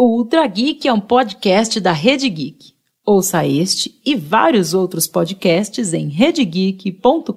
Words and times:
O 0.00 0.18
Ultra 0.18 0.46
Geek 0.46 0.86
é 0.86 0.92
um 0.92 1.00
podcast 1.00 1.80
da 1.80 1.90
Rede 1.90 2.30
Geek. 2.30 2.72
Ouça 3.04 3.44
este 3.44 4.00
e 4.06 4.14
vários 4.14 4.72
outros 4.72 5.08
podcasts 5.08 5.92
em 5.92 6.06
redegeek.com.br. 6.06 7.34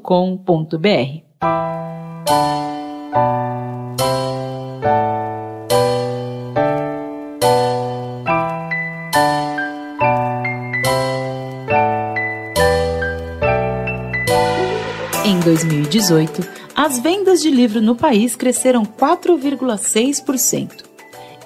Em 15.25 15.39
2018, 15.39 16.47
as 16.75 16.99
vendas 16.99 17.41
de 17.41 17.49
livro 17.49 17.81
no 17.81 17.95
país 17.95 18.35
cresceram 18.35 18.85
4,6% 18.85 20.90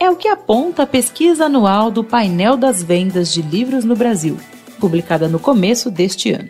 é 0.06 0.10
o 0.10 0.16
que 0.16 0.28
aponta 0.28 0.84
a 0.84 0.88
pesquisa 0.88 1.46
anual 1.46 1.90
do 1.90 2.04
Painel 2.04 2.55
das 2.55 2.84
Vendas 2.84 3.34
de 3.34 3.41
Livros 3.41 3.84
no 3.84 3.96
Brasil, 3.96 4.38
publicada 4.80 5.27
no 5.27 5.40
começo 5.40 5.90
deste 5.90 6.32
ano. 6.32 6.50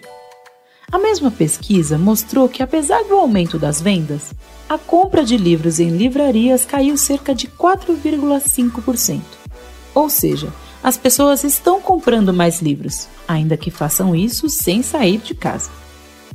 A 0.92 1.00
mesma 1.00 1.32
pesquisa 1.32 1.98
mostrou 1.98 2.50
que, 2.50 2.62
apesar 2.62 3.06
do 3.06 3.16
aumento 3.16 3.58
das 3.58 3.80
vendas, 3.80 4.34
a 4.68 4.78
compra 4.78 5.24
de 5.24 5.38
livros 5.38 5.80
em 5.80 5.90
livrarias 5.90 6.66
caiu 6.66 6.98
cerca 6.98 7.34
de 7.34 7.48
4,5%. 7.48 9.22
Ou 9.94 10.10
seja, 10.10 10.52
as 10.84 10.98
pessoas 10.98 11.46
estão 11.46 11.80
comprando 11.80 12.34
mais 12.34 12.62
livros, 12.62 13.08
ainda 13.26 13.56
que 13.56 13.72
façam 13.72 14.14
isso 14.14 14.50
sem 14.50 14.84
sair 14.84 15.18
de 15.20 15.34
casa. 15.34 15.72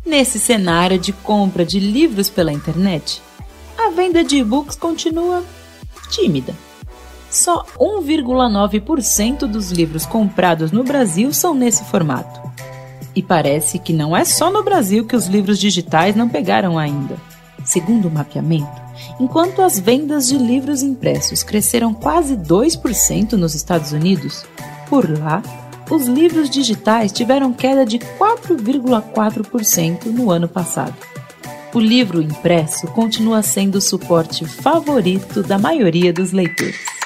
Nesse 0.06 0.38
cenário 0.38 0.98
de 0.98 1.12
compra 1.12 1.66
de 1.66 1.78
livros 1.80 2.30
pela 2.30 2.50
internet, 2.50 3.20
a 3.76 3.90
venda 3.90 4.24
de 4.24 4.38
e-books 4.38 4.74
continua 4.74 5.44
tímida. 6.08 6.69
Só 7.30 7.64
1,9% 7.78 9.46
dos 9.46 9.70
livros 9.70 10.04
comprados 10.04 10.72
no 10.72 10.82
Brasil 10.82 11.32
são 11.32 11.54
nesse 11.54 11.84
formato. 11.84 12.40
E 13.14 13.22
parece 13.22 13.78
que 13.78 13.92
não 13.92 14.16
é 14.16 14.24
só 14.24 14.50
no 14.50 14.64
Brasil 14.64 15.06
que 15.06 15.14
os 15.14 15.26
livros 15.26 15.56
digitais 15.58 16.16
não 16.16 16.28
pegaram 16.28 16.76
ainda. 16.76 17.16
Segundo 17.64 18.08
o 18.08 18.10
mapeamento, 18.10 18.82
enquanto 19.20 19.62
as 19.62 19.78
vendas 19.78 20.26
de 20.28 20.36
livros 20.36 20.82
impressos 20.82 21.44
cresceram 21.44 21.94
quase 21.94 22.36
2% 22.36 23.32
nos 23.32 23.54
Estados 23.54 23.92
Unidos, 23.92 24.44
por 24.88 25.08
lá, 25.18 25.42
os 25.88 26.06
livros 26.06 26.50
digitais 26.50 27.12
tiveram 27.12 27.52
queda 27.52 27.84
de 27.84 27.98
4,4% 27.98 30.06
no 30.06 30.30
ano 30.30 30.48
passado. 30.48 30.94
O 31.72 31.78
livro 31.78 32.20
impresso 32.20 32.88
continua 32.88 33.42
sendo 33.42 33.76
o 33.76 33.80
suporte 33.80 34.44
favorito 34.44 35.42
da 35.42 35.58
maioria 35.58 36.12
dos 36.12 36.32
leitores. 36.32 36.99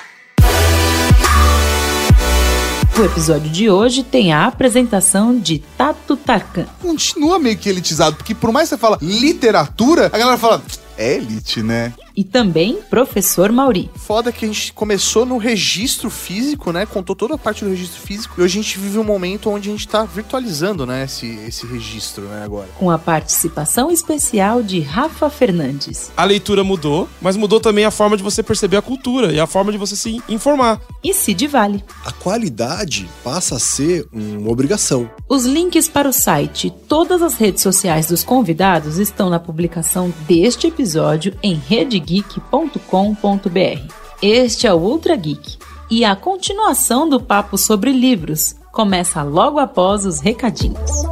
O 2.97 3.03
episódio 3.03 3.51
de 3.51 3.69
hoje 3.69 4.05
tem 4.05 4.33
a 4.33 4.47
apresentação 4.47 5.37
de 5.37 5.59
Tato 5.77 6.17
Tarkan. 6.17 6.65
Continua 6.81 7.41
meio 7.41 7.59
que 7.59 7.69
elitizado, 7.69 8.15
porque 8.15 8.37
por 8.37 8.53
mais 8.53 8.69
que 8.69 8.77
você 8.77 8.81
fala 8.81 8.99
literatura, 9.03 10.07
a 10.13 10.17
galera 10.17 10.39
fala, 10.39 10.63
é 10.97 11.17
elite, 11.17 11.61
né? 11.61 11.93
E 12.17 12.23
também 12.23 12.79
professor 12.89 13.51
Mauri. 13.51 13.91
Foda 13.97 14.33
que 14.33 14.45
a 14.45 14.49
gente 14.49 14.73
começou 14.73 15.25
no 15.25 15.37
registro 15.37 16.11
físico, 16.11 16.73
né? 16.73 16.87
Contou 16.87 17.17
toda 17.17 17.35
a 17.35 17.39
parte 17.39 17.65
do 17.65 17.71
registro 17.71 18.01
físico. 18.01 18.35
E 18.39 18.43
hoje 18.43 18.59
a 18.59 18.63
gente 18.63 18.79
vive 18.79 18.99
um 18.99 19.05
momento 19.05 19.51
onde 19.51 19.69
a 19.69 19.73
gente 19.73 19.89
tá 19.89 20.05
virtualizando, 20.05 20.87
né? 20.87 21.05
Esse, 21.05 21.27
esse 21.47 21.67
registro, 21.67 22.25
né? 22.25 22.45
Agora. 22.45 22.69
Com 22.79 22.91
a 22.91 22.99
participação 22.99 23.91
especial 23.91 24.63
de 24.63 24.81
Rafa 24.81 25.29
Fernandes. 25.31 26.13
A 26.17 26.25
leitura 26.25 26.63
mudou, 26.63 27.09
mas 27.21 27.37
mudou 27.37 27.61
também 27.61 27.85
a 27.85 27.91
forma 27.91 28.17
de 28.17 28.23
você 28.23 28.43
perceber 28.43 28.77
a 28.77 28.83
cultura 28.83 29.33
e 29.33 29.41
a 29.41 29.47
forma 29.47 29.73
de 29.73 29.79
você 29.79 29.97
se 29.97 30.23
informar. 30.29 30.81
E 31.03 31.13
Cid 31.13 31.47
Vale. 31.47 31.85
A 32.05 32.13
qualidade 32.13 33.09
passa 33.23 33.57
a 33.57 33.59
ser 33.59 34.07
uma 34.13 34.51
obrigação. 34.51 35.11
Os 35.29 35.45
links 35.45 35.89
para 35.89 36.09
o 36.09 36.13
site 36.13 36.69
e 36.69 36.71
todas 36.71 37.23
as 37.23 37.35
redes 37.35 37.63
sociais 37.63 38.07
dos 38.07 38.23
convidados 38.23 38.99
estão 38.99 39.29
na 39.29 39.39
publicação 39.39 40.13
deste 40.27 40.67
episódio 40.67 41.37
em 41.43 41.55
rede 41.55 42.01
geek.com.br. 42.05 43.95
Este 44.23 44.67
é 44.67 44.75
o 44.75 44.79
Ultra 44.79 45.17
Geek 45.17 45.59
e 45.91 46.05
a 46.05 46.17
continuação 46.17 47.09
do 47.09 47.21
papo 47.21 47.59
sobre 47.59 47.93
livros 47.93 48.55
começa 48.73 49.23
logo 49.23 49.59
após 49.59 50.05
os 50.05 50.21
recadinhos. 50.21 51.05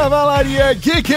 Cavalaria 0.00 0.72
Geek! 0.72 1.12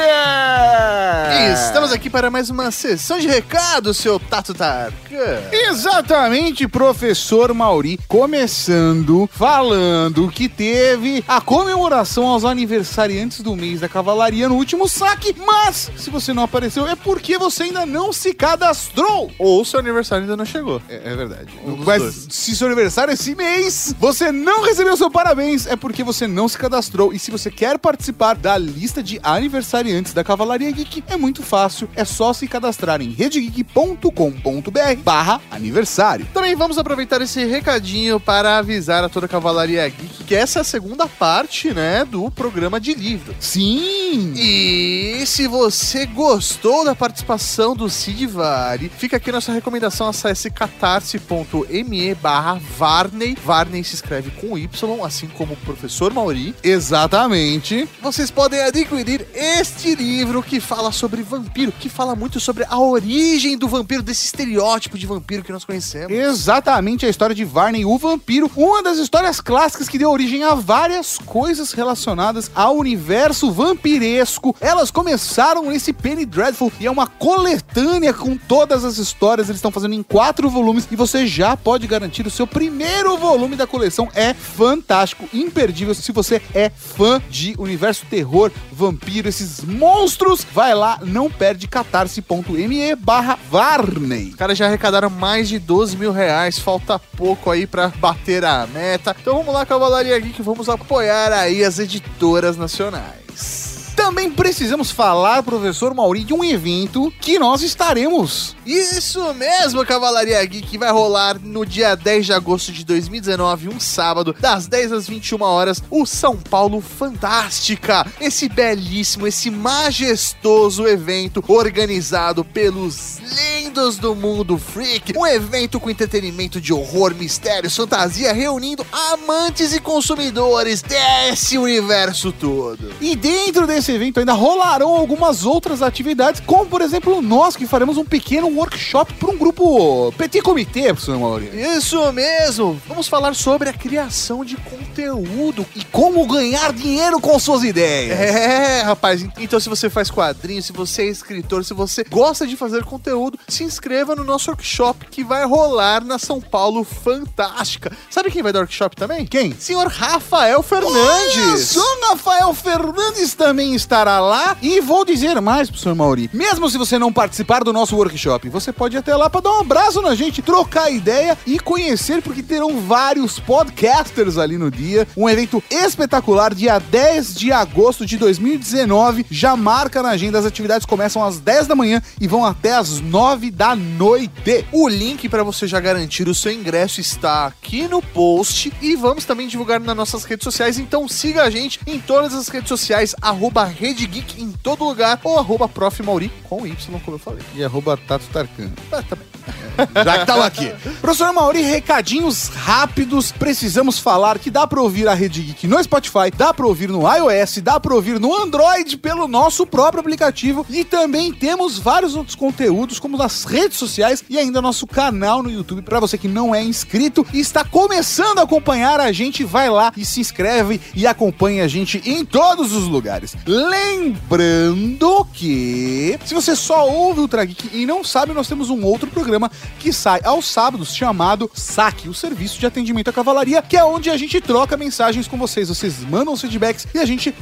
Estamos 1.53 1.93
aqui 1.93 2.09
para 2.09 2.29
mais 2.29 2.49
uma 2.49 2.69
sessão 2.69 3.17
de 3.17 3.27
recados, 3.27 3.95
seu 3.95 4.19
Tato 4.19 4.53
Tarkan. 4.53 5.39
Exatamente, 5.53 6.67
professor 6.67 7.53
Mauri, 7.53 7.97
começando 8.09 9.29
falando 9.31 10.27
que 10.27 10.49
teve 10.49 11.23
a 11.25 11.39
comemoração 11.39 12.27
aos 12.27 12.43
aniversariantes 12.43 13.39
do 13.39 13.55
mês 13.55 13.79
da 13.79 13.87
cavalaria 13.87 14.49
no 14.49 14.55
último 14.55 14.89
saque, 14.89 15.33
mas 15.47 15.89
se 15.95 16.09
você 16.09 16.33
não 16.33 16.43
apareceu 16.43 16.85
é 16.85 16.95
porque 16.95 17.37
você 17.37 17.63
ainda 17.63 17.85
não 17.85 18.11
se 18.11 18.33
cadastrou. 18.33 19.31
Ou 19.39 19.63
seu 19.63 19.79
aniversário 19.79 20.23
ainda 20.23 20.35
não 20.35 20.45
chegou. 20.45 20.81
É, 20.89 21.13
é 21.13 21.15
verdade. 21.15 21.57
Um 21.65 21.77
mas 21.77 22.01
dois. 22.01 22.27
se 22.29 22.53
seu 22.53 22.67
aniversário 22.67 23.11
é 23.11 23.13
esse 23.13 23.33
mês, 23.33 23.95
você 23.97 24.29
não 24.29 24.63
recebeu 24.63 24.97
seu 24.97 25.09
parabéns, 25.09 25.67
é 25.67 25.77
porque 25.77 26.03
você 26.03 26.27
não 26.27 26.49
se 26.49 26.57
cadastrou. 26.57 27.13
E 27.13 27.19
se 27.19 27.31
você 27.31 27.49
quer 27.49 27.79
participar 27.79 28.35
da 28.35 28.57
lista 28.73 29.03
de 29.03 29.19
aniversariantes 29.23 30.13
da 30.13 30.23
Cavalaria 30.23 30.71
Geek, 30.71 31.03
é 31.07 31.15
muito 31.15 31.43
fácil, 31.43 31.89
é 31.95 32.03
só 32.03 32.33
se 32.33 32.47
cadastrar 32.47 33.01
em 33.01 33.11
redegeek.com.br 33.11 35.01
barra 35.03 35.41
aniversário. 35.51 36.27
Também 36.33 36.55
vamos 36.55 36.77
aproveitar 36.77 37.21
esse 37.21 37.45
recadinho 37.45 38.19
para 38.19 38.57
avisar 38.57 39.03
a 39.03 39.09
toda 39.09 39.25
a 39.25 39.29
Cavalaria 39.29 39.87
Geek 39.87 40.23
que 40.23 40.35
essa 40.35 40.59
é 40.59 40.61
a 40.61 40.65
segunda 40.65 41.07
parte, 41.07 41.73
né, 41.73 42.05
do 42.05 42.31
programa 42.31 42.79
de 42.79 42.93
livro. 42.93 43.35
Sim! 43.39 44.33
E 44.35 45.23
se 45.25 45.47
você 45.47 46.05
gostou 46.05 46.85
da 46.85 46.95
participação 46.95 47.75
do 47.75 47.89
Cid 47.89 48.27
Vale, 48.27 48.89
fica 48.89 49.17
aqui 49.17 49.31
nossa 49.31 49.51
recomendação, 49.51 50.07
acesse 50.07 50.49
catarse.me 50.49 52.15
barra 52.15 52.59
Varney. 52.77 53.37
Varney 53.43 53.83
se 53.83 53.95
escreve 53.95 54.31
com 54.31 54.57
Y, 54.57 55.05
assim 55.05 55.27
como 55.27 55.53
o 55.53 55.57
professor 55.57 56.13
Mauri. 56.13 56.55
Exatamente. 56.63 57.87
Vocês 58.01 58.31
podem 58.31 58.59
adquirir 58.63 59.27
este 59.33 59.95
livro 59.95 60.41
que 60.41 60.59
fala 60.59 60.91
sobre 60.91 61.21
vampiro, 61.21 61.71
que 61.71 61.89
fala 61.89 62.15
muito 62.15 62.39
sobre 62.39 62.65
a 62.69 62.79
origem 62.79 63.57
do 63.57 63.67
vampiro, 63.67 64.01
desse 64.01 64.25
estereótipo 64.25 64.97
de 64.97 65.05
vampiro 65.05 65.43
que 65.43 65.51
nós 65.51 65.65
conhecemos. 65.65 66.11
Exatamente 66.11 67.05
a 67.05 67.09
história 67.09 67.35
de 67.35 67.43
Varney, 67.43 67.85
o 67.85 67.97
vampiro, 67.97 68.49
uma 68.55 68.81
das 68.81 68.97
histórias 68.97 69.41
clássicas 69.41 69.89
que 69.89 69.97
deu 69.97 70.09
origem 70.09 70.43
a 70.43 70.55
várias 70.55 71.17
coisas 71.17 71.73
relacionadas 71.73 72.49
ao 72.55 72.77
universo 72.77 73.51
vampiresco. 73.51 74.55
Elas 74.61 74.89
começaram 74.91 75.69
nesse 75.69 75.91
Penny 75.91 76.25
Dreadful 76.25 76.71
e 76.79 76.87
é 76.87 76.91
uma 76.91 77.07
coletânea 77.07 78.13
com 78.13 78.37
todas 78.37 78.85
as 78.85 78.97
histórias. 78.97 79.49
Eles 79.49 79.57
estão 79.57 79.71
fazendo 79.71 79.93
em 79.93 80.03
quatro 80.03 80.49
volumes 80.49 80.87
e 80.89 80.95
você 80.95 81.27
já 81.27 81.57
pode 81.57 81.87
garantir 81.87 82.25
o 82.25 82.31
seu 82.31 82.47
primeiro 82.47 83.17
volume 83.17 83.55
da 83.55 83.67
coleção. 83.67 84.09
É 84.15 84.33
fantástico, 84.33 85.27
imperdível. 85.33 85.93
Se 85.93 86.11
você 86.11 86.41
é 86.53 86.69
fã 86.69 87.21
de 87.29 87.55
universo 87.57 88.05
terror, 88.09 88.51
vampiro, 88.71 89.29
esses 89.29 89.63
monstros, 89.63 90.45
vai 90.51 90.73
lá, 90.73 90.99
não 91.03 91.29
perde 91.29 91.67
catarse.me 91.67 92.95
barra 92.95 93.37
Varney. 93.49 94.29
Os 94.29 94.35
caras 94.35 94.57
já 94.57 94.65
arrecadaram 94.65 95.09
mais 95.09 95.47
de 95.49 95.59
12 95.59 95.97
mil 95.97 96.11
reais, 96.11 96.59
falta 96.59 96.99
pouco 96.99 97.51
aí 97.51 97.67
pra 97.67 97.89
bater 97.89 98.43
a 98.43 98.67
meta. 98.67 99.15
Então 99.19 99.35
vamos 99.35 99.53
lá, 99.53 99.65
Cavalaria 99.65 100.19
Geek, 100.19 100.41
vamos 100.41 100.69
apoiar 100.69 101.31
aí 101.31 101.63
as 101.63 101.79
editoras 101.79 102.57
nacionais. 102.57 103.72
Também 103.95 104.31
precisamos 104.31 104.91
falar, 104.91 105.43
professor 105.43 105.93
Mauri, 105.93 106.23
de 106.23 106.33
um 106.33 106.43
evento 106.43 107.13
que 107.21 107.37
nós 107.37 107.61
estaremos. 107.61 108.55
Isso 108.65 109.33
mesmo, 109.33 109.85
Cavalaria 109.85 110.43
Geek, 110.45 110.67
que 110.67 110.77
vai 110.77 110.91
rolar 110.91 111.39
no 111.39 111.65
dia 111.65 111.95
10 111.95 112.25
de 112.25 112.33
agosto 112.33 112.71
de 112.71 112.83
2019, 112.85 113.69
um 113.69 113.79
sábado, 113.79 114.35
das 114.39 114.67
10 114.67 114.91
às 114.93 115.07
21 115.07 115.41
horas, 115.41 115.83
o 115.89 116.05
São 116.05 116.37
Paulo 116.37 116.81
Fantástica. 116.81 118.05
Esse 118.19 118.47
belíssimo, 118.47 119.27
esse 119.27 119.51
majestoso 119.51 120.87
evento 120.87 121.43
organizado 121.47 122.43
pelos 122.45 123.19
lindos 123.19 123.97
do 123.97 124.15
mundo 124.15 124.57
freak. 124.57 125.17
Um 125.17 125.27
evento 125.27 125.79
com 125.79 125.89
entretenimento 125.89 126.61
de 126.61 126.73
horror, 126.73 127.13
mistérios, 127.13 127.75
fantasia, 127.75 128.33
reunindo 128.33 128.85
amantes 128.91 129.73
e 129.73 129.79
consumidores 129.79 130.81
desse 130.81 131.57
universo 131.57 132.31
todo. 132.31 132.93
E 133.01 133.15
dentro 133.15 133.67
desse 133.67 133.82
evento 133.91 134.19
ainda 134.19 134.33
rolarão 134.33 134.95
algumas 134.95 135.45
outras 135.45 135.81
atividades, 135.81 136.41
como 136.45 136.65
por 136.65 136.81
exemplo 136.81 137.21
nós 137.21 137.55
que 137.55 137.67
faremos 137.67 137.97
um 137.97 138.05
pequeno 138.05 138.47
workshop 138.47 139.13
para 139.13 139.31
um 139.31 139.37
grupo 139.37 140.11
Petit 140.17 140.41
Comitê, 140.41 140.85
professor 140.85 141.19
Mauri. 141.19 141.49
Isso 141.53 142.11
mesmo! 142.13 142.79
Vamos 142.87 143.07
falar 143.07 143.35
sobre 143.35 143.69
a 143.69 143.73
criação 143.73 144.45
de 144.45 144.55
conteúdo. 144.55 145.65
E 145.75 145.83
como 145.85 146.25
ganhar 146.27 146.71
dinheiro 146.73 147.19
com 147.19 147.37
suas 147.39 147.63
ideias. 147.63 148.19
É, 148.19 148.81
rapaz. 148.81 149.25
Então, 149.37 149.59
se 149.59 149.69
você 149.69 149.89
faz 149.89 150.09
quadrinhos, 150.09 150.65
se 150.65 150.73
você 150.73 151.03
é 151.03 151.07
escritor, 151.07 151.63
se 151.65 151.73
você 151.73 152.03
gosta 152.03 152.45
de 152.45 152.55
fazer 152.55 152.83
conteúdo, 152.83 153.39
se 153.47 153.63
inscreva 153.63 154.15
no 154.15 154.23
nosso 154.23 154.51
workshop 154.51 155.07
que 155.09 155.23
vai 155.23 155.45
rolar 155.45 156.03
na 156.03 156.19
São 156.19 156.39
Paulo 156.39 156.83
Fantástica. 156.83 157.91
Sabe 158.09 158.31
quem 158.31 158.43
vai 158.43 158.53
dar 158.53 158.59
workshop 158.59 158.95
também? 158.95 159.25
Quem? 159.25 159.55
Senhor 159.57 159.87
Rafael 159.87 160.59
Olha 160.59 160.63
Fernandes. 160.63 161.67
só, 161.69 161.83
Rafael 162.13 162.53
Fernandes 162.53 163.33
também 163.33 163.72
estará 163.73 164.19
lá. 164.19 164.57
E 164.61 164.79
vou 164.81 165.05
dizer 165.05 165.39
mais, 165.41 165.69
professor 165.69 165.95
Mauri. 165.95 166.29
Mesmo 166.33 166.69
se 166.69 166.77
você 166.77 166.97
não 166.97 167.11
participar 167.11 167.63
do 167.63 167.73
nosso 167.73 167.95
workshop, 167.95 168.49
você 168.49 168.71
pode 168.71 168.95
ir 168.95 168.99
até 168.99 169.15
lá 169.15 169.29
para 169.29 169.41
dar 169.41 169.51
um 169.51 169.61
abraço 169.61 170.01
na 170.01 170.15
gente, 170.15 170.41
trocar 170.41 170.91
ideia 170.91 171.37
e 171.45 171.59
conhecer, 171.59 172.21
porque 172.21 172.43
terão 172.43 172.79
vários 172.81 173.39
podcasters 173.39 174.37
ali 174.37 174.57
no 174.57 174.69
dia. 174.69 175.07
Um 175.15 175.29
evento 175.29 175.63
espetacular, 175.69 176.53
dia 176.53 176.79
10 176.79 177.35
de 177.35 177.51
agosto 177.51 178.05
de 178.05 178.17
2019. 178.17 179.25
Já 179.29 179.55
marca 179.55 180.01
na 180.01 180.09
agenda, 180.09 180.39
as 180.39 180.45
atividades 180.45 180.85
começam 180.85 181.23
às 181.23 181.39
10 181.39 181.67
da 181.67 181.75
manhã 181.75 182.01
e 182.19 182.27
vão 182.27 182.45
até 182.45 182.75
às 182.75 182.99
9 182.99 183.51
da 183.51 183.75
noite. 183.75 184.65
O 184.71 184.87
link 184.87 185.29
para 185.29 185.43
você 185.43 185.67
já 185.67 185.79
garantir 185.79 186.27
o 186.27 186.35
seu 186.35 186.51
ingresso 186.51 187.01
está 187.01 187.47
aqui 187.47 187.87
no 187.87 188.01
post 188.01 188.71
e 188.81 188.95
vamos 188.95 189.25
também 189.25 189.47
divulgar 189.47 189.79
nas 189.79 189.95
nossas 189.95 190.23
redes 190.23 190.43
sociais. 190.43 190.77
Então 190.79 191.07
siga 191.07 191.43
a 191.43 191.49
gente 191.49 191.79
em 191.85 191.99
todas 191.99 192.33
as 192.33 192.47
redes 192.47 192.69
sociais, 192.69 193.15
arroba 193.21 193.62
Rede 193.65 194.05
Geek 194.07 194.41
em 194.41 194.51
todo 194.51 194.83
lugar 194.83 195.19
ou 195.23 195.37
arroba 195.39 195.67
Prof. 195.67 196.01
Mauri 196.03 196.31
com 196.49 196.65
Y, 196.65 196.75
como 197.03 197.15
eu 197.15 197.19
falei. 197.19 197.43
E 197.55 197.63
arroba 197.63 197.97
Tato 197.97 198.25
Tarkan. 198.31 198.71
Ah, 198.91 199.01
tá 199.01 199.15
bem. 199.15 199.32
Já 200.03 200.19
que 200.19 200.25
tava 200.25 200.45
aqui. 200.45 200.71
Professor 201.01 201.33
Mauri, 201.33 201.61
recadinhos 201.61 202.47
rápidos. 202.47 203.31
Precisamos 203.31 203.99
falar 203.99 204.39
que 204.39 204.49
dá 204.49 204.65
pra 204.67 204.81
ouvir 204.81 205.07
a 205.07 205.13
Rede 205.13 205.41
Geek 205.41 205.67
no 205.67 205.81
Spotify, 205.83 206.31
dá 206.35 206.53
pra 206.53 206.65
ouvir 206.65 206.89
no 206.89 207.01
iOS, 207.01 207.57
dá 207.57 207.79
pra 207.79 207.93
ouvir 207.93 208.19
no 208.19 208.35
Android 208.35 208.97
pelo 208.97 209.27
nosso 209.27 209.65
próprio 209.65 210.01
aplicativo. 210.01 210.65
E 210.69 210.83
também 210.83 211.33
temos 211.33 211.77
vários 211.77 212.15
outros 212.15 212.35
conteúdos, 212.35 212.99
como 212.99 213.17
nas 213.17 213.43
redes 213.43 213.77
sociais 213.77 214.23
e 214.29 214.37
ainda 214.37 214.61
nosso 214.61 214.87
canal 214.87 215.43
no 215.43 215.51
YouTube. 215.51 215.81
Pra 215.81 215.99
você 215.99 216.17
que 216.17 216.27
não 216.27 216.53
é 216.53 216.63
inscrito 216.63 217.25
e 217.33 217.39
está 217.39 217.63
começando 217.63 218.39
a 218.39 218.43
acompanhar 218.43 218.99
a 218.99 219.11
gente, 219.11 219.43
vai 219.43 219.69
lá 219.69 219.91
e 219.97 220.05
se 220.05 220.19
inscreve 220.19 220.79
e 220.95 221.05
acompanha 221.07 221.63
a 221.63 221.67
gente 221.67 222.01
em 222.05 222.23
todos 222.23 222.73
os 222.73 222.85
lugares. 222.85 223.35
Lembrando 223.45 225.25
que, 225.33 226.17
se 226.25 226.33
você 226.33 226.55
só 226.55 226.87
ouve 226.87 227.19
o 227.19 227.23
Ultra 227.23 227.45
Geek 227.45 227.69
e 227.73 227.85
não 227.85 228.03
sabe, 228.03 228.33
nós 228.33 228.47
temos 228.47 228.69
um 228.69 228.83
outro 228.83 229.09
programa 229.09 229.32
que 229.79 229.91
sai 229.93 230.21
aos 230.23 230.45
sábados 230.47 230.93
chamado 230.95 231.49
Saque, 231.53 232.07
o 232.09 232.13
serviço 232.13 232.59
de 232.59 232.65
atendimento 232.65 233.09
à 233.09 233.13
cavalaria, 233.13 233.61
que 233.61 233.77
é 233.77 233.83
onde 233.83 234.09
a 234.09 234.17
gente 234.17 234.39
troca 234.41 234.75
mensagens 234.77 235.27
com 235.27 235.37
vocês. 235.37 235.69
Vocês 235.69 235.99
mandam 235.99 236.33
os 236.33 236.41
feedbacks 236.41 236.87
e 236.93 236.99
a 236.99 237.05
gente 237.05 237.33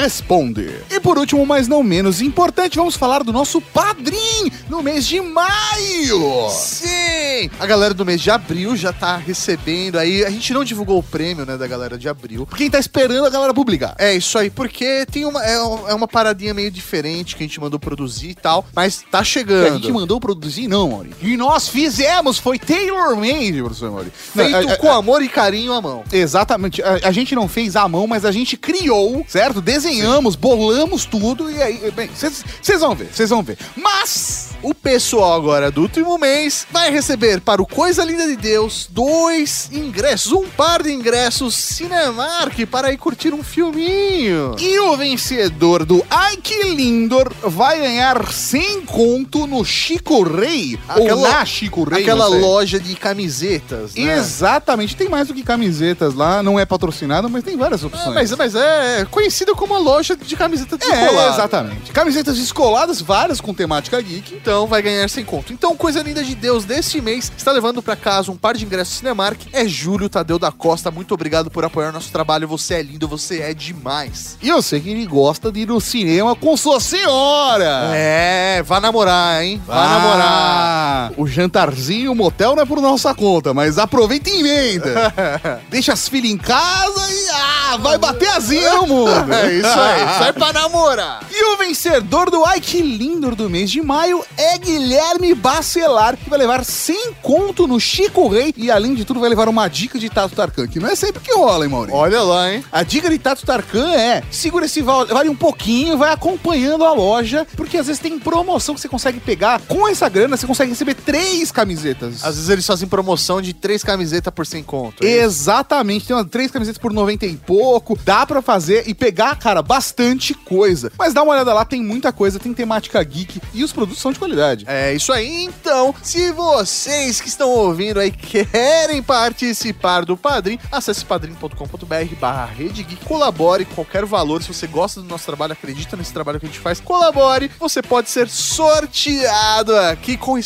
responde. 0.00 0.70
E 0.90 1.00
por 1.00 1.18
último, 1.18 1.44
mas 1.46 1.68
não 1.68 1.82
menos 1.82 2.20
importante, 2.20 2.76
vamos 2.76 2.96
falar 2.96 3.22
do 3.22 3.32
nosso 3.32 3.60
padrinho 3.60 4.50
no 4.68 4.82
mês 4.82 5.06
de 5.06 5.20
maio. 5.20 6.50
Sim! 6.50 7.50
A 7.58 7.66
galera 7.66 7.94
do 7.94 8.04
mês 8.04 8.20
de 8.20 8.30
abril 8.30 8.76
já 8.76 8.92
tá 8.92 9.16
recebendo 9.16 9.98
aí. 9.98 10.24
A 10.24 10.30
gente 10.30 10.52
não 10.52 10.64
divulgou 10.64 10.98
o 10.98 11.02
prêmio, 11.02 11.44
né, 11.46 11.56
da 11.56 11.66
galera 11.66 11.98
de 11.98 12.08
abril. 12.08 12.46
Quem 12.56 12.70
tá 12.70 12.78
esperando 12.78 13.26
a 13.26 13.30
galera 13.30 13.52
publicar? 13.54 13.94
É 13.98 14.14
isso 14.14 14.38
aí, 14.38 14.50
porque 14.50 15.06
tem 15.06 15.24
uma, 15.24 15.44
é, 15.44 15.54
é 15.54 15.94
uma 15.94 16.08
paradinha 16.08 16.54
meio 16.54 16.70
diferente 16.70 17.36
que 17.36 17.42
a 17.44 17.46
gente 17.46 17.60
mandou 17.60 17.78
produzir 17.78 18.30
e 18.30 18.34
tal, 18.34 18.64
mas 18.74 19.02
tá 19.10 19.18
Que 19.18 19.22
a 19.22 19.24
chegando. 19.24 19.74
gente 19.80 19.92
mandou 19.92 20.20
produzir, 20.20 20.68
não, 20.68 20.90
Mauri. 20.90 21.14
Nós 21.36 21.68
fizemos, 21.68 22.38
foi 22.38 22.58
tailor-made, 22.58 23.60
professor 23.62 23.90
Mauri. 23.90 24.12
Feito 24.14 24.50
Não, 24.50 24.68
a- 24.70 24.72
a- 24.72 24.76
com 24.76 24.90
amor 24.92 25.22
e 25.22 25.28
carinho 25.28 25.72
à 25.72 25.80
mão. 25.80 26.02
Exatamente. 26.12 26.82
A, 26.82 27.00
a 27.04 27.12
gente 27.12 27.34
não 27.34 27.48
fez 27.48 27.76
à 27.76 27.86
mão, 27.88 28.06
mas 28.06 28.24
a 28.24 28.32
gente 28.32 28.56
criou, 28.56 29.24
certo? 29.28 29.60
Desenhamos, 29.60 30.34
bolamos 30.36 31.04
tudo 31.04 31.50
e 31.50 31.60
aí, 31.62 31.90
bem, 31.92 32.08
vocês 32.14 32.80
vão 32.80 32.94
ver, 32.94 33.08
vocês 33.12 33.30
vão 33.30 33.42
ver. 33.42 33.58
Mas 33.76 34.46
O 34.62 34.74
pessoal 34.74 35.34
agora 35.34 35.70
do 35.70 35.82
último 35.82 36.16
mês 36.18 36.66
vai 36.72 36.90
receber 36.90 37.40
para 37.40 37.60
o 37.62 37.66
Coisa 37.66 38.02
Linda 38.02 38.26
de 38.26 38.36
Deus 38.36 38.88
dois 38.90 39.68
ingressos, 39.70 40.32
um 40.32 40.48
par 40.48 40.82
de 40.82 40.90
ingressos 40.92 41.54
Cinemark 41.54 42.66
para 42.70 42.90
ir 42.92 42.96
curtir 42.96 43.32
um 43.34 43.44
filminho. 43.44 44.56
e 44.58 44.78
o 44.80 44.96
vencedor 44.96 45.84
do 45.84 46.04
Ai 46.10 46.36
Que 46.38 46.62
Lindor 46.74 47.32
vai 47.42 47.78
ganhar 47.80 48.32
100 48.32 48.80
conto 48.82 49.46
no 49.46 49.64
Chico 49.64 50.22
Rei 50.22 50.78
Aquela- 50.88 51.25
na 51.30 51.44
Chico 51.44 51.84
Rei, 51.84 52.02
Aquela 52.02 52.28
sei. 52.28 52.40
loja 52.40 52.80
de 52.80 52.94
camisetas, 52.94 53.94
né? 53.94 54.16
Exatamente, 54.18 54.96
tem 54.96 55.08
mais 55.08 55.28
do 55.28 55.34
que 55.34 55.42
camisetas 55.42 56.14
lá, 56.14 56.42
não 56.42 56.58
é 56.58 56.64
patrocinado, 56.64 57.28
mas 57.28 57.42
tem 57.44 57.56
várias 57.56 57.82
É, 57.82 57.86
opções. 57.86 58.14
mas, 58.14 58.32
mas 58.32 58.54
é 58.54 59.06
conhecida 59.10 59.54
como 59.54 59.74
a 59.74 59.78
loja 59.78 60.16
de 60.16 60.36
camiseta 60.36 60.74
é, 60.74 60.78
descolada. 60.78 61.34
exatamente. 61.34 61.90
Camisetas 61.92 62.36
descoladas, 62.38 63.00
várias 63.00 63.40
com 63.40 63.52
temática 63.54 64.00
geek. 64.00 64.34
Então 64.34 64.66
vai 64.66 64.82
ganhar 64.82 65.08
sem 65.08 65.24
conto. 65.24 65.52
Então, 65.52 65.76
coisa 65.76 66.02
linda 66.02 66.22
de 66.22 66.34
Deus 66.34 66.64
deste 66.64 67.00
mês 67.00 67.30
está 67.36 67.52
levando 67.52 67.82
para 67.82 67.96
casa 67.96 68.30
um 68.30 68.36
par 68.36 68.54
de 68.56 68.64
ingressos 68.64 68.96
Cinemark. 68.98 69.40
É 69.52 69.66
Júlio 69.66 70.08
Tadeu 70.08 70.38
da 70.38 70.50
Costa. 70.52 70.90
Muito 70.90 71.12
obrigado 71.14 71.50
por 71.50 71.64
apoiar 71.64 71.92
nosso 71.92 72.10
trabalho. 72.10 72.46
Você 72.48 72.74
é 72.74 72.82
lindo, 72.82 73.06
você 73.08 73.40
é 73.40 73.52
demais. 73.54 74.36
E 74.42 74.48
eu 74.48 74.60
sei 74.62 74.80
que 74.80 74.90
ele 74.90 75.06
gosta 75.06 75.50
de 75.52 75.60
ir 75.60 75.66
no 75.68 75.80
cinema 75.80 76.34
com 76.34 76.56
sua 76.56 76.80
senhora. 76.80 77.90
É, 77.94 78.62
vá 78.62 78.80
namorar, 78.80 79.42
hein? 79.44 79.60
Vá 79.66 79.86
namorar. 79.88 81.12
O 81.16 81.26
jantarzinho, 81.26 82.12
o 82.12 82.14
motel 82.14 82.54
não 82.54 82.62
é 82.62 82.66
por 82.66 82.80
nossa 82.80 83.14
conta, 83.14 83.54
mas 83.54 83.78
aproveita 83.78 84.28
e 84.30 84.40
emenda. 84.40 85.12
Deixa 85.70 85.92
as 85.92 86.08
filhas 86.08 86.30
em 86.30 86.36
casa 86.36 87.10
e 87.12 87.28
ah, 87.30 87.76
vai 87.78 87.96
bater 87.98 88.28
asinha 88.28 88.74
no 88.74 88.86
mundo. 88.86 89.06
É 89.46 89.52
isso 89.54 89.68
aí, 89.68 90.18
sai 90.18 90.32
pra 90.32 90.52
namorar. 90.52 91.20
E 91.30 91.44
o 91.52 91.56
vencedor 91.56 92.30
do 92.30 92.44
Ai 92.44 92.60
Que 92.60 92.80
Lindo 92.82 93.34
do 93.34 93.48
mês 93.50 93.70
de 93.70 93.80
maio 93.82 94.24
é 94.36 94.58
Guilherme 94.58 95.34
Bacelar, 95.34 96.16
que 96.16 96.28
vai 96.28 96.38
levar 96.38 96.64
100 96.64 97.14
conto 97.22 97.66
no 97.66 97.78
Chico 97.80 98.28
Rei 98.28 98.52
e, 98.56 98.70
além 98.70 98.94
de 98.94 99.04
tudo, 99.04 99.20
vai 99.20 99.28
levar 99.28 99.48
uma 99.48 99.68
dica 99.68 99.98
de 99.98 100.08
Tato 100.10 100.34
Tarkan, 100.34 100.66
que 100.66 100.78
não 100.80 100.88
é 100.88 100.94
sempre 100.94 101.20
que 101.22 101.32
rola, 101.34 101.64
hein, 101.64 101.70
Maurício? 101.70 101.98
Olha 101.98 102.22
lá, 102.22 102.52
hein? 102.52 102.64
A 102.70 102.82
dica 102.82 103.08
de 103.10 103.18
Tato 103.18 103.44
Tarkan 103.44 103.90
é: 103.92 104.22
segura 104.30 104.66
esse 104.66 104.82
val- 104.82 105.06
vale 105.06 105.28
um 105.28 105.34
pouquinho, 105.36 105.96
vai 105.98 106.12
acompanhando 106.12 106.84
a 106.84 106.92
loja, 106.92 107.46
porque 107.56 107.78
às 107.78 107.86
vezes 107.86 108.00
tem 108.00 108.18
promoção 108.18 108.74
que 108.74 108.80
você 108.80 108.88
consegue 108.88 109.18
pegar. 109.20 109.60
Com 109.66 109.86
essa 109.88 110.08
grana, 110.08 110.36
você 110.36 110.46
consegue 110.46 110.70
receber 110.70 110.94
três 111.06 111.52
camisetas. 111.52 112.24
Às 112.24 112.34
vezes 112.34 112.50
eles 112.50 112.66
fazem 112.66 112.88
promoção 112.88 113.40
de 113.40 113.54
três 113.54 113.82
camisetas 113.84 114.34
por 114.34 114.44
100 114.44 114.62
conto. 114.64 115.04
é? 115.06 115.22
Exatamente, 115.22 116.06
tem 116.06 116.16
umas 116.16 116.28
três 116.28 116.50
camisetas 116.50 116.78
por 116.78 116.92
90 116.92 117.24
e 117.24 117.36
pouco. 117.36 117.96
Dá 118.04 118.26
pra 118.26 118.42
fazer 118.42 118.84
e 118.88 118.92
pegar, 118.94 119.36
cara, 119.36 119.62
bastante 119.62 120.34
coisa. 120.34 120.92
Mas 120.98 121.14
dá 121.14 121.22
uma 121.22 121.32
olhada 121.32 121.54
lá, 121.54 121.64
tem 121.64 121.82
muita 121.82 122.12
coisa, 122.12 122.40
tem 122.40 122.52
temática 122.52 123.02
geek 123.02 123.40
e 123.54 123.62
os 123.62 123.72
produtos 123.72 124.02
são 124.02 124.12
de 124.12 124.18
qualidade. 124.18 124.64
É 124.68 124.92
isso 124.92 125.12
aí, 125.12 125.44
então. 125.44 125.94
Se 126.02 126.32
vocês 126.32 127.20
que 127.20 127.28
estão 127.28 127.50
ouvindo 127.50 128.00
aí 128.00 128.10
querem 128.10 129.02
participar 129.02 130.04
do 130.04 130.16
Padrim, 130.16 130.58
acesse 130.72 131.04
padrim.com.br 131.04 132.14
barra 132.20 132.46
Rede 132.46 132.82
Geek, 132.82 133.04
colabore 133.04 133.64
com 133.64 133.76
qualquer 133.76 134.04
valor. 134.04 134.42
Se 134.42 134.48
você 134.52 134.66
gosta 134.66 135.00
do 135.00 135.08
nosso 135.08 135.24
trabalho, 135.24 135.52
acredita 135.52 135.96
nesse 135.96 136.12
trabalho 136.12 136.40
que 136.40 136.46
a 136.46 136.48
gente 136.48 136.60
faz, 136.60 136.80
colabore. 136.80 137.50
Você 137.60 137.80
pode 137.80 138.10
ser 138.10 138.28
sorteado 138.28 139.76
aqui 139.76 140.16
com 140.16 140.36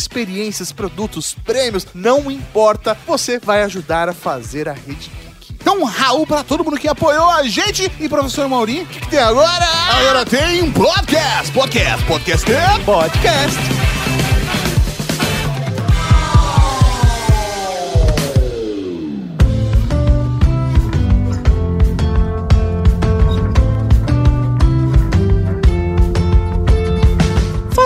experiências, 0.51 0.73
produtos, 0.73 1.35
prêmios, 1.45 1.87
não 1.95 2.31
importa. 2.31 2.97
Você 3.07 3.39
vai 3.39 3.63
ajudar 3.63 4.09
a 4.09 4.13
fazer 4.13 4.69
a 4.69 4.73
Rede. 4.73 5.11
Então, 5.53 5.85
Raul 5.85 6.27
pra 6.27 6.43
todo 6.43 6.65
mundo 6.65 6.79
que 6.79 6.89
apoiou 6.89 7.29
a 7.29 7.43
gente 7.45 7.91
e 8.01 8.09
professor 8.09 8.49
Mauri. 8.49 8.83
O 8.83 8.87
que, 8.87 9.01
que 9.01 9.09
tem 9.09 9.19
agora? 9.19 9.67
Agora 9.91 10.25
tem 10.25 10.63
um 10.63 10.73
podcast, 10.73 11.53
podcast, 11.53 12.05
podcast. 12.07 12.51
Podcast. 12.85 14.10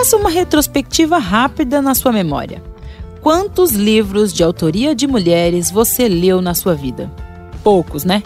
Faça 0.05 0.17
uma 0.17 0.29
retrospectiva 0.29 1.17
rápida 1.17 1.81
na 1.81 1.95
sua 1.95 2.11
memória. 2.11 2.61
Quantos 3.21 3.71
livros 3.71 4.31
de 4.31 4.43
autoria 4.43 4.93
de 4.93 5.07
mulheres 5.07 5.71
você 5.71 6.07
leu 6.07 6.43
na 6.43 6.53
sua 6.53 6.75
vida? 6.75 7.11
Poucos, 7.63 8.03
né? 8.03 8.21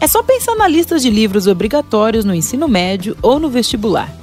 É 0.00 0.06
só 0.06 0.22
pensar 0.22 0.54
na 0.54 0.68
lista 0.68 0.96
de 0.96 1.10
livros 1.10 1.48
obrigatórios 1.48 2.24
no 2.24 2.32
ensino 2.32 2.68
médio 2.68 3.16
ou 3.20 3.40
no 3.40 3.50
vestibular. 3.50 4.14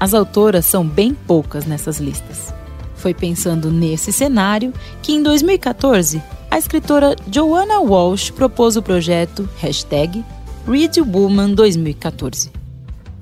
As 0.00 0.14
autoras 0.14 0.64
são 0.64 0.86
bem 0.86 1.12
poucas 1.12 1.66
nessas 1.66 1.98
listas. 1.98 2.54
Foi 2.94 3.12
pensando 3.12 3.70
nesse 3.70 4.10
cenário 4.10 4.72
que, 5.02 5.12
em 5.12 5.22
2014, 5.22 6.22
a 6.50 6.56
escritora 6.56 7.14
Joanna 7.30 7.80
Walsh 7.80 8.30
propôs 8.30 8.74
o 8.74 8.82
projeto 8.82 9.46
hashtag 9.58 10.24
Read 10.66 10.98
Woman 10.98 11.52
2014. 11.52 12.63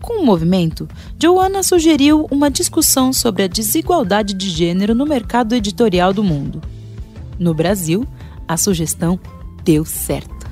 Com 0.02 0.21
o 0.21 0.26
movimento, 0.26 0.88
Joanna 1.16 1.62
sugeriu 1.62 2.26
uma 2.28 2.50
discussão 2.50 3.12
sobre 3.12 3.44
a 3.44 3.47
desigualdade 3.47 4.35
de 4.35 4.50
gênero 4.50 4.97
no 4.97 5.06
mercado 5.06 5.54
editorial 5.54 6.12
do 6.12 6.25
mundo. 6.25 6.61
No 7.38 7.54
Brasil, 7.54 8.04
a 8.49 8.56
sugestão 8.56 9.18
deu 9.62 9.85
certo. 9.85 10.50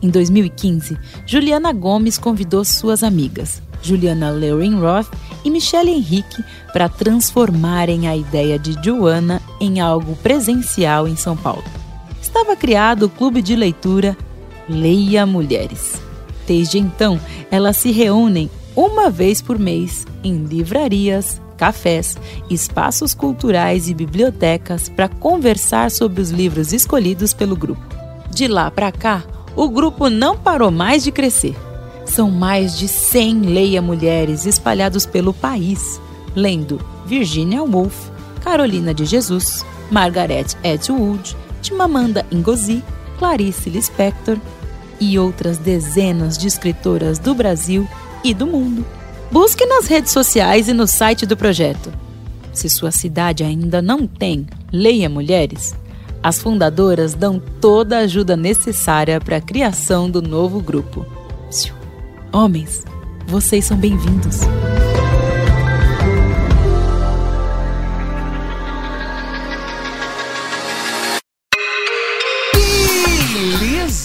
Em 0.00 0.08
2015, 0.08 0.96
Juliana 1.26 1.72
Gomes 1.72 2.18
convidou 2.18 2.64
suas 2.64 3.02
amigas, 3.02 3.60
Juliana 3.82 4.30
Leurin 4.30 4.78
Roth 4.78 5.08
e 5.44 5.50
Michelle 5.50 5.90
Henrique, 5.90 6.44
para 6.72 6.88
transformarem 6.88 8.06
a 8.06 8.16
ideia 8.16 8.60
de 8.60 8.76
Joanna 8.80 9.42
em 9.60 9.80
algo 9.80 10.14
presencial 10.16 11.08
em 11.08 11.16
São 11.16 11.36
Paulo. 11.36 11.64
Estava 12.22 12.54
criado 12.54 13.06
o 13.06 13.10
clube 13.10 13.42
de 13.42 13.56
leitura 13.56 14.16
Leia 14.68 15.26
Mulheres. 15.26 16.00
Desde 16.46 16.78
então, 16.78 17.20
elas 17.50 17.76
se 17.76 17.90
reúnem 17.90 18.48
uma 18.78 19.10
vez 19.10 19.42
por 19.42 19.58
mês 19.58 20.06
em 20.22 20.44
livrarias, 20.44 21.40
cafés, 21.56 22.16
espaços 22.48 23.12
culturais 23.12 23.88
e 23.88 23.94
bibliotecas 23.94 24.88
para 24.88 25.08
conversar 25.08 25.90
sobre 25.90 26.22
os 26.22 26.30
livros 26.30 26.72
escolhidos 26.72 27.34
pelo 27.34 27.56
grupo. 27.56 27.82
De 28.30 28.46
lá 28.46 28.70
para 28.70 28.92
cá, 28.92 29.24
o 29.56 29.68
grupo 29.68 30.08
não 30.08 30.38
parou 30.38 30.70
mais 30.70 31.02
de 31.02 31.10
crescer. 31.10 31.56
São 32.04 32.30
mais 32.30 32.78
de 32.78 32.86
100 32.86 33.40
leia 33.40 33.82
mulheres 33.82 34.46
espalhados 34.46 35.04
pelo 35.04 35.34
país, 35.34 36.00
lendo 36.36 36.80
Virginia 37.04 37.64
Woolf, 37.64 38.10
Carolina 38.44 38.94
de 38.94 39.04
Jesus, 39.04 39.66
Margaret 39.90 40.54
Atwood, 40.62 41.36
Chimamanda 41.62 42.24
Ngozi, 42.32 42.84
Clarice 43.18 43.70
Lispector 43.70 44.38
e 45.00 45.18
outras 45.18 45.58
dezenas 45.58 46.38
de 46.38 46.46
escritoras 46.46 47.18
do 47.18 47.34
Brasil 47.34 47.88
e 48.24 48.32
do 48.34 48.46
mundo. 48.46 48.84
Busque 49.30 49.66
nas 49.66 49.86
redes 49.86 50.12
sociais 50.12 50.68
e 50.68 50.72
no 50.72 50.86
site 50.86 51.26
do 51.26 51.36
projeto. 51.36 51.92
Se 52.52 52.68
sua 52.68 52.90
cidade 52.90 53.44
ainda 53.44 53.80
não 53.80 54.06
tem 54.06 54.46
Leia 54.72 55.08
Mulheres, 55.08 55.74
as 56.22 56.40
fundadoras 56.40 57.14
dão 57.14 57.40
toda 57.60 57.98
a 57.98 58.00
ajuda 58.00 58.36
necessária 58.36 59.20
para 59.20 59.36
a 59.36 59.40
criação 59.40 60.10
do 60.10 60.20
novo 60.20 60.60
grupo. 60.60 61.06
Homens, 62.32 62.84
vocês 63.26 63.64
são 63.64 63.76
bem-vindos. 63.76 64.40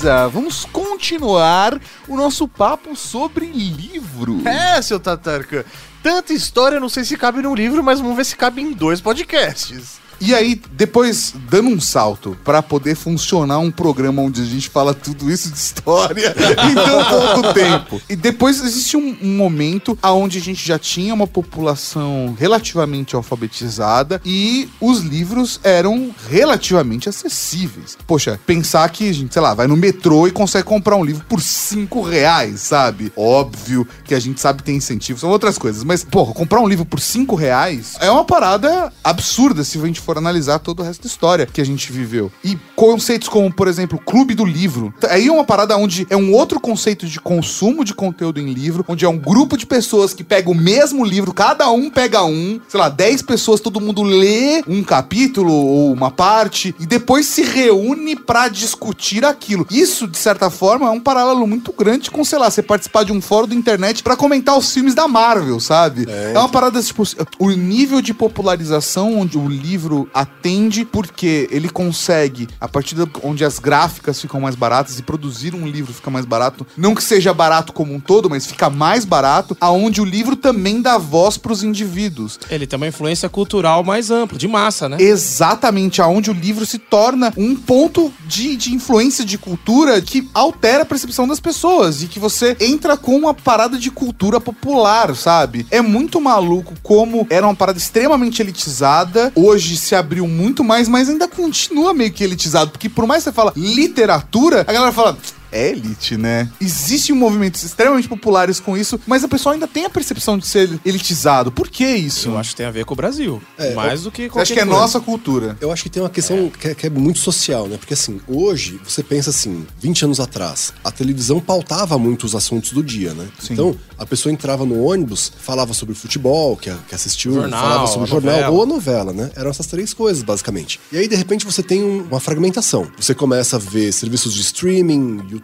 Beleza, 0.04 0.28
vamos 0.28 0.66
continuar 0.66 1.80
o 2.10 2.18
nosso 2.18 2.46
papo 2.46 2.94
sobre 2.94 3.46
livro. 3.46 4.46
É, 4.46 4.82
seu 4.82 5.00
Tatarka. 5.00 5.66
Tanta 6.02 6.34
história, 6.34 6.78
não 6.78 6.90
sei 6.90 7.06
se 7.06 7.16
cabe 7.16 7.42
num 7.42 7.56
livro, 7.56 7.82
mas 7.82 8.02
vamos 8.02 8.18
ver 8.18 8.26
se 8.26 8.36
cabe 8.36 8.62
em 8.62 8.74
dois 8.74 9.00
podcasts. 9.00 10.03
E 10.25 10.34
aí, 10.34 10.60
depois, 10.72 11.34
dando 11.50 11.68
um 11.68 11.82
salto 11.82 12.38
para 12.46 12.63
poder 12.63 12.96
funcionar 12.96 13.60
um 13.60 13.70
programa 13.70 14.22
onde 14.22 14.42
a 14.42 14.46
gente 14.46 14.70
fala 14.70 14.94
tudo 14.94 15.30
isso 15.30 15.51
de 15.51 15.58
história 15.58 16.34
em 16.72 16.74
tão 16.74 17.03
pouco 17.03 17.53
tempo. 17.53 18.01
E 18.10 18.15
depois 18.15 18.63
existe 18.63 18.96
um, 18.96 19.18
um 19.22 19.36
momento 19.36 20.00
onde 20.01 20.38
a 20.38 20.42
gente 20.42 20.65
já 20.65 20.80
tinha 20.80 21.13
uma 21.13 21.27
população 21.27 22.34
relativamente 22.39 23.18
alfabetizada 23.18 24.22
e 24.24 24.70
os 24.80 25.01
livros 25.01 25.60
eram 25.62 26.15
relativamente 26.30 27.10
acessíveis. 27.10 27.98
Poxa, 28.08 28.39
pensar 28.46 28.88
que 28.92 29.10
a 29.10 29.13
gente, 29.13 29.34
sei 29.34 29.42
lá, 29.42 29.53
vai 29.53 29.68
no 29.68 29.75
metrô 29.75 30.25
e 30.25 30.32
consegue 30.32 30.63
comprar 30.63 30.96
um 30.96 31.03
livro 31.03 31.25
por 31.27 31.42
cinco 31.42 32.01
reais, 32.01 32.62
sabe? 32.62 33.12
Óbvio 33.18 33.86
que 34.06 34.15
a 34.15 34.20
gente 34.22 34.39
sabe 34.39 34.60
que 34.60 34.63
tem 34.63 34.77
incentivo, 34.77 35.20
são 35.20 35.30
outras 35.30 35.58
coisas. 35.58 35.84
Mas, 35.84 36.01
porra, 36.01 36.34
comprar 36.34 36.62
um 36.62 36.68
livro 36.68 36.86
por 36.86 37.01
cinco 37.01 37.36
reais 37.36 37.98
é 38.00 38.10
uma 38.10 38.24
parada 38.24 38.89
absurda 39.03 39.65
se 39.65 39.77
a 39.77 39.86
gente 39.86 40.00
for 40.00 40.12
analisar 40.17 40.60
todo 40.60 40.79
o 40.82 40.84
resto 40.84 41.03
da 41.03 41.08
história 41.08 41.46
que 41.46 41.62
a 41.62 41.65
gente 41.65 41.91
viveu. 41.91 42.32
E 42.43 42.58
conceitos 42.75 43.27
como, 43.27 43.51
por 43.51 43.67
exemplo, 43.67 44.00
Clube 44.00 44.36
do 44.36 44.46
Livro. 44.46 44.93
Aí 45.10 45.27
é 45.27 45.32
uma 45.32 45.43
parada 45.43 45.77
onde 45.77 46.05
é 46.10 46.17
um 46.17 46.34
outro 46.34 46.60
conceito 46.60 47.05
de 47.08 47.20
consumo 47.20 47.84
de 47.84 47.93
conteúdo 47.93 48.39
em 48.39 48.53
livro, 48.53 48.86
onde 48.88 49.05
é 49.05 49.10
um 49.10 49.17
grupo 49.17 49.58
de 49.58 49.65
pessoas 49.65 50.13
que 50.13 50.24
pega 50.24 50.50
o 50.50 50.55
mesmo 50.55 51.05
livro, 51.05 51.34
cada 51.34 51.70
um 51.70 51.89
pega 51.89 52.24
um, 52.24 52.60
sei 52.67 52.79
lá, 52.79 52.89
10 52.89 53.22
pessoas, 53.24 53.60
todo 53.60 53.82
mundo 53.82 54.03
lê 54.03 54.63
um 54.67 54.84
capítulo 54.84 55.53
ou 55.53 55.93
uma 55.93 56.12
parte 56.12 56.75
e 56.79 56.86
depois 56.86 57.25
se 57.25 57.43
reúne 57.43 58.15
para 58.15 58.48
discutir 58.48 59.25
aquilo. 59.25 59.65
Isso, 59.70 60.08
de 60.08 60.17
certa 60.17 60.50
forma, 60.50 60.88
é 60.88 60.91
um 60.91 61.00
paralelo 61.00 61.46
muito 61.48 61.74
grande 61.74 62.12
com, 62.12 62.24
sei 62.24 62.39
lá, 62.39 62.50
você 62.50 62.62
participar 62.62 63.03
de 63.03 63.12
um 63.12 63.22
fórum 63.22 63.48
da 63.48 63.55
internet 63.55 64.03
para 64.03 64.15
comentar 64.15 64.58
os 64.58 64.74
filmes 64.74 64.93
da 64.93 65.08
Marvel, 65.08 65.60
sabe? 65.60 66.05
É, 66.08 66.34
é 66.36 66.39
uma 66.39 66.50
parada, 66.50 66.82
tipo, 66.82 67.03
o 67.39 67.50
nível 67.50 68.01
de 68.01 68.13
popularização 68.13 69.20
onde 69.20 69.38
o 69.38 69.48
livro 69.48 70.03
atende 70.14 70.86
porque 70.86 71.48
ele 71.52 71.70
consegue, 71.70 72.48
a 72.60 72.68
partir 72.68 72.96
de 72.96 73.08
onde 73.24 73.46
as 73.46 73.60
gráficas 73.60 74.22
ficam 74.22 74.40
mais 74.40 74.56
baratas 74.56 75.00
e 75.00 75.04
produzir 75.04 75.54
um 75.54 75.68
livro 75.68 75.94
fica 75.94 76.10
mais 76.10 76.26
barato, 76.26 76.66
não 76.78 76.96
que 76.96 77.04
seja 77.04 77.34
barato 77.34 77.74
como 77.74 77.94
um 77.94 78.00
todo, 78.00 78.30
mas 78.30 78.46
fica 78.46 78.70
mais 78.70 79.06
barato, 79.06 79.56
aonde 79.60 80.02
o 80.02 80.06
livro 80.06 80.36
também 80.36 80.82
dá 80.82 80.98
voz 80.98 81.38
para 81.38 81.52
os 81.52 81.64
indivíduos. 81.64 82.40
Ele 82.50 82.68
tem 82.68 82.78
uma 82.78 82.88
influência 82.88 83.30
cultural 83.30 83.84
mais 83.84 84.10
ampla, 84.12 84.38
de 84.38 84.48
massa, 84.48 84.90
né? 84.90 84.98
Exatamente, 85.00 86.02
aonde 86.02 86.30
o 86.30 86.34
livro 86.34 86.66
se 86.66 86.78
torna 86.78 87.34
um 87.38 87.56
ponto 87.56 88.14
de, 88.26 88.56
de 88.56 88.74
influência 88.74 89.26
de 89.26 89.38
cultura 89.38 90.02
que 90.02 90.30
altera 90.34 90.84
a 90.84 90.86
percepção 90.86 91.28
das 91.28 91.40
pessoas 91.40 92.04
e 92.04 92.08
que 92.08 92.20
você 92.20 92.56
entra 92.60 92.98
com 92.98 93.16
uma 93.16 93.34
parada 93.34 93.78
de 93.78 93.92
cultura 93.92 94.40
popular, 94.40 95.16
sabe? 95.16 95.66
É 95.70 95.82
muito 95.82 96.20
maluco 96.20 96.74
como 96.82 97.28
era 97.30 97.46
uma 97.46 97.56
parada 97.56 97.78
extremamente 97.78 98.42
elitizada, 98.42 99.32
hoje 99.36 99.76
se 99.84 99.96
abriu 99.96 100.28
muito 100.28 100.63
mais, 100.63 100.88
mas 100.88 101.10
ainda 101.10 101.28
continua 101.28 101.94
meio 101.94 102.12
que 102.12 102.24
elitizado. 102.24 102.72
Porque 102.72 102.90
por 102.90 103.06
mais 103.06 103.24
que 103.24 103.30
você 103.30 103.36
fala 103.36 103.54
literatura, 103.56 104.62
a 104.62 104.74
galera 104.74 104.92
fala 104.92 105.18
é 105.54 105.70
elite, 105.70 106.18
né? 106.18 106.50
Existem 106.60 107.16
movimentos 107.16 107.64
extremamente 107.64 108.08
populares 108.08 108.60
com 108.60 108.76
isso, 108.76 109.00
mas 109.06 109.24
a 109.24 109.28
pessoa 109.28 109.54
ainda 109.54 109.68
tem 109.68 109.86
a 109.86 109.90
percepção 109.90 110.38
de 110.38 110.48
ser 110.48 110.80
elitizado. 110.84 111.52
Por 111.52 111.70
que 111.70 111.86
isso? 111.86 112.30
Eu 112.30 112.38
acho 112.38 112.50
que 112.50 112.56
tem 112.56 112.66
a 112.66 112.72
ver 112.72 112.86
com 112.86 112.94
o 112.94 112.98
Brasil. 112.98 113.42
É, 113.58 113.74
mais 113.74 114.00
eu, 114.00 114.06
do 114.06 114.12
que 114.12 114.28
qualquer 114.28 114.42
Acho 114.42 114.54
que 114.54 114.60
é 114.60 114.66
coisa. 114.66 114.80
nossa 114.80 115.00
cultura. 115.00 115.56
Eu 115.62 115.72
acho 115.72 115.84
que 115.84 115.90
tem 115.90 116.02
uma 116.02 116.10
questão 116.10 116.52
é. 116.54 116.58
Que, 116.58 116.68
é, 116.70 116.76
que, 116.76 116.88
é, 116.88 116.90
muito 116.90 117.20
social, 117.20 117.68
né? 117.68 117.78
Porque 117.78 117.94
assim, 117.94 118.20
hoje, 118.28 118.80
você 118.84 119.04
pensa 119.04 119.30
assim, 119.30 119.66
20 119.80 120.06
anos 120.06 120.20
atrás, 120.20 120.74
a 120.84 120.92
televisão 120.92 121.40
pautava 121.40 121.98
muito 121.98 122.26
os 122.26 122.36
assuntos 122.36 122.72
do 122.72 122.84
dia, 122.84 123.14
né? 123.14 123.28
Sim. 123.40 123.54
Então, 123.54 123.76
a 123.98 124.06
pessoa 124.06 124.34
entrava 124.34 124.66
no 124.66 124.84
ônibus, 124.84 125.32
falava 125.38 125.74
sobre 125.74 125.94
futebol, 125.94 126.58
que, 126.58 126.74
que 126.88 126.96
assistiu, 126.96 127.34
jornal, 127.34 127.62
falava 127.62 127.88
sobre 127.88 128.10
jornal 128.10 128.36
novela. 128.36 128.52
ou 128.52 128.64
a 128.64 128.66
novela, 128.66 129.14
né? 129.14 129.32
Eram 129.36 129.52
essas 129.52 129.68
três 129.68 129.94
coisas, 129.94 130.24
basicamente. 130.24 130.80
E 130.92 130.98
aí, 130.98 131.08
de 131.08 131.16
repente, 131.16 131.46
você 131.46 131.62
tem 131.62 131.84
um, 131.84 132.04
uma 132.04 132.20
fragmentação. 132.20 132.92
Você 132.98 133.14
começa 133.14 133.58
a 133.58 133.60
ver 133.60 133.92
serviços 133.92 134.34
de 134.34 134.42
streaming, 134.42 135.22
YouTube, 135.30 135.43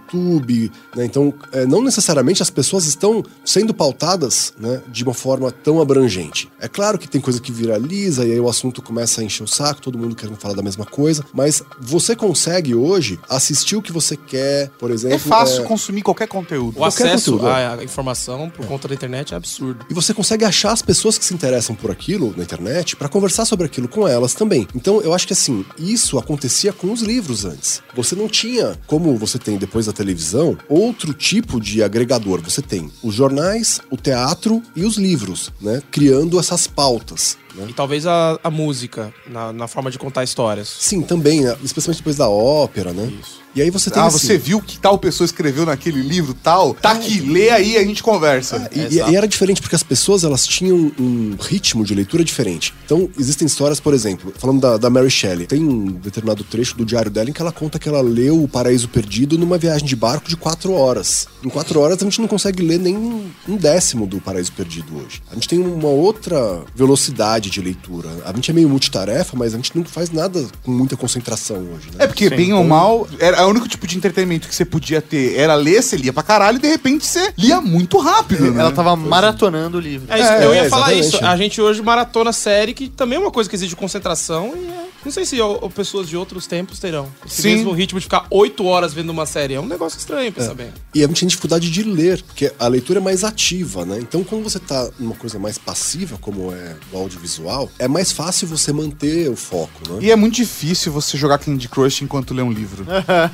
né? 0.95 1.05
Então, 1.05 1.33
é, 1.51 1.65
não 1.65 1.83
necessariamente 1.83 2.41
as 2.41 2.49
pessoas 2.49 2.85
estão 2.85 3.23
sendo 3.43 3.73
pautadas 3.73 4.53
né, 4.59 4.81
de 4.87 5.03
uma 5.03 5.13
forma 5.13 5.51
tão 5.51 5.81
abrangente. 5.81 6.49
É 6.59 6.67
claro 6.67 6.97
que 6.97 7.07
tem 7.07 7.21
coisa 7.21 7.39
que 7.39 7.51
viraliza 7.51 8.25
e 8.25 8.31
aí 8.31 8.39
o 8.39 8.49
assunto 8.49 8.81
começa 8.81 9.21
a 9.21 9.23
encher 9.23 9.43
o 9.43 9.47
saco, 9.47 9.81
todo 9.81 9.97
mundo 9.97 10.15
querendo 10.15 10.37
falar 10.37 10.55
da 10.55 10.61
mesma 10.61 10.85
coisa, 10.85 11.23
mas 11.33 11.61
você 11.79 12.15
consegue 12.15 12.73
hoje 12.73 13.19
assistir 13.29 13.75
o 13.75 13.81
que 13.81 13.91
você 13.91 14.15
quer, 14.15 14.69
por 14.79 14.91
exemplo. 14.91 15.15
É 15.15 15.19
fácil 15.19 15.63
é... 15.63 15.65
consumir 15.65 16.01
qualquer 16.01 16.27
conteúdo. 16.27 16.75
O 16.75 16.79
qualquer 16.79 17.07
acesso 17.07 17.33
conteúdo, 17.33 17.51
à 17.51 17.77
é. 17.79 17.83
informação 17.83 18.49
por 18.49 18.65
é. 18.65 18.67
conta 18.67 18.87
da 18.87 18.93
internet 18.95 19.33
é 19.33 19.37
absurdo. 19.37 19.85
E 19.89 19.93
você 19.93 20.13
consegue 20.13 20.45
achar 20.45 20.71
as 20.71 20.81
pessoas 20.81 21.17
que 21.17 21.25
se 21.25 21.33
interessam 21.33 21.75
por 21.75 21.91
aquilo 21.91 22.33
na 22.35 22.43
internet 22.43 22.95
para 22.95 23.09
conversar 23.09 23.45
sobre 23.45 23.65
aquilo 23.65 23.87
com 23.87 24.07
elas 24.07 24.33
também. 24.33 24.67
Então, 24.75 25.01
eu 25.01 25.13
acho 25.13 25.27
que 25.27 25.33
assim, 25.33 25.65
isso 25.77 26.17
acontecia 26.17 26.71
com 26.71 26.91
os 26.91 27.01
livros 27.01 27.45
antes. 27.45 27.81
Você 27.95 28.15
não 28.15 28.27
tinha, 28.27 28.77
como 28.87 29.15
você 29.17 29.37
tem 29.37 29.57
depois 29.57 29.87
da 29.89 29.93
televisão, 29.93 30.57
outro 30.67 31.13
tipo 31.13 31.59
de 31.59 31.83
agregador. 31.83 32.41
Você 32.41 32.61
tem 32.61 32.91
os 33.03 33.13
jornais, 33.13 33.81
o 33.89 33.97
teatro 33.97 34.61
e 34.75 34.85
os 34.85 34.97
livros, 34.97 35.51
né? 35.59 35.81
Criando 35.91 36.39
essas 36.39 36.67
pautas. 36.67 37.37
Né? 37.55 37.67
E 37.69 37.73
talvez 37.73 38.05
a, 38.05 38.39
a 38.43 38.49
música, 38.49 39.13
na, 39.27 39.51
na, 39.51 39.67
forma 39.67 39.89
de 39.89 39.97
contar 39.97 40.23
histórias. 40.23 40.67
Sim, 40.79 41.01
também, 41.01 41.41
né? 41.41 41.57
especialmente 41.63 41.99
depois 41.99 42.15
da 42.15 42.29
ópera, 42.29 42.93
né? 42.93 43.11
Isso. 43.19 43.39
E 43.55 43.61
aí 43.61 43.69
você 43.71 43.89
tem. 43.89 44.01
Ah, 44.01 44.05
assim, 44.05 44.19
você 44.19 44.37
viu 44.37 44.61
que 44.61 44.77
tal 44.77 44.97
pessoa 44.97 45.25
escreveu 45.25 45.65
naquele 45.65 46.01
livro 46.01 46.35
tal? 46.35 46.75
Tá 46.75 46.91
é, 46.91 46.93
aqui, 46.93 47.19
lê 47.19 47.49
aí 47.49 47.77
a 47.77 47.83
gente 47.83 48.03
conversa. 48.03 48.69
É, 48.71 48.79
e, 48.79 48.95
e, 48.95 49.15
era 49.15 49.27
diferente 49.27 49.59
porque 49.59 49.75
as 49.75 49.81
pessoas 49.81 50.23
elas 50.23 50.45
tinham 50.45 50.91
um 50.99 51.35
ritmo 51.39 51.83
de 51.83 51.95
leitura 51.95 52.23
diferente. 52.23 52.73
Então, 52.85 53.09
existem 53.17 53.47
histórias, 53.47 53.79
por 53.79 53.93
exemplo, 53.93 54.31
falando 54.37 54.61
da, 54.61 54.77
da 54.77 54.89
Mary 54.89 55.09
Shelley, 55.09 55.47
tem 55.47 55.63
um 55.63 55.85
determinado 55.85 56.43
trecho 56.43 56.77
do 56.77 56.85
diário 56.85 57.09
dela 57.09 57.29
em 57.29 57.33
que 57.33 57.41
ela 57.41 57.51
conta 57.51 57.79
que 57.79 57.89
ela 57.89 58.01
leu 58.01 58.43
O 58.43 58.47
Paraíso 58.47 58.87
Perdido 58.87 59.37
numa 59.37 59.57
viagem 59.57 59.87
de 59.87 59.95
barco 59.95 60.29
de 60.29 60.37
quatro 60.37 60.73
horas. 60.73 61.27
Em 61.43 61.49
quatro 61.49 61.79
horas 61.79 61.97
a 62.01 62.03
gente 62.03 62.21
não 62.21 62.27
consegue 62.27 62.61
ler 62.61 62.79
nem 62.79 62.95
um 62.95 63.57
décimo 63.57 64.05
do 64.05 64.21
Paraíso 64.21 64.51
Perdido 64.51 64.95
hoje. 64.97 65.21
A 65.31 65.33
gente 65.33 65.47
tem 65.47 65.59
uma 65.59 65.89
outra 65.89 66.61
velocidade 66.75 67.38
de 67.47 67.61
leitura. 67.61 68.09
A 68.25 68.33
gente 68.33 68.49
é 68.49 68.53
meio 68.53 68.67
multitarefa, 68.67 69.37
mas 69.37 69.53
a 69.53 69.57
gente 69.57 69.77
não 69.77 69.85
faz 69.85 70.09
nada 70.09 70.43
com 70.63 70.71
muita 70.71 70.97
concentração 70.97 71.57
hoje, 71.57 71.89
né? 71.93 71.97
É 72.05 72.07
porque, 72.07 72.27
bem 72.29 72.51
ou 72.53 72.63
mal, 72.63 73.07
era 73.19 73.45
o 73.45 73.49
único 73.51 73.67
tipo 73.67 73.85
de 73.85 73.95
entretenimento 73.95 74.47
que 74.47 74.55
você 74.55 74.65
podia 74.65 74.99
ter 75.01 75.37
era 75.37 75.53
ler, 75.53 75.83
você 75.83 75.95
lia 75.95 76.11
pra 76.11 76.23
caralho 76.23 76.57
e 76.57 76.61
de 76.61 76.67
repente 76.67 77.05
você 77.05 77.31
lia 77.37 77.61
muito 77.61 77.99
rápido, 77.99 78.51
né? 78.51 78.61
Ela 78.61 78.71
tava 78.71 78.95
maratonando 78.95 79.77
o 79.77 79.81
livro. 79.81 80.11
É 80.11 80.19
É, 80.19 80.45
eu 80.45 80.53
ia 80.55 80.61
é, 80.65 80.69
falar 80.69 80.93
isso. 80.93 81.23
A 81.23 81.37
gente 81.37 81.61
hoje 81.61 81.81
maratona 81.81 82.31
série, 82.33 82.73
que 82.73 82.89
também 82.89 83.17
é 83.17 83.21
uma 83.21 83.31
coisa 83.31 83.49
que 83.49 83.55
exige 83.55 83.75
concentração 83.75 84.53
e 84.55 84.67
é- 84.67 84.89
Não 85.05 85.11
sei 85.13 85.25
se 85.25 85.39
ó, 85.39 85.57
ó, 85.61 85.69
pessoas 85.69 86.09
de 86.09 86.17
outros 86.17 86.45
tempos 86.45 86.77
terão. 86.77 87.07
Esse 87.25 87.41
Sim. 87.43 87.55
mesmo 87.55 87.71
ritmo 87.71 87.99
de 87.99 88.05
ficar 88.05 88.25
oito 88.29 88.65
horas 88.65 88.93
vendo 88.93 89.09
uma 89.11 89.25
série. 89.25 89.53
É 89.53 89.59
um 89.59 89.65
negócio 89.65 89.97
estranho, 89.97 90.29
pensa 90.31 90.53
bem. 90.53 90.71
E 90.93 91.01
a 91.03 91.07
gente 91.07 91.19
tem 91.21 91.27
dificuldade 91.29 91.71
de 91.71 91.83
ler, 91.83 92.21
porque 92.21 92.51
a 92.59 92.67
leitura 92.67 92.99
é 92.99 93.01
mais 93.01 93.23
ativa, 93.23 93.85
né? 93.85 93.97
Então, 94.01 94.25
quando 94.25 94.43
você 94.43 94.59
tá 94.59 94.89
numa 94.99 95.15
coisa 95.15 95.39
mais 95.39 95.57
passiva, 95.57 96.17
como 96.19 96.51
é 96.51 96.75
o 96.91 96.97
audiovisual, 96.97 97.28
é 97.77 97.87
mais 97.87 98.11
fácil 98.11 98.47
você 98.47 98.71
manter 98.71 99.29
o 99.29 99.35
foco, 99.35 99.81
né? 99.89 99.99
E 100.01 100.11
é 100.11 100.15
muito 100.15 100.35
difícil 100.35 100.91
você 100.91 101.17
jogar 101.17 101.37
Candy 101.37 101.67
Crush 101.67 102.01
enquanto 102.01 102.33
lê 102.33 102.41
um 102.41 102.51
livro. 102.51 102.85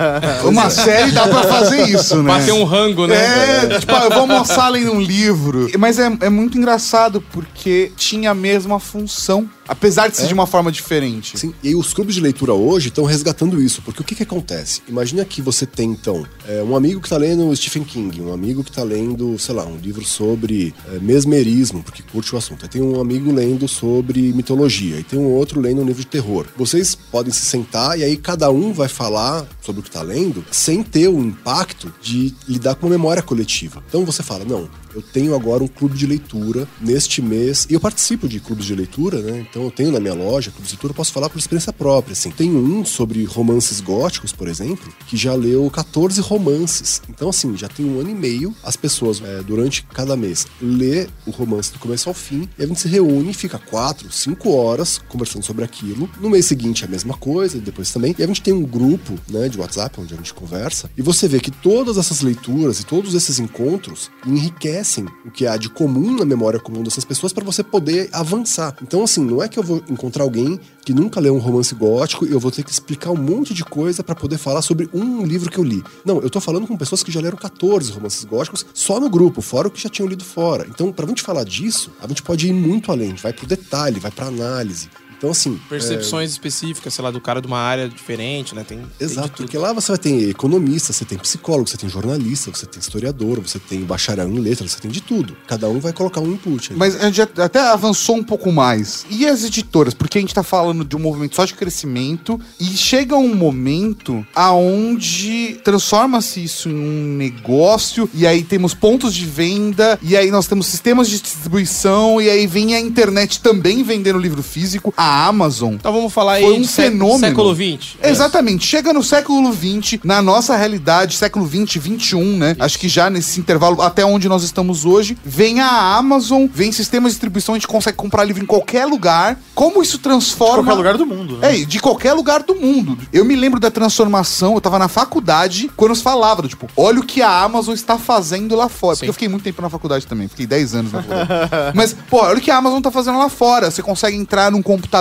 Uma 0.45 0.69
série 0.69 1.11
dá 1.11 1.27
pra 1.27 1.43
fazer 1.43 1.87
isso, 1.89 2.21
né? 2.21 2.33
Bater 2.33 2.53
um 2.53 2.63
rango, 2.63 3.07
né? 3.07 3.15
É, 3.15 3.79
tipo, 3.79 3.91
eu 3.91 4.09
vou 4.09 4.19
almoçar 4.21 4.69
lendo 4.69 4.91
um 4.91 5.01
livro. 5.01 5.69
Mas 5.77 5.99
é, 5.99 6.05
é 6.21 6.29
muito 6.29 6.57
engraçado 6.57 7.21
porque 7.31 7.91
tinha 7.95 8.31
a 8.31 8.35
mesma 8.35 8.79
função, 8.79 9.49
apesar 9.67 10.07
de 10.07 10.17
ser 10.17 10.27
de 10.27 10.33
uma 10.33 10.47
forma 10.47 10.71
diferente. 10.71 11.37
Sim, 11.37 11.53
e 11.63 11.75
os 11.75 11.93
clubes 11.93 12.15
de 12.15 12.21
leitura 12.21 12.53
hoje 12.53 12.89
estão 12.89 13.05
resgatando 13.05 13.61
isso, 13.61 13.81
porque 13.81 14.01
o 14.01 14.03
que, 14.03 14.15
que 14.15 14.23
acontece? 14.23 14.81
Imagina 14.87 15.23
que 15.25 15.41
você 15.41 15.65
tem, 15.65 15.91
então, 15.91 16.25
é, 16.47 16.61
um 16.63 16.75
amigo 16.75 16.99
que 16.99 17.07
está 17.07 17.17
lendo 17.17 17.55
Stephen 17.55 17.83
King, 17.83 18.21
um 18.21 18.33
amigo 18.33 18.63
que 18.63 18.69
está 18.69 18.83
lendo, 18.83 19.37
sei 19.39 19.55
lá, 19.55 19.65
um 19.65 19.77
livro 19.77 20.03
sobre 20.03 20.73
é, 20.91 20.99
mesmerismo, 20.99 21.83
porque 21.83 22.03
curte 22.03 22.33
o 22.35 22.37
assunto. 22.37 22.63
Aí 22.63 22.69
tem 22.69 22.81
um 22.81 22.99
amigo 22.99 23.31
lendo 23.31 23.67
sobre 23.67 23.84
mitologia, 24.33 24.99
e 24.99 25.03
tem 25.03 25.19
um 25.19 25.31
outro 25.31 25.59
lendo 25.59 25.81
um 25.81 25.85
livro 25.85 26.01
de 26.01 26.07
terror. 26.07 26.45
Vocês 26.57 26.95
podem 26.95 27.31
se 27.31 27.45
sentar 27.45 27.97
e 27.99 28.03
aí 28.03 28.17
cada 28.17 28.49
um 28.49 28.73
vai 28.73 28.87
falar 28.87 29.47
sobre 29.61 29.79
o 29.79 29.83
que 29.83 29.89
está 29.89 30.01
lendo 30.01 30.43
sem 30.51 30.83
ter 30.83 31.07
o 31.07 31.19
impacto 31.19 31.93
de 32.01 32.33
lidar 32.47 32.75
com 32.75 32.85
uma 32.87 32.91
memória 32.91 33.21
coletiva. 33.21 33.83
Então 33.87 34.05
você 34.05 34.23
fala, 34.23 34.45
não, 34.45 34.69
eu 34.95 35.01
tenho 35.01 35.35
agora 35.35 35.61
um 35.61 35.67
clube 35.67 35.97
de 35.97 36.07
leitura 36.07 36.65
neste 36.79 37.21
mês, 37.21 37.67
e 37.69 37.73
eu 37.73 37.79
participo 37.79 38.29
de 38.29 38.39
clubes 38.39 38.65
de 38.65 38.73
leitura, 38.73 39.19
né? 39.19 39.45
Então 39.47 39.63
eu 39.63 39.71
tenho 39.71 39.91
na 39.91 39.99
minha 39.99 40.13
loja 40.13 40.51
clubes 40.51 40.69
de 40.69 40.75
leitura, 40.75 40.93
posso 40.93 41.11
falar 41.11 41.29
por 41.29 41.37
experiência 41.37 41.73
própria, 41.73 42.13
assim. 42.13 42.31
Tem 42.31 42.55
um 42.55 42.85
sobre 42.85 43.23
romances 43.25 43.81
góticos, 43.81 44.31
por 44.31 44.47
exemplo, 44.47 44.91
que 45.05 45.17
já 45.17 45.33
leu 45.33 45.69
14 45.69 46.21
romances. 46.21 47.01
Então, 47.09 47.29
assim, 47.29 47.57
já 47.57 47.67
tem 47.67 47.85
um 47.85 47.99
ano 47.99 48.09
e 48.09 48.15
meio, 48.15 48.55
as 48.63 48.77
pessoas, 48.77 49.21
é, 49.21 49.43
durante 49.43 49.83
cada 49.93 50.15
mês, 50.15 50.47
lê 50.61 51.07
o 51.25 51.31
romance 51.31 51.73
do 51.73 51.79
começo 51.79 52.07
ao 52.07 52.15
fim, 52.15 52.47
e 52.57 52.63
a 52.63 52.67
gente 52.67 52.79
se 52.79 52.87
reúne 52.87 53.33
fica 53.33 53.59
quatro, 53.59 54.09
cinco 54.11 54.51
horas 54.53 55.01
conversando 55.09 55.43
sobre 55.43 55.65
aquilo. 55.65 56.09
No 56.21 56.29
mês 56.29 56.45
seguinte 56.45 56.83
é 56.83 56.87
a 56.87 56.89
mesma 56.89 57.15
coisa, 57.15 57.59
depois 57.59 57.91
também. 57.91 58.15
E 58.17 58.23
a 58.23 58.27
gente 58.27 58.41
tem 58.41 58.53
um 58.53 58.63
grupo, 58.63 59.19
né, 59.29 59.49
de 59.49 59.59
WhatsApp, 59.59 59.99
onde 59.99 60.13
a 60.13 60.17
gente 60.17 60.33
conversa, 60.33 60.89
e 60.97 61.01
você 61.01 61.27
vê 61.27 61.39
que 61.39 61.51
todas 61.51 61.97
essas 61.97 62.21
leituras 62.21 62.79
e 62.79 62.85
todos 62.85 63.13
esses 63.13 63.39
encontros 63.39 64.09
enriquecem 64.25 64.84
o 65.25 65.31
que 65.31 65.47
há 65.47 65.57
de 65.57 65.69
comum 65.69 66.15
na 66.15 66.25
memória 66.25 66.59
comum 66.59 66.83
dessas 66.83 67.03
pessoas 67.03 67.33
para 67.33 67.43
você 67.43 67.63
poder 67.63 68.09
avançar. 68.11 68.75
Então, 68.81 69.03
assim, 69.03 69.23
não 69.23 69.41
é 69.41 69.47
que 69.47 69.57
eu 69.57 69.63
vou 69.63 69.83
encontrar 69.89 70.23
alguém 70.23 70.59
que 70.85 70.93
nunca 70.93 71.19
leu 71.19 71.35
um 71.35 71.39
romance 71.39 71.73
gótico 71.73 72.25
e 72.25 72.31
eu 72.31 72.39
vou 72.39 72.51
ter 72.51 72.63
que 72.63 72.71
explicar 72.71 73.11
um 73.11 73.17
monte 73.17 73.53
de 73.53 73.65
coisa 73.65 74.03
para 74.03 74.13
poder 74.13 74.37
falar 74.37 74.61
sobre 74.61 74.87
um 74.93 75.25
livro 75.25 75.49
que 75.49 75.57
eu 75.57 75.63
li. 75.63 75.83
Não, 76.05 76.19
eu 76.21 76.29
tô 76.29 76.39
falando 76.39 76.67
com 76.67 76.77
pessoas 76.77 77.01
que 77.01 77.11
já 77.11 77.19
leram 77.19 77.37
14 77.37 77.91
romances 77.91 78.23
góticos 78.23 78.65
só 78.73 78.99
no 78.99 79.09
grupo, 79.09 79.41
fora 79.41 79.67
o 79.67 79.71
que 79.71 79.81
já 79.81 79.89
tinham 79.89 80.07
lido 80.07 80.23
fora. 80.23 80.67
Então, 80.69 80.91
pra 80.91 81.07
gente 81.07 81.23
falar 81.23 81.43
disso, 81.43 81.91
a 82.01 82.07
gente 82.07 82.21
pode 82.21 82.47
ir 82.47 82.53
muito 82.53 82.91
além, 82.91 83.07
a 83.07 83.09
gente 83.09 83.23
vai 83.23 83.33
pro 83.33 83.47
detalhe, 83.47 83.99
vai 83.99 84.11
pra 84.11 84.27
análise. 84.27 84.89
Então, 85.25 85.32
assim. 85.32 85.60
Percepções 85.67 86.32
específicas, 86.32 86.94
sei 86.94 87.03
lá, 87.03 87.10
do 87.10 87.20
cara 87.20 87.41
de 87.41 87.48
uma 87.48 87.58
área 87.58 87.89
diferente, 87.89 88.53
né? 88.53 88.63
Tem, 88.63 88.77
tem 88.77 88.88
Exato, 89.00 89.29
tudo. 89.29 89.46
porque 89.46 89.58
lá 89.58 89.74
você 89.74 89.91
vai 89.91 89.98
ter 89.98 90.29
economista, 90.29 90.94
você 90.94 91.03
tem 91.03 91.17
psicólogo, 91.17 91.67
você 91.67 91.77
tem 91.77 91.89
jornalista, 91.89 92.51
você 92.51 92.65
tem 92.65 92.79
historiador, 92.79 93.41
você 93.41 93.58
tem 93.58 93.82
bacharel 93.82 94.29
em 94.29 94.39
letras, 94.39 94.72
você 94.72 94.79
tem 94.79 94.91
de 94.91 95.01
tudo. 95.01 95.36
Cada 95.48 95.67
um 95.67 95.79
vai 95.79 95.94
colocar 95.94 96.22
um 96.22 96.32
input. 96.32 96.72
aí. 96.72 96.77
Mas 96.77 96.96
a 97.01 97.10
gente 97.10 97.22
até 97.41 97.60
avançou 97.60 98.15
um 98.15 98.24
pouco 98.24 98.51
mais. 98.51 99.05
E 99.10 99.25
as 99.25 99.44
editoras? 99.44 99.94
Porque 99.94 100.17
a 100.17 100.22
gente 100.22 100.34
tá 100.34 100.44
falando 100.44 100.86
de 100.86 100.96
um 100.96 101.00
movimento 101.00 101.36
só 101.36 101.46
de 101.46 101.55
crescimento 101.55 102.39
e 102.60 102.65
chega 102.65 103.15
um 103.15 103.34
momento 103.34 104.25
aonde 104.36 105.60
transforma-se 105.63 106.44
isso 106.44 106.70
em 106.70 106.75
um 106.75 107.17
negócio 107.17 108.09
e 108.14 108.27
aí 108.27 108.44
temos 108.44 108.74
pontos 108.74 109.14
de 109.14 109.25
venda 109.25 109.98
e 110.01 110.16
aí 110.16 110.29
nós 110.29 110.48
temos 110.48 110.68
sistemas 110.68 111.09
de 111.09 111.20
distribuição 111.20 112.22
e 112.22 112.29
aí 112.29 112.46
vem 112.46 112.75
a 112.75 112.79
internet 112.79 113.42
também 113.42 113.81
vendendo 113.81 114.20
livro 114.20 114.44
físico, 114.44 114.94
a 114.96 115.14
Amazon. 115.27 115.73
Então 115.75 115.91
vamos 115.93 116.11
falar 116.13 116.39
Foi 116.39 116.45
aí 116.51 116.57
um 116.57 116.61
de 116.61 116.67
sé- 116.67 116.83
fenômeno. 116.83 117.19
século 117.19 117.55
XX. 117.55 117.97
Exatamente. 118.03 118.65
Chega 118.65 118.91
no 118.93 119.03
século 119.03 119.53
XX, 119.53 119.99
na 120.03 120.21
nossa 120.21 120.55
realidade, 120.55 121.15
século 121.15 121.47
XX, 121.47 121.81
XXI, 121.81 122.15
né? 122.37 122.55
Acho 122.59 122.77
que 122.79 122.87
já 122.87 123.09
nesse 123.09 123.39
intervalo, 123.39 123.81
até 123.81 124.05
onde 124.05 124.27
nós 124.27 124.43
estamos 124.43 124.85
hoje, 124.85 125.17
vem 125.23 125.59
a 125.59 125.95
Amazon, 125.95 126.45
vem 126.51 126.71
sistemas 126.71 127.11
de 127.11 127.15
distribuição, 127.15 127.55
a 127.55 127.57
gente 127.57 127.67
consegue 127.67 127.97
comprar 127.97 128.23
livro 128.23 128.43
em 128.43 128.45
qualquer 128.45 128.85
lugar. 128.85 129.39
Como 129.53 129.81
isso 129.81 129.99
transforma... 129.99 130.55
Qualquer 130.63 130.73
lugar 130.77 130.97
do 130.97 131.05
mundo, 131.05 131.37
né? 131.37 131.61
É, 131.61 131.65
de 131.65 131.79
qualquer 131.79 132.13
lugar 132.13 132.43
do 132.43 132.55
mundo. 132.55 132.97
Eu 133.13 133.23
me 133.25 133.35
lembro 133.35 133.59
da 133.59 133.71
transformação, 133.71 134.55
eu 134.55 134.61
tava 134.61 134.77
na 134.79 134.87
faculdade, 134.87 135.69
quando 135.75 135.95
se 135.95 136.01
falava, 136.03 136.47
tipo, 136.47 136.67
olha 136.75 136.99
o 136.99 137.05
que 137.05 137.21
a 137.21 137.41
Amazon 137.43 137.73
está 137.73 137.97
fazendo 137.97 138.55
lá 138.55 138.67
fora. 138.69 138.95
Porque 138.97 139.09
eu 139.09 139.13
fiquei 139.13 139.27
muito 139.27 139.43
tempo 139.43 139.61
na 139.61 139.69
faculdade 139.69 140.05
também, 140.07 140.27
fiquei 140.27 140.45
10 140.45 140.75
anos 140.75 140.91
na 140.91 141.01
faculdade. 141.01 141.49
Mas, 141.75 141.93
pô, 142.09 142.17
olha 142.23 142.37
o 142.37 142.41
que 142.41 142.51
a 142.51 142.57
Amazon 142.57 142.81
tá 142.81 142.91
fazendo 142.91 143.17
lá 143.17 143.29
fora. 143.29 143.69
Você 143.71 143.81
consegue 143.81 144.15
entrar 144.17 144.51
num 144.51 144.61
computador, 144.61 144.95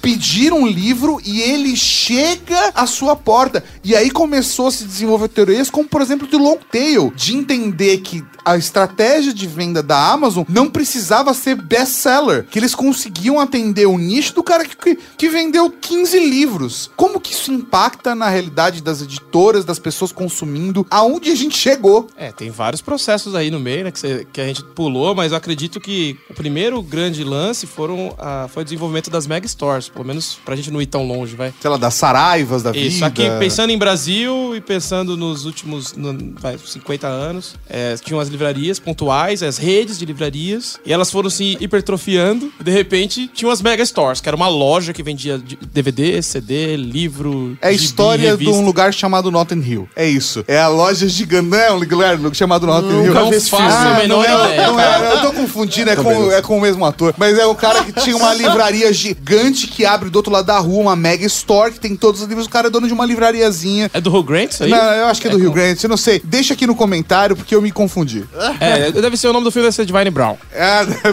pedir 0.00 0.52
um 0.52 0.66
livro 0.66 1.20
e 1.24 1.40
ele 1.40 1.76
chega 1.76 2.72
à 2.74 2.86
sua 2.86 3.16
porta. 3.16 3.62
E 3.84 3.94
aí 3.96 4.10
começou 4.10 4.68
a 4.68 4.70
se 4.70 4.84
desenvolver 4.84 5.28
teorias 5.28 5.68
como, 5.70 5.88
por 5.88 6.00
exemplo, 6.00 6.26
de 6.28 6.36
long 6.36 6.58
tail, 6.70 7.12
de 7.14 7.34
entender 7.36 7.98
que 7.98 8.24
a 8.44 8.56
estratégia 8.56 9.34
de 9.34 9.46
venda 9.46 9.82
da 9.82 10.10
Amazon 10.12 10.44
não 10.48 10.70
precisava 10.70 11.34
ser 11.34 11.54
best-seller, 11.56 12.46
que 12.50 12.58
eles 12.58 12.74
conseguiam 12.74 13.38
atender 13.40 13.86
o 13.86 13.98
nicho 13.98 14.34
do 14.34 14.42
cara 14.42 14.64
que, 14.64 14.96
que, 15.18 15.28
vendeu 15.28 15.70
15 15.70 16.18
livros. 16.18 16.90
Como 16.96 17.20
que 17.20 17.32
isso 17.32 17.52
impacta 17.52 18.14
na 18.14 18.28
realidade 18.28 18.82
das 18.82 19.02
editoras, 19.02 19.64
das 19.66 19.78
pessoas 19.78 20.12
consumindo? 20.12 20.86
Aonde 20.90 21.30
a 21.30 21.34
gente 21.34 21.58
chegou? 21.58 22.06
É, 22.16 22.32
tem 22.32 22.50
vários 22.50 22.80
processos 22.80 23.34
aí 23.34 23.50
no 23.50 23.60
meio, 23.60 23.84
né, 23.84 23.90
que, 23.90 23.98
você- 23.98 24.26
que 24.32 24.40
a 24.40 24.46
gente 24.46 24.64
pulou, 24.64 25.14
mas 25.14 25.32
eu 25.32 25.36
acredito 25.38 25.78
que 25.80 26.16
o 26.30 26.34
primeiro 26.34 26.80
grande 26.80 27.22
lance 27.24 27.66
foram, 27.66 28.14
a- 28.18 28.48
foi 28.48 28.62
o 28.62 28.64
desenvolvimento 28.64 29.10
das 29.18 29.26
mega 29.26 29.46
stores, 29.48 29.88
pelo 29.88 30.04
menos 30.04 30.38
pra 30.44 30.54
gente 30.54 30.70
não 30.70 30.80
ir 30.80 30.86
tão 30.86 31.06
longe, 31.06 31.34
vai. 31.34 31.52
Sei 31.60 31.68
lá, 31.68 31.76
das 31.76 31.94
Saraivas 31.94 32.62
da 32.62 32.70
Isso, 32.70 32.90
vida. 32.90 33.06
aqui 33.06 33.28
pensando 33.38 33.70
em 33.70 33.78
Brasil 33.78 34.54
e 34.54 34.60
pensando 34.60 35.16
nos 35.16 35.44
últimos 35.44 35.94
no, 35.94 36.16
vai, 36.38 36.56
50 36.56 37.06
anos, 37.08 37.56
é, 37.68 37.96
tinham 37.96 38.20
as 38.20 38.28
livrarias 38.28 38.78
pontuais, 38.78 39.42
as 39.42 39.58
redes 39.58 39.98
de 39.98 40.06
livrarias, 40.06 40.78
e 40.86 40.92
elas 40.92 41.10
foram 41.10 41.28
se 41.28 41.56
hipertrofiando, 41.60 42.52
e 42.60 42.64
de 42.64 42.70
repente 42.70 43.28
tinham 43.34 43.50
as 43.50 43.60
mega 43.60 43.84
stores, 43.84 44.20
que 44.20 44.28
era 44.28 44.36
uma 44.36 44.48
loja 44.48 44.92
que 44.92 45.02
vendia 45.02 45.36
de- 45.36 45.56
DVD, 45.56 46.22
CD, 46.22 46.76
livro. 46.76 47.58
É 47.60 47.68
a 47.68 47.72
gibi, 47.72 47.84
história 47.84 48.36
de 48.36 48.48
um 48.48 48.64
lugar 48.64 48.94
chamado 48.94 49.30
Notting 49.30 49.60
Hill. 49.60 49.88
É 49.96 50.06
isso. 50.06 50.44
É 50.46 50.60
a 50.60 50.68
loja 50.68 51.08
gigante. 51.08 51.48
Não 51.48 51.58
é 51.58 51.72
um 51.72 51.76
lugar 51.76 52.18
chamado 52.34 52.66
Notting 52.66 52.88
Hill. 52.88 53.14
Nunca 53.14 53.24
vi 53.30 53.36
esse 53.36 53.50
filme. 53.50 53.64
Ah, 53.68 53.96
a 53.96 53.98
menor 53.98 54.28
não 54.28 54.44
é, 54.44 54.46
ideia, 54.54 54.66
não 54.68 54.80
é, 54.80 55.12
eu 55.12 55.22
tô 55.22 55.32
confundindo, 55.32 55.90
é 55.90 55.96
com, 55.96 56.02
não. 56.02 56.32
é 56.32 56.42
com 56.42 56.56
o 56.56 56.60
mesmo 56.60 56.84
ator. 56.84 57.14
Mas 57.16 57.36
é 57.36 57.46
o 57.46 57.54
cara 57.54 57.82
que 57.84 57.92
tinha 57.92 58.16
uma 58.16 58.32
livraria 58.34 58.92
gigante 58.92 59.07
que 59.14 59.84
abre 59.84 60.10
do 60.10 60.16
outro 60.16 60.32
lado 60.32 60.46
da 60.46 60.58
rua, 60.58 60.82
uma 60.82 60.96
mega 60.96 61.24
store 61.26 61.72
que 61.72 61.80
tem 61.80 61.96
todos 61.96 62.22
os 62.22 62.28
livros. 62.28 62.46
O 62.46 62.50
cara 62.50 62.68
é 62.68 62.70
dono 62.70 62.86
de 62.86 62.92
uma 62.92 63.04
livrariazinha. 63.04 63.90
É 63.92 64.00
do 64.00 64.14
Hugh 64.14 64.24
Grant 64.24 64.52
isso 64.52 64.64
aí? 64.64 64.70
Não, 64.70 64.78
eu 64.78 65.06
acho 65.06 65.20
que 65.20 65.28
é 65.28 65.30
do 65.30 65.38
Rio 65.38 65.52
Grande, 65.52 65.82
eu 65.84 65.90
não 65.90 65.96
sei. 65.96 66.20
Deixa 66.24 66.54
aqui 66.54 66.66
no 66.66 66.74
comentário 66.74 67.36
porque 67.36 67.54
eu 67.54 67.62
me 67.62 67.70
confundi. 67.70 68.24
É, 68.60 68.90
deve 68.90 69.16
ser 69.16 69.28
o 69.28 69.32
nome 69.32 69.44
do 69.44 69.50
filme, 69.50 69.66
deve 69.66 69.76
ser 69.76 69.86
Divine 69.86 70.10
Brown. 70.10 70.36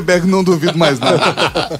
É, 0.08 0.19
não 0.21 0.43
duvido 0.43 0.77
mais 0.77 0.99
nada. 0.99 1.79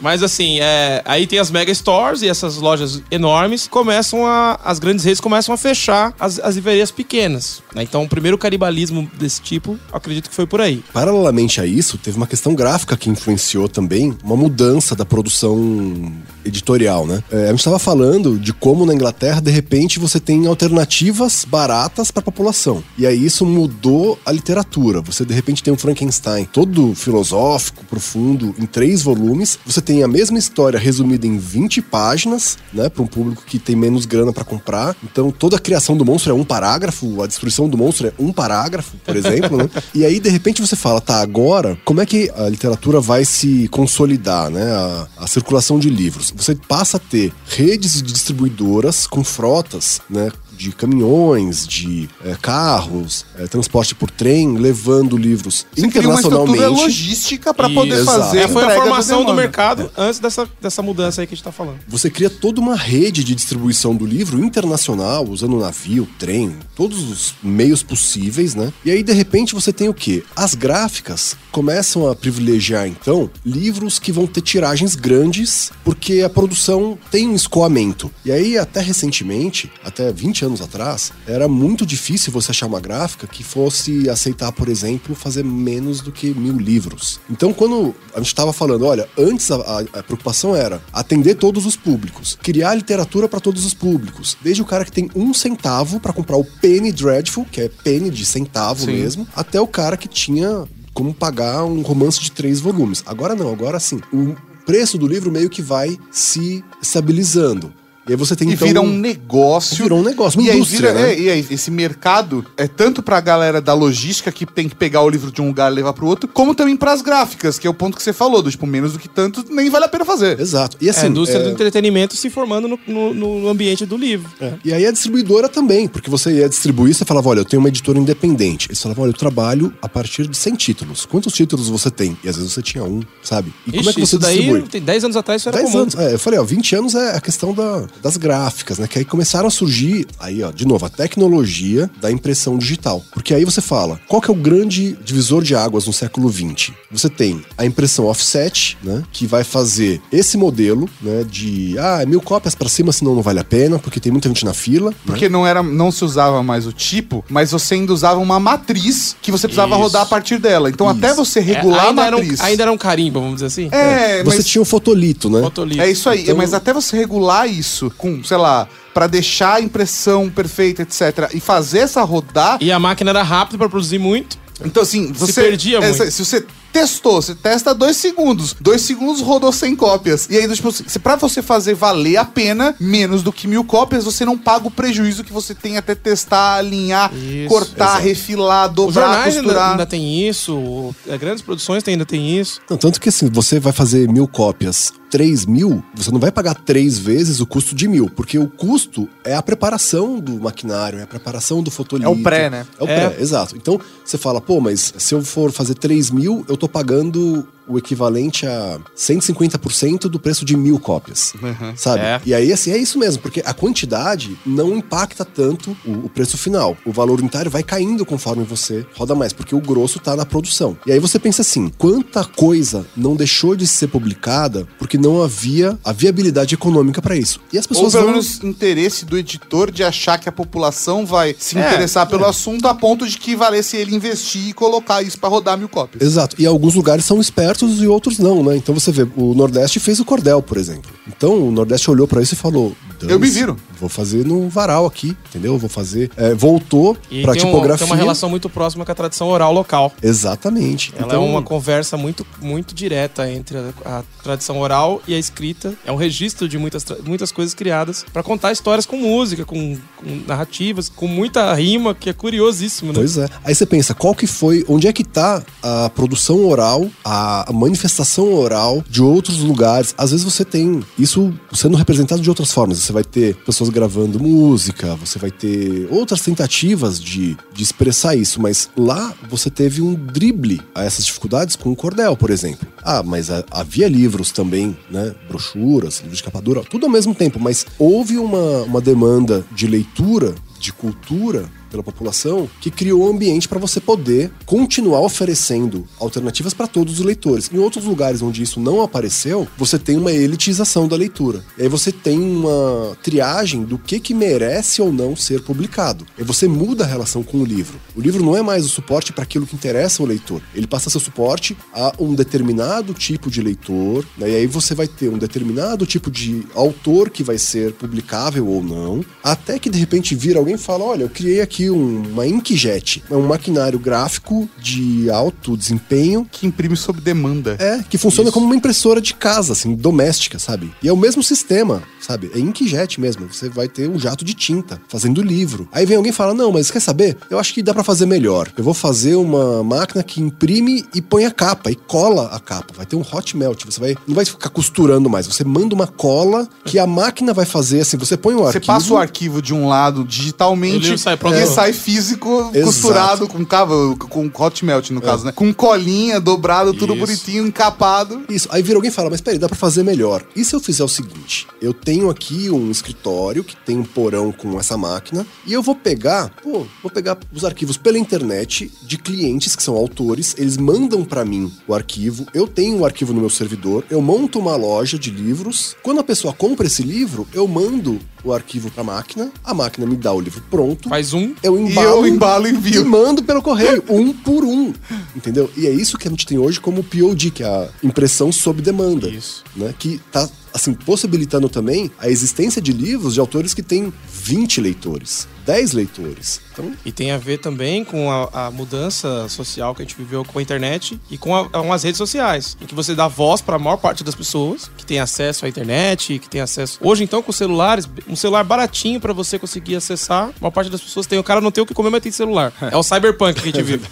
Mas 0.00 0.22
assim, 0.22 0.58
é, 0.60 1.02
aí 1.04 1.26
tem 1.26 1.38
as 1.38 1.50
mega 1.50 1.72
stores 1.74 2.22
e 2.22 2.28
essas 2.28 2.56
lojas 2.56 3.02
enormes 3.10 3.66
começam 3.66 4.26
a. 4.26 4.58
As 4.64 4.78
grandes 4.78 5.04
redes 5.04 5.20
começam 5.20 5.54
a 5.54 5.58
fechar 5.58 6.14
as, 6.18 6.38
as 6.38 6.56
livrarias 6.56 6.90
pequenas. 6.90 7.62
né? 7.74 7.82
Então 7.82 8.02
o 8.02 8.08
primeiro 8.08 8.36
canibalismo 8.38 9.08
desse 9.18 9.40
tipo, 9.40 9.78
acredito 9.92 10.28
que 10.28 10.34
foi 10.34 10.46
por 10.46 10.60
aí. 10.60 10.82
Paralelamente 10.92 11.60
a 11.60 11.66
isso, 11.66 11.98
teve 11.98 12.16
uma 12.16 12.26
questão 12.26 12.54
gráfica 12.54 12.96
que 12.96 13.10
influenciou 13.10 13.68
também 13.68 14.16
uma 14.22 14.36
mudança 14.36 14.94
da 14.94 15.04
produção 15.04 16.12
editorial, 16.44 17.06
né? 17.06 17.22
É, 17.30 17.44
a 17.44 17.50
gente 17.50 17.58
estava 17.58 17.78
falando 17.78 18.38
de 18.38 18.52
como 18.52 18.86
na 18.86 18.94
Inglaterra, 18.94 19.40
de 19.40 19.50
repente, 19.50 19.98
você 19.98 20.18
tem 20.18 20.46
alternativas 20.46 21.44
baratas 21.44 22.10
para 22.10 22.20
a 22.20 22.24
população. 22.24 22.82
E 22.96 23.06
aí 23.06 23.24
isso 23.24 23.44
mudou 23.44 24.18
a 24.24 24.32
literatura. 24.32 25.00
Você, 25.02 25.24
de 25.24 25.34
repente, 25.34 25.62
tem 25.62 25.72
um 25.72 25.76
Frankenstein 25.76 26.44
todo 26.44 26.94
filosófico, 26.94 27.84
profundo, 27.84 28.54
em 28.58 28.66
três 28.66 29.02
volumes. 29.02 29.58
Você 29.66 29.80
tem 29.88 30.02
a 30.02 30.08
mesma 30.08 30.38
história 30.38 30.78
resumida 30.78 31.26
em 31.26 31.38
20 31.38 31.80
páginas, 31.80 32.58
né, 32.74 32.90
para 32.90 33.02
um 33.02 33.06
público 33.06 33.42
que 33.46 33.58
tem 33.58 33.74
menos 33.74 34.04
grana 34.04 34.34
para 34.34 34.44
comprar. 34.44 34.94
Então 35.02 35.30
toda 35.30 35.56
a 35.56 35.58
criação 35.58 35.96
do 35.96 36.04
monstro 36.04 36.30
é 36.30 36.34
um 36.34 36.44
parágrafo, 36.44 37.22
a 37.22 37.26
destruição 37.26 37.66
do 37.66 37.78
monstro 37.78 38.08
é 38.08 38.12
um 38.18 38.30
parágrafo, 38.30 38.98
por 38.98 39.16
exemplo, 39.16 39.56
né? 39.56 39.70
E 39.94 40.04
aí 40.04 40.20
de 40.20 40.28
repente 40.28 40.60
você 40.60 40.76
fala, 40.76 41.00
tá, 41.00 41.22
agora 41.22 41.78
como 41.86 42.02
é 42.02 42.06
que 42.06 42.30
a 42.36 42.50
literatura 42.50 43.00
vai 43.00 43.24
se 43.24 43.66
consolidar, 43.68 44.50
né? 44.50 44.70
A, 44.70 45.08
a 45.24 45.26
circulação 45.26 45.78
de 45.78 45.88
livros. 45.88 46.34
Você 46.36 46.54
passa 46.54 46.98
a 46.98 47.00
ter 47.00 47.32
redes 47.46 48.02
de 48.02 48.12
distribuidoras 48.12 49.06
com 49.06 49.24
frotas, 49.24 50.02
né? 50.10 50.30
De 50.58 50.72
caminhões, 50.72 51.66
de 51.66 52.08
é, 52.24 52.34
carros, 52.34 53.24
é, 53.38 53.46
transporte 53.46 53.94
por 53.94 54.10
trem, 54.10 54.58
levando 54.58 55.16
livros 55.16 55.64
Você 55.74 55.88
cria 55.88 56.08
uma 56.08 56.16
estrutura 56.16 56.42
internacionalmente. 56.42 56.82
logística 56.82 57.54
para 57.54 57.70
poder 57.70 58.00
Exato. 58.00 58.18
fazer 58.18 58.38
É, 58.40 58.48
foi 58.48 58.64
a 58.64 58.74
formação 58.74 59.24
do 59.24 59.32
mercado 59.32 59.90
antes 59.96 60.18
dessa, 60.18 60.48
dessa 60.60 60.82
mudança 60.82 61.20
aí 61.20 61.26
que 61.26 61.34
a 61.34 61.36
gente 61.36 61.44
tá 61.44 61.52
falando. 61.52 61.78
Você 61.86 62.10
cria 62.10 62.28
toda 62.28 62.60
uma 62.60 62.74
rede 62.74 63.22
de 63.22 63.34
distribuição 63.34 63.94
do 63.94 64.04
livro 64.04 64.42
internacional, 64.44 65.26
usando 65.28 65.56
navio, 65.58 66.08
trem, 66.18 66.56
todos 66.74 66.98
os 67.10 67.34
meios 67.42 67.82
possíveis, 67.82 68.54
né? 68.54 68.72
E 68.84 68.90
aí, 68.90 69.02
de 69.02 69.12
repente, 69.12 69.54
você 69.54 69.72
tem 69.72 69.88
o 69.88 69.94
quê? 69.94 70.24
As 70.34 70.54
gráficas 70.54 71.36
começam 71.52 72.08
a 72.08 72.14
privilegiar, 72.14 72.86
então, 72.88 73.30
livros 73.44 73.98
que 73.98 74.10
vão 74.10 74.26
ter 74.26 74.40
tiragens 74.40 74.94
grandes, 74.96 75.70
porque 75.84 76.20
a 76.22 76.28
produção 76.28 76.98
tem 77.10 77.28
um 77.28 77.34
escoamento. 77.34 78.10
E 78.24 78.32
aí, 78.32 78.58
até 78.58 78.80
recentemente, 78.80 79.70
até 79.84 80.12
20 80.12 80.44
anos 80.44 80.47
atrás, 80.60 81.12
era 81.26 81.46
muito 81.46 81.84
difícil 81.84 82.32
você 82.32 82.50
achar 82.50 82.66
uma 82.66 82.80
gráfica 82.80 83.26
que 83.26 83.44
fosse 83.44 84.08
aceitar, 84.08 84.50
por 84.52 84.68
exemplo, 84.68 85.14
fazer 85.14 85.44
menos 85.44 86.00
do 86.00 86.10
que 86.10 86.32
mil 86.34 86.56
livros. 86.56 87.20
Então, 87.30 87.52
quando 87.52 87.94
a 88.14 88.18
gente 88.18 88.28
estava 88.28 88.52
falando, 88.52 88.84
olha, 88.86 89.08
antes 89.18 89.50
a, 89.50 89.56
a- 89.56 89.98
a 89.98 90.02
preocupação 90.02 90.54
era 90.56 90.82
atender 90.92 91.34
todos 91.36 91.66
os 91.66 91.76
públicos, 91.76 92.36
criar 92.42 92.74
literatura 92.74 93.28
para 93.28 93.40
todos 93.40 93.64
os 93.64 93.74
públicos, 93.74 94.36
desde 94.42 94.62
o 94.62 94.64
cara 94.64 94.84
que 94.84 94.92
tem 94.92 95.10
um 95.14 95.32
centavo 95.34 96.00
para 96.00 96.12
comprar 96.12 96.36
o 96.36 96.44
Penny 96.44 96.90
Dreadful, 96.92 97.44
que 97.50 97.60
é 97.60 97.68
penny 97.68 98.10
de 98.10 98.24
centavo 98.24 98.84
Sim. 98.84 98.92
mesmo, 98.92 99.26
até 99.36 99.60
o 99.60 99.66
cara 99.66 99.96
que 99.96 100.08
tinha 100.08 100.64
como 100.94 101.14
pagar 101.14 101.64
um 101.64 101.82
romance 101.82 102.20
de 102.20 102.32
três 102.32 102.58
volumes. 102.60 103.04
Agora 103.06 103.34
não, 103.34 103.52
agora 103.52 103.78
sim. 103.78 104.00
O 104.12 104.34
preço 104.66 104.98
do 104.98 105.06
livro 105.06 105.30
meio 105.30 105.48
que 105.48 105.62
vai 105.62 105.96
se 106.10 106.64
estabilizando. 106.82 107.72
E 108.08 108.12
aí 108.12 108.16
você 108.16 108.34
tem 108.34 108.48
E 108.48 108.54
então. 108.54 108.66
vira 108.66 108.80
um 108.80 108.92
negócio. 108.92 109.76
Virou 109.82 110.00
um 110.00 110.02
negócio, 110.02 110.40
uma 110.40 110.46
e 110.46 110.50
aí 110.50 110.56
indústria, 110.56 110.92
vira- 110.92 111.06
né? 111.06 111.12
é, 111.14 111.20
e 111.20 111.30
aí 111.30 111.46
esse 111.50 111.70
mercado 111.70 112.44
é 112.56 112.66
tanto 112.66 113.02
pra 113.02 113.20
galera 113.20 113.60
da 113.60 113.74
logística 113.74 114.32
que 114.32 114.46
tem 114.46 114.68
que 114.68 114.74
pegar 114.74 115.02
o 115.02 115.08
livro 115.10 115.30
de 115.30 115.40
um 115.42 115.48
lugar 115.48 115.70
e 115.70 115.74
levar 115.74 115.92
pro 115.92 116.06
outro, 116.06 116.28
como 116.28 116.54
também 116.54 116.76
pras 116.76 117.02
gráficas, 117.02 117.58
que 117.58 117.66
é 117.66 117.70
o 117.70 117.74
ponto 117.74 117.96
que 117.96 118.02
você 118.02 118.12
falou, 118.12 118.40
do 118.42 118.50
tipo, 118.50 118.66
menos 118.66 118.92
do 118.94 118.98
que 118.98 119.08
tanto, 119.08 119.44
nem 119.50 119.68
vale 119.70 119.84
a 119.84 119.88
pena 119.88 120.04
fazer. 120.04 120.40
Exato. 120.40 120.76
E 120.80 120.88
assim, 120.88 121.02
é 121.02 121.04
a 121.04 121.08
indústria 121.08 121.38
é- 121.40 121.44
do 121.44 121.50
entretenimento 121.50 122.16
se 122.16 122.30
formando 122.30 122.66
no, 122.68 122.78
no- 122.86 123.14
no 123.14 123.48
ambiente 123.48 123.84
do 123.84 123.96
livro. 123.96 124.30
É. 124.40 124.54
E 124.64 124.72
aí 124.72 124.86
a 124.86 124.90
distribuidora 124.90 125.48
também, 125.48 125.86
porque 125.88 126.08
você 126.08 126.32
ia 126.32 126.48
distribuir, 126.48 126.94
você 126.94 127.04
falava, 127.04 127.28
olha, 127.28 127.40
eu 127.40 127.44
tenho 127.44 127.60
uma 127.60 127.68
editora 127.68 127.98
independente. 127.98 128.68
Eles 128.68 128.80
falavam, 128.80 129.04
olha, 129.04 129.10
eu 129.10 129.14
trabalho 129.14 129.72
a 129.82 129.88
partir 129.88 130.26
de 130.26 130.36
100 130.36 130.54
títulos. 130.54 131.04
Quantos 131.04 131.32
títulos 131.32 131.68
você 131.68 131.90
tem? 131.90 132.16
E 132.24 132.28
às 132.28 132.36
vezes 132.36 132.52
você 132.52 132.62
tinha 132.62 132.84
um, 132.84 133.02
sabe? 133.22 133.52
E 133.66 133.70
como 133.72 133.90
é 133.90 133.92
que 133.92 134.00
Ixi, 134.00 134.00
você 134.00 134.02
isso 134.02 134.18
daí, 134.18 134.36
distribui? 134.38 134.68
tem 134.68 134.80
10 134.82 135.04
anos 135.04 135.16
atrás, 135.16 135.42
isso 135.42 135.48
era 135.48 135.58
10 135.58 135.70
comum. 135.70 135.82
anos. 135.82 135.94
É, 135.96 136.14
eu 136.14 136.18
falei, 136.18 136.38
ó, 136.38 136.44
20 136.44 136.74
anos 136.76 136.94
é 136.94 137.16
a 137.16 137.20
questão 137.20 137.52
da- 137.52 137.86
das 138.02 138.16
gráficas, 138.16 138.78
né? 138.78 138.86
Que 138.86 138.98
aí 138.98 139.04
começaram 139.04 139.46
a 139.48 139.50
surgir, 139.50 140.06
aí, 140.18 140.42
ó, 140.42 140.50
de 140.50 140.66
novo, 140.66 140.84
a 140.86 140.88
tecnologia 140.88 141.90
da 142.00 142.10
impressão 142.10 142.56
digital. 142.58 143.02
Porque 143.12 143.34
aí 143.34 143.44
você 143.44 143.60
fala, 143.60 144.00
qual 144.08 144.20
que 144.22 144.30
é 144.30 144.32
o 144.32 144.36
grande 144.36 144.96
divisor 145.04 145.42
de 145.42 145.54
águas 145.54 145.86
no 145.86 145.92
século 145.92 146.28
20? 146.28 146.72
Você 146.90 147.08
tem 147.08 147.42
a 147.56 147.64
impressão 147.66 148.06
offset, 148.06 148.76
né? 148.82 149.02
Que 149.12 149.26
vai 149.26 149.44
fazer 149.44 150.00
esse 150.12 150.36
modelo, 150.36 150.88
né? 151.02 151.24
De, 151.28 151.76
ah, 151.78 152.04
mil 152.06 152.20
cópias 152.20 152.54
pra 152.54 152.68
cima, 152.68 152.92
senão 152.92 153.14
não 153.14 153.22
vale 153.22 153.40
a 153.40 153.44
pena, 153.44 153.78
porque 153.78 154.00
tem 154.00 154.10
muita 154.12 154.28
gente 154.28 154.44
na 154.44 154.54
fila. 154.54 154.90
né? 154.90 154.96
Porque 155.04 155.28
não, 155.28 155.46
era, 155.46 155.62
não 155.62 155.90
se 155.90 156.04
usava 156.04 156.42
mais 156.42 156.66
o 156.66 156.72
tipo, 156.72 157.24
mas 157.28 157.50
você 157.50 157.74
ainda 157.74 157.92
usava 157.92 158.20
uma 158.20 158.38
matriz 158.40 159.16
que 159.20 159.30
você 159.30 159.46
precisava 159.46 159.74
Isso. 159.74 159.82
rodar 159.82 160.02
a 160.02 160.06
partir 160.06 160.38
dela. 160.38 160.70
Então, 160.70 160.86
Isso. 160.88 160.98
até 160.98 161.14
você 161.14 161.38
É, 161.40 161.42
regular 161.42 161.86
ainda, 161.88 162.02
a 162.02 162.06
era 162.06 162.16
um, 162.16 162.20
matriz. 162.20 162.40
ainda 162.40 162.62
era 162.62 162.72
um 162.72 162.78
carimbo, 162.78 163.20
vamos 163.20 163.34
dizer 163.36 163.46
assim? 163.46 163.68
É, 163.72 164.22
Você 164.24 164.36
mas 164.36 164.46
tinha 164.46 164.62
o 164.62 164.64
fotolito, 164.64 165.28
né? 165.30 165.40
Fotolito. 165.40 165.80
é 165.82 165.90
isso 165.90 166.08
aí. 166.08 166.22
Então- 166.22 166.36
Mas 166.36 166.54
até 166.54 166.72
você 166.72 166.96
regular 166.96 167.48
isso 167.50 167.87
com, 167.90 168.22
sei 168.22 168.36
lá, 168.36 168.68
pra 168.92 169.06
deixar 169.06 169.54
a 169.54 169.60
impressão 169.60 170.28
perfeita, 170.28 170.82
etc. 170.82 171.30
E 171.34 171.40
fazer 171.40 171.80
essa 171.80 172.02
rodar. 172.02 172.58
E 172.60 172.72
a 172.72 172.78
máquina 172.78 173.10
era 173.10 173.22
rápida 173.22 173.58
pra 173.58 173.68
produzir 173.68 173.98
muito. 173.98 174.38
Então, 174.64 174.82
assim, 174.82 175.12
você. 175.12 175.42
perdia 175.42 175.78
é, 175.78 175.80
muito. 175.80 176.10
Se 176.10 176.24
você 176.24 176.44
testou, 176.72 177.20
você 177.22 177.34
testa 177.34 177.74
dois 177.74 177.96
segundos. 177.96 178.54
Dois 178.60 178.82
segundos 178.82 179.20
rodou 179.20 179.52
100 179.52 179.76
cópias. 179.76 180.26
E 180.30 180.36
aí, 180.36 180.48
tipo, 180.54 180.70
se 180.72 180.98
pra 180.98 181.16
você 181.16 181.42
fazer 181.42 181.74
valer 181.74 182.16
a 182.16 182.24
pena, 182.24 182.74
menos 182.78 183.22
do 183.22 183.32
que 183.32 183.46
mil 183.46 183.64
cópias, 183.64 184.04
você 184.04 184.24
não 184.24 184.36
paga 184.36 184.66
o 184.68 184.70
prejuízo 184.70 185.24
que 185.24 185.32
você 185.32 185.54
tem 185.54 185.76
até 185.76 185.94
testar, 185.94 186.56
alinhar, 186.56 187.12
Isso, 187.14 187.48
cortar, 187.48 187.84
exato. 187.94 188.02
refilar, 188.02 188.68
dobrar, 188.68 188.92
jornais 189.02 189.36
ainda, 189.36 189.42
costurar. 189.42 189.70
ainda 189.72 189.86
tem 189.86 190.28
isso, 190.28 190.94
é, 191.06 191.16
grandes 191.18 191.42
produções 191.42 191.82
ainda 191.86 192.04
tem 192.04 192.38
isso. 192.38 192.60
Não, 192.68 192.76
tanto 192.76 193.00
que 193.00 193.08
assim, 193.08 193.28
você 193.30 193.58
vai 193.58 193.72
fazer 193.72 194.08
mil 194.08 194.28
cópias, 194.28 194.92
três 195.10 195.46
mil, 195.46 195.82
você 195.94 196.10
não 196.10 196.20
vai 196.20 196.30
pagar 196.30 196.54
três 196.54 196.98
vezes 196.98 197.40
o 197.40 197.46
custo 197.46 197.74
de 197.74 197.88
mil, 197.88 198.10
porque 198.10 198.38
o 198.38 198.46
custo 198.48 199.08
é 199.24 199.34
a 199.34 199.42
preparação 199.42 200.18
do 200.20 200.38
maquinário, 200.40 200.98
é 200.98 201.02
a 201.02 201.06
preparação 201.06 201.62
do 201.62 201.70
fotolito. 201.70 202.08
É 202.08 202.12
o 202.12 202.22
pré, 202.22 202.50
né? 202.50 202.66
É 202.78 202.84
o 202.84 202.88
É. 202.88 203.08
pré, 203.10 203.22
exato. 203.22 203.56
Então, 203.56 203.80
você 204.04 204.18
fala, 204.18 204.40
pô, 204.40 204.60
mas 204.60 204.92
se 204.98 205.14
eu 205.14 205.22
for 205.22 205.50
fazer 205.50 205.74
três 205.74 206.10
mil, 206.10 206.44
eu 206.48 206.56
tô 206.58 206.68
pagando 206.68 207.46
o 207.68 207.78
equivalente 207.78 208.46
a 208.46 208.78
150% 208.96 210.02
do 210.08 210.18
preço 210.18 210.44
de 210.44 210.56
mil 210.56 210.78
cópias. 210.78 211.32
Sabe? 211.76 212.00
É. 212.02 212.20
E 212.24 212.34
aí, 212.34 212.52
assim, 212.52 212.70
é 212.70 212.78
isso 212.78 212.98
mesmo, 212.98 213.22
porque 213.22 213.42
a 213.44 213.52
quantidade 213.54 214.36
não 214.44 214.76
impacta 214.76 215.24
tanto 215.24 215.76
o, 215.84 216.06
o 216.06 216.08
preço 216.08 216.36
final. 216.38 216.76
O 216.84 216.92
valor 216.92 217.20
unitário 217.20 217.50
vai 217.50 217.62
caindo 217.62 218.04
conforme 218.04 218.44
você 218.44 218.86
roda 218.96 219.14
mais, 219.14 219.32
porque 219.32 219.54
o 219.54 219.60
grosso 219.60 219.98
tá 219.98 220.16
na 220.16 220.24
produção. 220.26 220.76
E 220.86 220.92
aí 220.92 220.98
você 220.98 221.18
pensa 221.18 221.42
assim: 221.42 221.68
quanta 221.78 222.24
coisa 222.24 222.86
não 222.96 223.14
deixou 223.16 223.54
de 223.54 223.66
ser 223.66 223.88
publicada 223.88 224.66
porque 224.78 224.96
não 224.98 225.22
havia 225.22 225.78
a 225.84 225.92
viabilidade 225.92 226.54
econômica 226.54 227.02
para 227.02 227.16
isso? 227.16 227.40
E 227.52 227.58
as 227.58 227.64
Ou 227.64 227.68
pessoas 227.68 227.92
pelo 227.92 228.04
vão. 228.04 228.12
menos 228.12 228.42
interesse 228.42 229.04
do 229.04 229.16
editor 229.18 229.70
de 229.70 229.82
achar 229.84 230.18
que 230.18 230.28
a 230.28 230.32
população 230.32 231.04
vai 231.04 231.34
se 231.38 231.58
É, 231.58 231.66
interessar 231.66 232.06
pelo 232.06 232.24
assunto 232.24 232.66
a 232.66 232.74
ponto 232.74 233.06
de 233.06 233.18
que 233.18 233.34
valesse 233.36 233.76
ele 233.76 233.94
investir 233.94 234.48
e 234.48 234.52
colocar 234.52 235.02
isso 235.02 235.18
pra 235.18 235.28
rodar 235.28 235.58
mil 235.58 235.68
cópias. 235.68 236.02
Exato. 236.02 236.36
E 236.38 236.46
alguns 236.46 236.74
lugares 236.74 237.04
são 237.04 237.20
espertos 237.20 237.57
e 237.66 237.86
outros 237.86 238.18
não, 238.18 238.42
né? 238.42 238.56
Então 238.56 238.74
você 238.74 238.92
vê, 238.92 239.06
o 239.16 239.34
Nordeste 239.34 239.80
fez 239.80 240.00
o 240.00 240.04
cordel, 240.04 240.42
por 240.42 240.56
exemplo. 240.56 240.90
Então 241.06 241.48
o 241.48 241.50
Nordeste 241.50 241.90
olhou 241.90 242.06
para 242.06 242.22
isso 242.22 242.34
e 242.34 242.36
falou: 242.36 242.76
Eu 243.02 243.06
me 243.18 243.26
"Dane-se, 243.26 243.38
viro." 243.38 243.56
Vou 243.80 243.88
fazer 243.88 244.24
no 244.24 244.48
varal 244.48 244.86
aqui, 244.86 245.16
entendeu? 245.28 245.58
Vou 245.58 245.68
fazer. 245.68 246.10
é, 246.16 246.34
voltou 246.34 246.94
pra 247.22 247.32
tem, 247.32 247.42
um- 247.42 247.46
tipografia. 247.46 247.86
tem 247.86 247.86
uma 247.86 247.96
relação 247.96 248.28
muito 248.28 248.48
próxima 248.48 248.84
com 248.84 248.92
a 248.92 248.94
tradição 248.94 249.28
oral 249.28 249.52
local. 249.52 249.92
Exatamente. 250.02 250.92
Ela 250.96 251.06
então, 251.06 251.22
é 251.24 251.26
uma 251.26 251.42
conversa 251.42 251.96
muito, 251.96 252.26
muito 252.40 252.74
direta 252.74 253.30
entre 253.30 253.58
a, 253.58 253.62
a 253.84 254.02
tradição 254.22 254.58
oral 254.60 255.00
e 255.06 255.14
a 255.14 255.18
escrita. 255.18 255.74
É 255.86 255.92
um 255.92 255.96
registro 255.96 256.48
de 256.48 256.58
muitas, 256.58 256.84
muitas 257.04 257.32
coisas 257.32 257.54
criadas 257.54 258.04
pra 258.12 258.22
contar 258.22 258.52
histórias 258.52 258.84
com 258.86 258.96
música, 258.96 259.44
com, 259.44 259.76
com 259.96 260.22
narrativas, 260.26 260.88
com 260.88 261.06
muita 261.06 261.52
rima, 261.54 261.94
que 261.94 262.10
é 262.10 262.12
curiosíssimo, 262.12 262.92
né? 262.92 262.98
Pois 262.98 263.16
é. 263.18 263.28
Aí 263.44 263.54
você 263.54 263.64
pensa, 263.66 263.94
qual 263.94 264.14
que 264.14 264.26
foi, 264.26 264.64
onde 264.68 264.86
é 264.86 264.92
que 264.92 265.04
tá 265.04 265.42
a 265.62 265.90
produção 265.94 266.46
oral, 266.46 266.86
a, 267.04 267.48
a 267.48 267.52
manifestação 267.52 268.32
oral 268.34 268.82
de 268.88 269.02
outros 269.02 269.38
lugares? 269.38 269.94
Às 269.96 270.10
vezes 270.10 270.24
você 270.24 270.44
tem 270.44 270.82
isso 270.98 271.32
sendo 271.52 271.76
representado 271.76 272.20
de 272.20 272.28
outras 272.28 272.52
formas. 272.52 272.78
Você 272.78 272.92
vai 272.92 273.04
ter 273.04 273.34
pessoas 273.36 273.67
gravando 273.70 274.20
música, 274.20 274.94
você 274.96 275.18
vai 275.18 275.30
ter 275.30 275.86
outras 275.90 276.20
tentativas 276.20 277.00
de, 277.00 277.36
de 277.52 277.62
expressar 277.62 278.14
isso, 278.16 278.40
mas 278.40 278.68
lá 278.76 279.14
você 279.28 279.50
teve 279.50 279.80
um 279.82 279.94
drible 279.94 280.60
a 280.74 280.84
essas 280.84 281.04
dificuldades 281.06 281.56
com 281.56 281.70
o 281.70 281.76
cordel, 281.76 282.16
por 282.16 282.30
exemplo. 282.30 282.66
Ah, 282.82 283.02
mas 283.02 283.30
a- 283.30 283.44
havia 283.50 283.88
livros 283.88 284.30
também, 284.30 284.76
né? 284.90 285.14
Brochuras, 285.28 286.00
livros 286.00 286.18
de 286.18 286.24
capa 286.24 286.40
dura, 286.40 286.62
tudo 286.62 286.86
ao 286.86 286.92
mesmo 286.92 287.14
tempo, 287.14 287.38
mas 287.40 287.66
houve 287.78 288.16
uma, 288.18 288.62
uma 288.62 288.80
demanda 288.80 289.44
de 289.52 289.66
leitura, 289.66 290.34
de 290.58 290.72
cultura 290.72 291.48
pela 291.68 291.82
população 291.82 292.48
que 292.60 292.70
criou 292.70 293.06
um 293.06 293.10
ambiente 293.10 293.48
para 293.48 293.58
você 293.58 293.80
poder 293.80 294.30
continuar 294.46 295.00
oferecendo 295.00 295.86
alternativas 295.98 296.54
para 296.54 296.66
todos 296.66 296.98
os 296.98 297.04
leitores. 297.04 297.50
Em 297.52 297.58
outros 297.58 297.84
lugares 297.84 298.22
onde 298.22 298.42
isso 298.42 298.60
não 298.60 298.82
apareceu, 298.82 299.46
você 299.56 299.78
tem 299.78 299.96
uma 299.96 300.12
elitização 300.12 300.88
da 300.88 300.96
leitura. 300.96 301.44
E 301.56 301.62
aí 301.62 301.68
você 301.68 301.92
tem 301.92 302.18
uma 302.18 302.96
triagem 303.02 303.62
do 303.62 303.78
que 303.78 304.00
que 304.00 304.14
merece 304.14 304.80
ou 304.82 304.92
não 304.92 305.14
ser 305.16 305.42
publicado. 305.42 306.06
E 306.18 306.22
você 306.22 306.48
muda 306.48 306.84
a 306.84 306.86
relação 306.86 307.22
com 307.22 307.38
o 307.38 307.44
livro. 307.44 307.78
O 307.96 308.00
livro 308.00 308.24
não 308.24 308.36
é 308.36 308.42
mais 308.42 308.64
o 308.64 308.68
suporte 308.68 309.12
para 309.12 309.24
aquilo 309.24 309.46
que 309.46 309.54
interessa 309.54 310.02
ao 310.02 310.08
leitor. 310.08 310.40
Ele 310.54 310.66
passa 310.66 310.88
a 310.88 310.92
ser 310.92 311.00
suporte 311.00 311.56
a 311.72 311.92
um 311.98 312.14
determinado 312.14 312.94
tipo 312.94 313.30
de 313.30 313.42
leitor, 313.42 314.04
né? 314.16 314.30
E 314.30 314.36
aí 314.36 314.46
você 314.46 314.74
vai 314.74 314.86
ter 314.86 315.08
um 315.08 315.18
determinado 315.18 315.86
tipo 315.86 316.10
de 316.10 316.44
autor 316.54 317.10
que 317.10 317.22
vai 317.22 317.38
ser 317.38 317.72
publicável 317.72 318.46
ou 318.46 318.62
não, 318.62 319.04
até 319.22 319.58
que 319.58 319.70
de 319.70 319.78
repente 319.78 320.14
vira 320.14 320.38
alguém 320.38 320.54
e 320.54 320.58
fala: 320.58 320.84
"Olha, 320.84 321.02
eu 321.02 321.08
criei 321.08 321.40
aqui 321.40 321.57
aqui 321.58 321.70
um- 321.70 322.02
uma 322.12 322.24
inkjet. 322.26 323.02
É 323.10 323.14
um 323.16 323.26
maquinário 323.26 323.78
gráfico 323.80 324.48
de 324.62 325.10
alto 325.10 325.56
desempenho 325.56 326.24
Que 326.30 326.46
imprime 326.46 326.76
sob 326.76 327.00
demanda. 327.00 327.56
é, 327.58 327.82
que 327.88 327.98
funciona 327.98 328.30
como 328.30 328.46
uma 328.46 328.54
impressora 328.54 329.00
de 329.00 329.12
casa, 329.14 329.52
assim, 329.52 329.74
doméstica, 329.74 330.38
sabe? 330.38 330.70
E 330.82 330.88
é 330.88 330.92
o 330.92 330.96
mesmo 330.96 331.20
sistema, 331.22 331.82
sabe? 332.00 332.30
É 332.34 332.38
inkjet 332.38 333.00
mesmo. 333.00 333.26
Você 333.32 333.48
vai 333.48 333.66
ter 333.68 333.88
um 333.88 333.98
jato 333.98 334.24
de 334.24 334.34
tinta 334.34 334.80
fazendo 334.88 335.20
livro. 335.20 335.68
Aí 335.72 335.84
vem 335.84 335.96
alguém 335.96 336.10
e 336.10 336.14
fala: 336.14 336.32
Não, 336.32 336.52
mas 336.52 336.70
quer 336.70 336.80
saber? 336.80 337.16
Eu 337.28 337.38
acho 337.38 337.52
que 337.52 337.62
dá 337.62 337.74
pra 337.74 337.82
fazer 337.82 338.06
melhor. 338.06 338.48
Eu 338.56 338.62
vou 338.62 338.74
fazer 338.74 339.16
uma 339.16 339.62
máquina 339.64 340.02
que 340.04 340.20
imprime 340.20 340.84
e 340.94 341.02
põe 341.02 341.24
a 341.24 341.30
capa 341.30 341.70
e 341.70 341.74
cola 341.74 342.26
a 342.32 342.38
capa. 342.38 342.72
Vai 342.76 342.86
ter 342.86 342.94
um 342.96 343.00
hot 343.12 343.36
melt. 343.36 343.64
Você 343.64 343.80
vai 343.80 343.96
não 344.06 344.14
vai 344.14 344.24
ficar 344.24 344.50
costurando 344.50 345.10
mais. 345.10 345.26
Você 345.26 345.42
manda 345.44 345.74
uma 345.74 345.86
cola 345.88 346.48
que 346.64 346.78
a 346.78 346.86
máquina 346.86 347.34
vai 347.34 347.44
fazer 347.46 347.80
assim. 347.80 347.96
Você 347.96 348.16
põe 348.16 348.34
o 348.34 348.38
Você 348.38 348.58
arquivo. 348.58 348.66
passa 348.66 348.94
o 348.94 348.96
arquivo 348.96 349.42
de 349.42 349.52
um 349.52 349.66
lado 349.68 350.04
digitalmente 350.04 350.86
Ele 350.86 350.98
sai 350.98 351.16
pronto. 351.16 351.34
e 351.36 351.42
sai 351.48 351.72
físico, 351.72 352.50
Exato. 352.52 352.64
costurado 352.64 353.28
com 353.28 353.44
cabo, 353.44 353.96
com 353.96 354.30
hot 354.34 354.64
melt 354.64 354.90
no 354.90 355.00
caso, 355.00 355.24
né? 355.24 355.32
Com 355.32 355.52
colinha, 355.52 356.20
dobrado, 356.20 356.72
tudo 356.74 356.94
Isso. 356.94 357.06
bonitinho, 357.06 357.46
encapado. 357.46 358.22
Isso. 358.28 358.48
Aí 358.50 358.62
vira 358.62 358.76
alguém 358.76 358.90
e 358.90 358.94
fala, 358.94 359.10
mas 359.10 359.20
peraí, 359.20 359.38
dá 359.38 359.48
pra 359.48 359.56
fazer 359.56 359.82
melhor. 359.82 360.24
E 360.34 360.44
se 360.44 360.54
eu 360.54 360.60
fizer 360.60 360.84
o 360.84 360.88
seguinte? 360.88 361.46
Eu 361.60 361.72
tenho 361.72 362.10
aqui 362.10 362.50
um 362.50 362.70
escritório 362.70 363.42
que 363.44 363.56
tem 363.56 363.76
um 363.76 363.84
porão 363.84 364.32
com 364.32 364.58
essa 364.58 364.76
máquina 364.76 365.26
e 365.46 365.52
eu 365.52 365.62
vou 365.62 365.74
pegar, 365.74 366.30
pô, 366.42 366.66
vou 366.82 366.90
pegar 366.90 367.18
os 367.32 367.44
arquivos 367.44 367.76
pela 367.76 367.98
internet 367.98 368.70
de 368.82 368.98
clientes 368.98 369.56
que 369.56 369.62
são 369.62 369.74
autores, 369.76 370.34
eles 370.38 370.56
mandam 370.56 371.04
pra 371.04 371.24
mim 371.24 371.52
o 371.66 371.74
arquivo, 371.74 372.26
eu 372.34 372.46
tenho 372.46 372.78
o 372.78 372.84
arquivo 372.84 373.12
no 373.12 373.20
meu 373.20 373.30
servidor, 373.30 373.84
eu 373.90 374.00
monto 374.00 374.38
uma 374.38 374.56
loja 374.56 374.98
de 374.98 375.10
livros. 375.10 375.76
Quando 375.82 376.00
a 376.00 376.04
pessoa 376.04 376.32
compra 376.32 376.66
esse 376.66 376.82
livro, 376.82 377.26
eu 377.32 377.46
mando 377.46 378.00
o 378.24 378.32
arquivo 378.32 378.70
pra 378.70 378.82
máquina, 378.84 379.30
a 379.44 379.54
máquina 379.54 379.86
me 379.86 379.96
dá 379.96 380.12
o 380.12 380.20
livro 380.20 380.42
pronto. 380.50 380.88
Faz 380.88 381.12
um. 381.14 381.34
Eu 381.42 381.56
E 381.58 381.62
embalo, 381.70 381.88
eu 381.88 382.06
embalo 382.06 382.46
e 382.46 382.50
envio. 382.50 382.82
e 382.82 382.84
mando 382.84 383.22
pelo 383.22 383.40
correio, 383.42 383.82
um 383.88 384.12
por 384.12 384.44
um. 384.44 384.72
Entendeu? 385.14 385.50
E 385.56 385.66
é 385.66 385.70
isso 385.70 385.96
que 385.98 386.06
a 386.08 386.10
gente 386.10 386.26
tem 386.26 386.38
hoje 386.38 386.60
como 386.60 386.82
POD, 386.82 387.30
que 387.30 387.42
é 387.42 387.46
a 387.46 387.68
impressão 387.82 388.30
sob 388.32 388.60
demanda. 388.62 389.08
Isso. 389.08 389.44
Né? 389.56 389.74
Que 389.78 390.00
tá, 390.10 390.28
assim, 390.52 390.74
possibilitando 390.74 391.48
também 391.48 391.90
a 391.98 392.08
existência 392.08 392.60
de 392.60 392.72
livros 392.72 393.14
de 393.14 393.20
autores 393.20 393.54
que 393.54 393.62
têm 393.62 393.92
20 394.12 394.60
leitores, 394.60 395.26
10 395.46 395.72
leitores. 395.72 396.40
Então, 396.52 396.72
E 396.84 396.90
tem 396.92 397.10
a 397.12 397.18
ver 397.18 397.38
também 397.38 397.84
com 397.84 398.10
a, 398.10 398.46
a 398.46 398.50
mudança 398.50 399.28
social 399.28 399.74
que 399.74 399.82
a 399.82 399.84
gente 399.84 399.96
viveu 399.96 400.24
com 400.24 400.38
a 400.38 400.42
internet 400.42 400.98
e 401.10 401.16
com, 401.16 401.34
a- 401.34 401.48
com 401.48 401.72
as 401.72 401.82
redes 401.84 401.98
sociais, 401.98 402.56
em 402.60 402.66
que 402.66 402.74
você 402.74 402.94
dá 402.94 403.06
voz 403.06 403.40
para 403.40 403.56
a 403.56 403.58
maior 403.58 403.76
parte 403.76 404.02
das 404.02 404.14
pessoas 404.14 404.68
que 404.76 404.84
tem 404.84 404.98
acesso 404.98 405.46
à 405.46 405.48
internet, 405.48 406.18
que 406.18 406.28
tem 406.28 406.40
acesso. 406.40 406.78
Hoje, 406.82 407.04
então, 407.04 407.22
com 407.22 407.30
celulares, 407.32 407.88
um 408.08 408.16
celular 408.16 408.42
baratinho 408.44 409.00
para 409.00 409.12
você 409.12 409.38
conseguir 409.38 409.76
acessar, 409.76 410.24
a 410.30 410.32
maior 410.40 410.50
parte 410.50 410.70
das 410.70 410.80
pessoas 410.80 411.06
tem. 411.06 411.18
O 411.18 411.24
cara 411.24 411.40
não 411.40 411.50
tem 411.52 411.62
o 411.62 411.66
que 411.66 411.72
comer, 411.74 411.90
mas 411.90 412.02
tem 412.02 412.12
celular. 412.12 412.52
É 412.70 412.76
o 412.76 412.82
cyberpunk 412.82 413.40
que 413.40 413.48
a 413.48 413.52
gente 413.52 413.62
vive. 413.62 413.86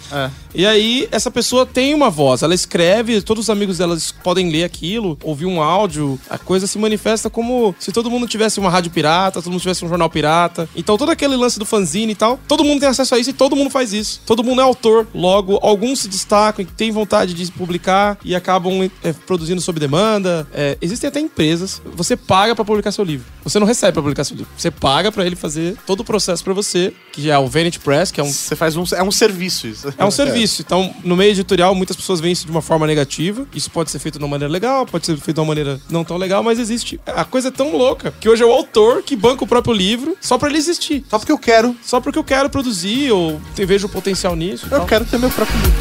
E 0.53 0.65
aí, 0.65 1.07
essa 1.11 1.31
pessoa 1.31 1.65
tem 1.65 1.93
uma 1.93 2.09
voz, 2.09 2.41
ela 2.43 2.53
escreve, 2.53 3.21
todos 3.21 3.45
os 3.45 3.49
amigos 3.49 3.77
delas 3.79 4.11
podem 4.11 4.49
ler 4.51 4.63
aquilo, 4.63 5.17
ouvir 5.23 5.45
um 5.45 5.61
áudio, 5.61 6.19
coisa 6.47 6.65
se 6.65 6.79
manifesta 6.79 7.29
como 7.29 7.75
se 7.77 7.91
todo 7.91 8.09
mundo 8.09 8.25
tivesse 8.25 8.57
uma 8.59 8.69
rádio 8.69 8.89
pirata, 8.89 9.41
todo 9.41 9.51
mundo 9.51 9.61
tivesse 9.61 9.83
um 9.83 9.89
jornal 9.89 10.09
pirata. 10.09 10.67
Então, 10.75 10.97
todo 10.97 11.11
aquele 11.11 11.35
lance 11.35 11.59
do 11.59 11.65
fanzine 11.65 12.13
e 12.13 12.15
tal, 12.15 12.39
todo 12.47 12.63
mundo 12.63 12.79
tem 12.79 12.87
acesso 12.87 13.13
a 13.13 13.19
isso 13.19 13.31
e 13.31 13.33
todo 13.33 13.55
mundo 13.55 13.69
faz 13.69 13.91
isso. 13.91 14.21
Todo 14.25 14.43
mundo 14.43 14.61
é 14.61 14.63
autor. 14.63 15.05
Logo, 15.13 15.59
alguns 15.61 15.99
se 15.99 16.07
destacam 16.07 16.63
e 16.63 16.65
têm 16.65 16.89
vontade 16.89 17.33
de 17.33 17.51
publicar 17.51 18.17
e 18.23 18.33
acabam 18.33 18.89
é, 19.03 19.11
produzindo 19.11 19.59
sob 19.59 19.79
demanda. 19.79 20.47
É, 20.53 20.77
existem 20.81 21.09
até 21.09 21.19
empresas, 21.19 21.81
você 21.93 22.15
paga 22.15 22.55
pra 22.55 22.63
publicar 22.63 22.91
seu 22.91 23.03
livro. 23.03 23.25
Você 23.43 23.59
não 23.59 23.67
recebe 23.67 23.93
pra 23.93 24.01
publicar 24.01 24.23
seu 24.23 24.37
livro. 24.37 24.51
Você 24.57 24.71
paga 24.71 25.11
pra 25.11 25.25
ele 25.25 25.35
fazer 25.35 25.75
todo 25.85 25.99
o 25.99 26.03
processo 26.05 26.43
pra 26.43 26.53
você, 26.53 26.93
que 27.11 27.29
é 27.29 27.37
o 27.37 27.47
Vanity 27.47 27.79
Press, 27.79 28.11
que 28.11 28.21
é 28.21 28.23
um 28.23 28.31
Você 28.31 28.55
faz 28.55 28.75
um. 28.77 28.83
É 28.95 29.03
um 29.03 29.11
serviço 29.11 29.67
isso. 29.67 29.93
é 29.97 30.05
um 30.05 30.11
serviço. 30.11 30.61
Então, 30.61 30.93
no 31.03 31.15
meio 31.15 31.31
editorial, 31.31 31.75
muitas 31.75 31.95
pessoas 31.95 32.19
veem 32.19 32.31
isso 32.31 32.45
de 32.45 32.51
uma 32.51 32.61
forma 32.61 32.87
negativa. 32.87 33.45
Isso 33.53 33.69
pode 33.71 33.91
ser 33.91 33.99
feito 33.99 34.17
de 34.17 34.23
uma 34.23 34.29
maneira 34.29 34.51
legal, 34.51 34.85
pode 34.85 35.05
ser 35.05 35.17
feito 35.17 35.35
de 35.35 35.39
uma 35.39 35.47
maneira 35.47 35.79
não 35.89 36.03
tão 36.03 36.17
legal, 36.17 36.36
mas 36.43 36.59
existe. 36.59 36.99
A 37.05 37.23
coisa 37.25 37.49
é 37.49 37.51
tão 37.51 37.75
louca 37.75 38.13
que 38.19 38.29
hoje 38.29 38.43
é 38.43 38.45
o 38.45 38.51
autor 38.51 39.01
que 39.03 39.15
banca 39.15 39.43
o 39.43 39.47
próprio 39.47 39.73
livro 39.73 40.17
só 40.21 40.37
pra 40.37 40.49
ele 40.49 40.57
existir. 40.57 41.03
Só 41.09 41.17
porque 41.19 41.31
eu 41.31 41.37
quero. 41.37 41.75
Só 41.83 41.99
porque 42.01 42.17
eu 42.19 42.23
quero 42.23 42.49
produzir 42.49 43.11
ou 43.11 43.39
te- 43.55 43.65
vejo 43.65 43.87
o 43.87 43.89
potencial 43.89 44.35
nisso. 44.35 44.65
Eu 44.71 44.77
tal. 44.79 44.85
quero 44.87 45.05
ter 45.05 45.17
meu 45.17 45.29
próprio 45.29 45.57
livro. 45.59 45.77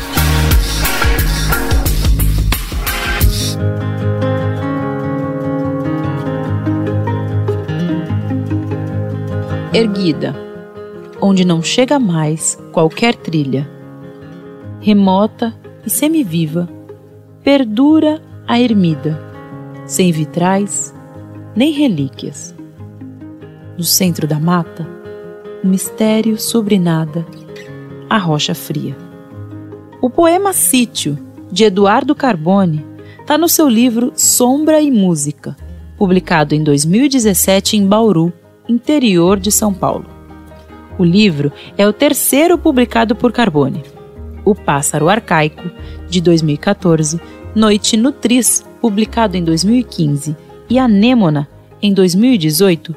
erguida, 9.73 10.35
onde 11.21 11.45
não 11.45 11.63
chega 11.63 11.99
mais 11.99 12.59
qualquer 12.73 13.15
trilha. 13.15 13.69
Remota 14.81 15.55
e 15.85 15.91
semiviva, 15.91 16.69
perdura 17.43 18.23
a 18.47 18.59
ermida, 18.61 19.26
sem 19.87 20.11
vitrais 20.11 20.93
nem 21.55 21.73
relíquias. 21.73 22.55
No 23.79 23.85
centro 23.85 24.27
da 24.27 24.39
mata, 24.39 24.87
um 25.65 25.69
mistério 25.69 26.39
sobre 26.39 26.79
nada, 26.79 27.25
a 28.11 28.19
rocha 28.19 28.55
fria. 28.55 28.97
O 30.03 30.11
poema 30.11 30.53
Sítio, 30.53 31.19
de 31.51 31.65
Eduardo 31.65 32.15
Carbone, 32.15 32.85
está 33.21 33.39
no 33.39 33.49
seu 33.49 33.69
livro 33.69 34.13
Sombra 34.15 34.81
e 34.81 34.91
Música, 34.91 35.57
publicado 35.97 36.55
em 36.55 36.63
2017 36.63 37.77
em 37.77 37.87
Bauru, 37.87 38.33
interior 38.69 39.39
de 39.39 39.51
São 39.51 39.73
Paulo. 39.73 40.07
O 40.99 41.05
livro 41.05 41.53
é 41.77 41.87
o 41.87 41.93
terceiro 41.93 42.59
publicado 42.59 43.15
por 43.15 43.33
Carbone. 43.33 43.83
O 44.45 44.55
Pássaro 44.55 45.09
Arcaico, 45.09 45.71
de 46.09 46.21
2014, 46.21 47.21
Noite 47.57 47.97
Nutris, 47.97 48.63
publicado 48.83 49.35
em 49.35 49.43
2015, 49.43 50.37
e 50.69 50.79
Anêmona, 50.79 51.49
em 51.81 51.91
2018, 51.91 52.95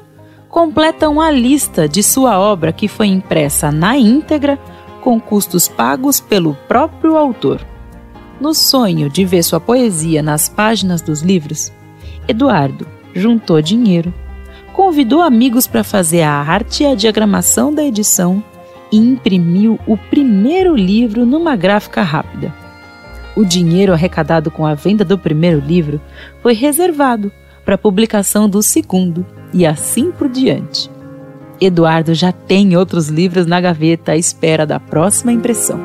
completam 0.50 1.18
a 1.18 1.30
lista 1.30 1.88
de 1.88 2.02
sua 2.02 2.38
obra 2.38 2.70
que 2.70 2.86
foi 2.86 3.06
impressa 3.06 3.72
na 3.72 3.96
íntegra 3.96 4.58
com 5.00 5.18
custos 5.18 5.66
pagos 5.66 6.20
pelo 6.20 6.52
próprio 6.68 7.16
autor. 7.16 7.66
No 8.38 8.52
sonho 8.52 9.08
de 9.08 9.24
ver 9.24 9.42
sua 9.42 9.58
poesia 9.58 10.22
nas 10.22 10.46
páginas 10.46 11.00
dos 11.00 11.22
livros, 11.22 11.72
Eduardo 12.28 12.86
juntou 13.14 13.62
dinheiro, 13.62 14.12
convidou 14.74 15.22
amigos 15.22 15.66
para 15.66 15.82
fazer 15.82 16.20
a 16.20 16.34
arte 16.34 16.82
e 16.82 16.86
a 16.86 16.94
diagramação 16.94 17.72
da 17.72 17.82
edição 17.82 18.44
e 18.92 18.98
imprimiu 18.98 19.78
o 19.86 19.96
primeiro 19.96 20.76
livro 20.76 21.24
numa 21.24 21.56
gráfica 21.56 22.02
rápida. 22.02 22.59
O 23.36 23.44
dinheiro 23.44 23.92
arrecadado 23.92 24.50
com 24.50 24.66
a 24.66 24.74
venda 24.74 25.04
do 25.04 25.16
primeiro 25.16 25.60
livro 25.60 26.00
foi 26.42 26.52
reservado 26.52 27.32
para 27.64 27.76
a 27.76 27.78
publicação 27.78 28.48
do 28.48 28.62
segundo 28.62 29.24
e 29.52 29.64
assim 29.64 30.10
por 30.10 30.28
diante. 30.28 30.90
Eduardo 31.60 32.14
já 32.14 32.32
tem 32.32 32.76
outros 32.76 33.08
livros 33.08 33.46
na 33.46 33.60
gaveta 33.60 34.12
à 34.12 34.16
espera 34.16 34.66
da 34.66 34.80
próxima 34.80 35.32
impressão. 35.32 35.78